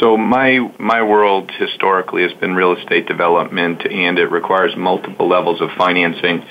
so 0.00 0.16
my 0.16 0.58
my 0.78 1.02
world 1.02 1.50
historically 1.58 2.22
has 2.22 2.32
been 2.34 2.54
real 2.54 2.76
estate 2.76 3.06
development, 3.06 3.82
and 3.90 4.18
it 4.18 4.30
requires 4.30 4.76
multiple 4.76 5.28
levels 5.28 5.60
of 5.60 5.70
financing. 5.76 6.44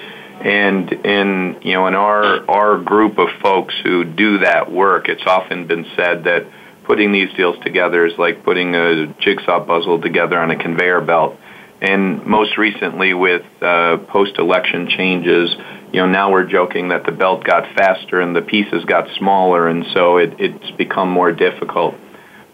And 0.44 0.92
in 0.92 1.58
you 1.62 1.74
know 1.74 1.88
in 1.88 1.94
our 1.94 2.50
our 2.50 2.78
group 2.80 3.20
of 3.20 3.30
folks 3.42 3.76
who 3.84 4.04
do 4.04 4.40
that 4.40 4.72
work, 4.72 5.08
it's 5.08 5.26
often 5.26 5.68
been 5.68 5.86
said 5.96 6.24
that 6.24 6.48
putting 6.84 7.12
these 7.12 7.32
deals 7.34 7.58
together 7.64 8.06
is 8.06 8.18
like 8.18 8.44
putting 8.44 8.76
a 8.76 9.08
jigsaw 9.20 9.64
puzzle 9.64 10.02
together 10.02 10.40
on 10.40 10.52
a 10.52 10.56
conveyor 10.56 11.02
belt. 11.02 11.38
And 11.80 12.26
most 12.26 12.58
recently, 12.58 13.14
with 13.14 13.44
uh, 13.62 13.98
post-election 14.08 14.90
changes, 14.90 15.56
you 15.92 16.00
know, 16.00 16.06
now 16.06 16.32
we're 16.32 16.46
joking 16.46 16.90
that 16.90 17.06
the 17.06 17.12
belt 17.12 17.44
got 17.44 17.74
faster 17.76 18.22
and 18.22 18.36
the 18.36 18.42
pieces 18.42 18.86
got 18.86 19.08
smaller, 19.18 19.68
and 19.68 19.86
so 19.94 20.18
it, 20.18 20.36
it's 20.40 20.72
become 20.78 21.10
more 21.10 21.32
difficult. 21.32 21.96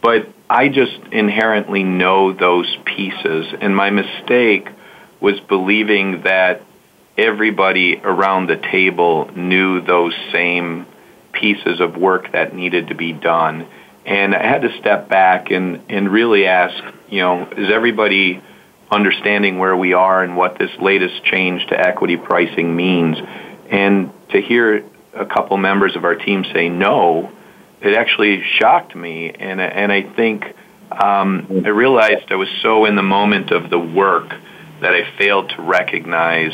But 0.02 0.30
I 0.50 0.70
just 0.70 0.98
inherently 1.12 1.84
know 1.84 2.32
those 2.32 2.74
pieces, 2.86 3.54
and 3.60 3.76
my 3.76 3.90
mistake 3.90 4.70
was 5.20 5.40
believing 5.42 6.22
that 6.24 6.62
everybody 7.18 7.98
around 7.98 8.48
the 8.48 8.58
table 8.58 9.30
knew 9.36 9.82
those 9.82 10.14
same 10.32 10.86
pieces 11.32 11.80
of 11.80 11.98
work 11.98 12.32
that 12.32 12.54
needed 12.54 12.88
to 12.88 12.96
be 12.96 13.14
done. 13.14 13.68
And 14.06 14.36
I 14.36 14.44
had 14.44 14.62
to 14.62 14.78
step 14.80 15.10
back 15.10 15.52
and, 15.52 15.82
and 15.90 16.10
really 16.10 16.46
ask, 16.46 16.82
you 17.10 17.20
know, 17.20 17.48
is 17.58 17.70
everybody 17.72 18.42
understanding 18.90 19.58
where 19.58 19.76
we 19.76 19.94
are 19.94 20.24
and 20.24 20.38
what 20.38 20.58
this 20.58 20.72
latest 20.80 21.24
change 21.26 21.66
to 21.68 21.80
equity 21.80 22.16
pricing 22.18 22.76
means? 22.76 23.18
And 23.70 24.12
to 24.30 24.42
hear 24.42 24.86
a 25.14 25.26
couple 25.26 25.58
members 25.58 25.96
of 25.96 26.06
our 26.06 26.16
team 26.16 26.46
say 26.54 26.70
no, 26.70 27.32
it 27.82 27.96
actually 27.96 28.44
shocked 28.44 28.96
me. 28.96 29.32
And, 29.32 29.60
and 29.60 29.92
I 29.92 30.04
think 30.04 30.46
um, 30.92 31.48
I 31.66 31.70
realized 31.70 32.32
I 32.32 32.36
was 32.36 32.50
so 32.62 32.86
in 32.86 32.96
the 32.96 33.04
moment 33.04 33.52
of 33.52 33.70
the 33.70 33.80
work 33.80 34.30
that 34.80 34.94
I 34.94 35.18
failed 35.18 35.50
to 35.50 35.62
recognize 35.62 36.54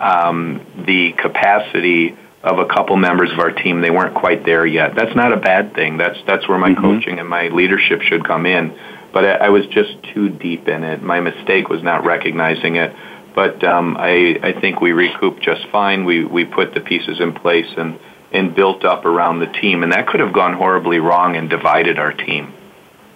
um, 0.00 0.66
the 0.86 1.12
capacity 1.12 2.16
of 2.42 2.58
a 2.58 2.66
couple 2.66 2.96
members 2.96 3.30
of 3.30 3.38
our 3.38 3.50
team. 3.50 3.82
They 3.82 3.90
weren't 3.90 4.14
quite 4.14 4.44
there 4.44 4.64
yet. 4.66 4.94
That's 4.94 5.14
not 5.14 5.32
a 5.32 5.36
bad 5.36 5.74
thing. 5.74 5.98
That's 5.98 6.18
that's 6.26 6.48
where 6.48 6.58
my 6.58 6.70
mm-hmm. 6.70 6.80
coaching 6.80 7.18
and 7.18 7.28
my 7.28 7.48
leadership 7.48 8.02
should 8.02 8.24
come 8.24 8.46
in. 8.46 8.76
But 9.12 9.24
I, 9.24 9.32
I 9.32 9.48
was 9.50 9.66
just 9.66 10.02
too 10.14 10.30
deep 10.30 10.68
in 10.68 10.84
it. 10.84 11.02
My 11.02 11.20
mistake 11.20 11.68
was 11.68 11.82
not 11.82 12.04
recognizing 12.04 12.76
it. 12.76 12.94
But 13.34 13.62
um, 13.62 13.96
I 13.98 14.38
I 14.42 14.60
think 14.60 14.80
we 14.80 14.92
recouped 14.92 15.42
just 15.42 15.66
fine. 15.68 16.04
We 16.04 16.24
we 16.24 16.44
put 16.44 16.74
the 16.74 16.80
pieces 16.80 17.20
in 17.20 17.32
place 17.34 17.68
and 17.76 17.98
and 18.32 18.54
built 18.54 18.84
up 18.84 19.04
around 19.04 19.40
the 19.40 19.46
team, 19.46 19.82
and 19.82 19.92
that 19.92 20.06
could 20.06 20.20
have 20.20 20.32
gone 20.32 20.54
horribly 20.54 20.98
wrong 20.98 21.36
and 21.36 21.50
divided 21.50 21.98
our 21.98 22.12
team. 22.12 22.54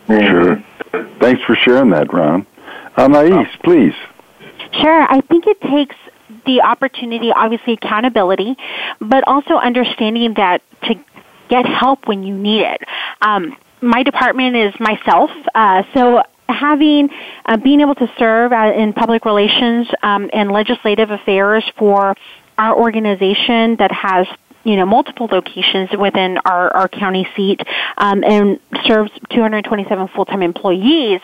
Sure. 0.07 0.63
Thanks 1.19 1.43
for 1.45 1.57
sharing 1.57 1.91
that, 1.91 2.13
Ron. 2.13 2.47
Anais, 2.97 3.49
please. 3.63 3.95
Sure. 4.73 5.07
I 5.11 5.21
think 5.23 5.47
it 5.47 5.61
takes 5.63 5.97
the 6.47 6.63
opportunity, 6.63 7.31
obviously 7.31 7.75
accountability, 7.75 8.57
but 9.01 9.25
also 9.27 9.55
understanding 9.55 10.35
that 10.37 10.63
to 10.85 10.95
get 11.49 11.67
help 11.67 12.07
when 12.07 12.23
you 12.23 12.37
need 12.37 12.63
it. 12.63 12.81
Um, 13.21 13.57
my 13.81 14.03
department 14.03 14.57
is 14.57 14.75
myself, 14.81 15.31
uh, 15.55 15.83
so 15.95 16.23
having 16.49 17.11
uh, 17.47 17.57
being 17.57 17.81
able 17.81 17.95
to 17.95 18.11
serve 18.19 18.53
uh, 18.53 18.73
in 18.75 18.93
public 18.93 19.25
relations 19.25 19.89
um, 20.03 20.31
and 20.33 20.51
legislative 20.51 21.11
affairs 21.11 21.65
for 21.79 22.17
our 22.59 22.77
organization 22.77 23.77
that 23.77 23.91
has 23.93 24.27
you 24.65 24.77
know 24.77 24.87
multiple 24.87 25.29
locations 25.31 25.91
within 25.99 26.39
our, 26.45 26.75
our 26.75 26.89
county 26.89 27.27
seat 27.37 27.61
um, 27.99 28.25
and 28.25 28.59
serves 28.87 29.11
227 29.31 30.09
full-time 30.09 30.43
employees 30.43 31.21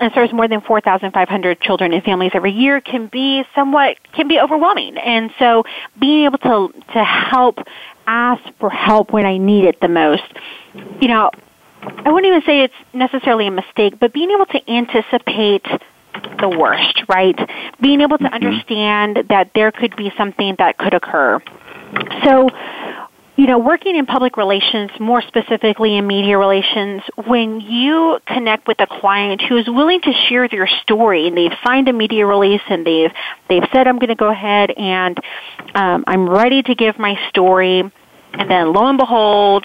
and 0.00 0.12
serves 0.14 0.32
more 0.32 0.48
than 0.48 0.60
4,500 0.62 1.60
children 1.60 1.92
and 1.92 2.02
families 2.02 2.32
every 2.34 2.52
year 2.52 2.80
can 2.80 3.06
be 3.06 3.44
somewhat 3.54 3.96
can 4.12 4.28
be 4.28 4.40
overwhelming. 4.40 4.96
And 4.96 5.30
so 5.38 5.64
being 5.98 6.24
able 6.24 6.38
to 6.38 6.72
to 6.94 7.04
help 7.04 7.58
ask 8.06 8.42
for 8.58 8.70
help 8.70 9.12
when 9.12 9.26
I 9.26 9.36
need 9.38 9.66
it 9.66 9.80
the 9.80 9.88
most, 9.88 10.24
you 11.00 11.08
know, 11.08 11.30
I 11.82 12.10
wouldn't 12.10 12.26
even 12.26 12.42
say 12.42 12.62
it's 12.62 12.74
necessarily 12.92 13.46
a 13.46 13.50
mistake, 13.50 13.98
but 13.98 14.12
being 14.12 14.30
able 14.30 14.46
to 14.46 14.70
anticipate 14.70 15.64
the 16.40 16.48
worst, 16.48 17.04
right? 17.08 17.38
Being 17.80 18.00
able 18.00 18.18
to 18.18 18.24
mm-hmm. 18.24 18.34
understand 18.34 19.24
that 19.28 19.50
there 19.54 19.70
could 19.70 19.96
be 19.96 20.12
something 20.16 20.56
that 20.58 20.78
could 20.78 20.94
occur. 20.94 21.40
So 22.24 22.50
you 23.40 23.46
know, 23.46 23.58
working 23.58 23.96
in 23.96 24.04
public 24.04 24.36
relations, 24.36 24.90
more 25.00 25.22
specifically 25.22 25.96
in 25.96 26.06
media 26.06 26.36
relations, 26.36 27.00
when 27.26 27.62
you 27.62 28.18
connect 28.26 28.68
with 28.68 28.78
a 28.80 28.86
client 28.86 29.40
who 29.40 29.56
is 29.56 29.66
willing 29.66 29.98
to 30.02 30.12
share 30.28 30.46
their 30.46 30.66
story 30.82 31.26
and 31.26 31.38
they've 31.38 31.56
signed 31.64 31.88
a 31.88 31.92
media 31.94 32.26
release 32.26 32.60
and 32.68 32.86
they've 32.86 33.10
they've 33.48 33.64
said 33.72 33.86
I'm 33.86 33.98
going 33.98 34.10
to 34.10 34.14
go 34.14 34.30
ahead 34.30 34.72
and 34.72 35.18
um, 35.74 36.04
I'm 36.06 36.28
ready 36.28 36.62
to 36.64 36.74
give 36.74 36.98
my 36.98 37.18
story, 37.30 37.80
and 37.80 38.50
then 38.50 38.74
lo 38.74 38.86
and 38.86 38.98
behold, 38.98 39.64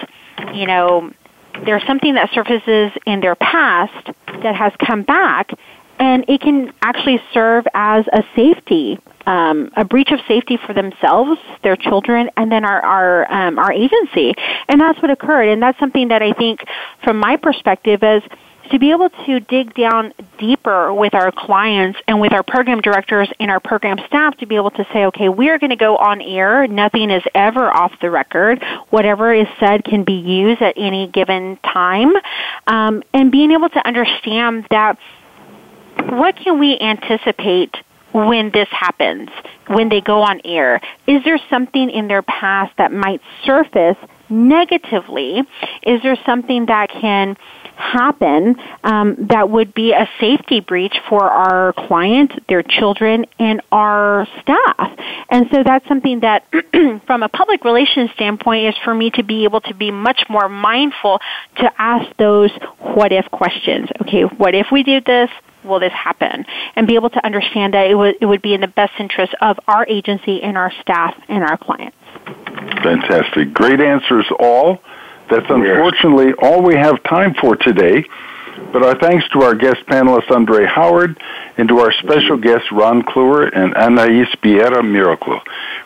you 0.53 0.67
know, 0.67 1.11
there's 1.65 1.85
something 1.85 2.13
that 2.15 2.29
surfaces 2.33 2.93
in 3.05 3.19
their 3.19 3.35
past 3.35 4.09
that 4.41 4.55
has 4.55 4.71
come 4.87 5.03
back, 5.03 5.51
and 5.99 6.25
it 6.27 6.41
can 6.41 6.73
actually 6.81 7.21
serve 7.33 7.65
as 7.73 8.05
a 8.11 8.23
safety 8.35 8.99
um, 9.25 9.71
a 9.75 9.83
breach 9.83 10.11
of 10.11 10.19
safety 10.27 10.57
for 10.57 10.73
themselves, 10.73 11.39
their 11.63 11.75
children, 11.75 12.29
and 12.37 12.51
then 12.51 12.63
our 12.63 12.81
our 12.81 13.31
um, 13.31 13.57
our 13.57 13.71
agency. 13.71 14.33
And 14.67 14.79
that's 14.79 15.01
what 15.01 15.11
occurred. 15.11 15.49
And 15.49 15.61
that's 15.61 15.79
something 15.79 16.09
that 16.09 16.21
I 16.21 16.33
think, 16.33 16.63
from 17.03 17.17
my 17.17 17.37
perspective, 17.37 18.03
is 18.03 18.23
to 18.71 18.79
be 18.79 18.91
able 18.91 19.09
to 19.09 19.39
dig 19.41 19.73
down 19.75 20.11
deeper 20.39 20.93
with 20.93 21.13
our 21.13 21.31
clients 21.31 21.99
and 22.07 22.19
with 22.19 22.33
our 22.33 22.41
program 22.41 22.81
directors 22.81 23.29
and 23.39 23.51
our 23.51 23.59
program 23.59 23.97
staff 24.07 24.35
to 24.37 24.47
be 24.47 24.55
able 24.55 24.71
to 24.71 24.85
say, 24.91 25.05
okay, 25.05 25.29
we 25.29 25.49
are 25.49 25.59
going 25.59 25.69
to 25.69 25.75
go 25.75 25.95
on 25.97 26.21
air. 26.21 26.67
Nothing 26.67 27.11
is 27.11 27.21
ever 27.35 27.69
off 27.69 27.93
the 28.01 28.09
record. 28.09 28.63
Whatever 28.89 29.33
is 29.33 29.47
said 29.59 29.83
can 29.83 30.03
be 30.03 30.13
used 30.13 30.61
at 30.61 30.73
any 30.77 31.07
given 31.07 31.57
time. 31.57 32.13
Um, 32.65 33.03
and 33.13 33.31
being 33.31 33.51
able 33.51 33.69
to 33.69 33.87
understand 33.87 34.65
that 34.71 34.97
what 36.09 36.35
can 36.37 36.59
we 36.59 36.77
anticipate 36.79 37.75
when 38.13 38.51
this 38.51 38.67
happens, 38.71 39.29
when 39.67 39.89
they 39.89 40.01
go 40.01 40.21
on 40.21 40.41
air? 40.45 40.79
Is 41.07 41.23
there 41.23 41.39
something 41.49 41.89
in 41.89 42.07
their 42.07 42.21
past 42.21 42.73
that 42.77 42.91
might 42.91 43.21
surface 43.45 43.97
negatively? 44.29 45.41
Is 45.83 46.01
there 46.01 46.17
something 46.25 46.67
that 46.67 46.89
can 46.89 47.35
happen 47.75 48.55
um, 48.83 49.27
that 49.29 49.49
would 49.49 49.73
be 49.73 49.93
a 49.93 50.07
safety 50.19 50.59
breach 50.59 50.95
for 51.09 51.23
our 51.23 51.73
client, 51.73 52.31
their 52.47 52.63
children, 52.63 53.25
and 53.39 53.61
our 53.71 54.27
staff. 54.41 54.99
And 55.29 55.47
so 55.51 55.63
that's 55.63 55.87
something 55.87 56.21
that, 56.21 56.45
from 57.05 57.23
a 57.23 57.29
public 57.29 57.63
relations 57.63 58.11
standpoint, 58.15 58.67
is 58.67 58.75
for 58.83 58.93
me 58.93 59.09
to 59.11 59.23
be 59.23 59.43
able 59.43 59.61
to 59.61 59.73
be 59.73 59.91
much 59.91 60.23
more 60.29 60.49
mindful 60.49 61.19
to 61.57 61.71
ask 61.77 62.15
those 62.17 62.51
what 62.79 63.11
if 63.11 63.29
questions. 63.31 63.89
Okay, 64.01 64.23
what 64.23 64.55
if 64.55 64.67
we 64.71 64.83
did 64.83 65.05
this? 65.05 65.29
will 65.65 65.79
this 65.79 65.91
happen? 65.93 66.45
And 66.75 66.87
be 66.87 66.93
able 66.93 67.09
to 67.09 67.25
understand 67.25 67.73
that 67.73 67.87
it 67.89 67.95
would, 67.95 68.15
it 68.21 68.25
would 68.27 68.43
be 68.43 68.53
in 68.53 68.61
the 68.61 68.67
best 68.67 68.93
interest 68.99 69.33
of 69.41 69.57
our 69.67 69.85
agency 69.87 70.41
and 70.43 70.57
our 70.57 70.71
staff 70.81 71.15
and 71.27 71.43
our 71.43 71.57
clients. 71.57 71.97
Fantastic. 72.83 73.53
Great 73.53 73.81
answers 73.81 74.25
all. 74.39 74.79
That's 75.29 75.45
unfortunately 75.49 76.33
all 76.33 76.61
we 76.61 76.75
have 76.75 77.01
time 77.03 77.33
for 77.33 77.55
today. 77.55 78.05
But 78.71 78.83
our 78.83 78.97
thanks 78.97 79.27
to 79.29 79.41
our 79.43 79.53
guest 79.53 79.85
panelists, 79.87 80.31
Andre 80.31 80.65
Howard, 80.65 81.21
and 81.57 81.67
to 81.67 81.79
our 81.79 81.91
special 81.93 82.37
guests, 82.37 82.71
Ron 82.71 83.03
Clewer 83.03 83.47
and 83.47 83.73
Anais 83.75 84.27
Biera 84.43 84.81
Miracle. 84.81 85.39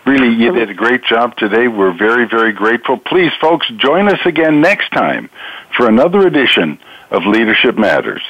Really, 0.06 0.36
you 0.36 0.54
did 0.54 0.70
a 0.70 0.74
great 0.74 1.04
job 1.04 1.36
today. 1.36 1.68
We're 1.68 1.98
very, 1.98 2.28
very 2.28 2.52
grateful. 2.52 2.98
Please, 2.98 3.32
folks, 3.42 3.68
join 3.78 4.08
us 4.08 4.20
again 4.26 4.62
next 4.62 4.92
time 4.92 5.30
for 5.76 5.88
another 5.88 6.28
edition 6.28 6.80
of 7.12 7.26
Leadership 7.26 7.78
Matters. 7.78 8.22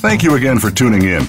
Thank 0.00 0.22
you 0.22 0.34
again 0.34 0.58
for 0.58 0.70
tuning 0.70 1.02
in. 1.02 1.28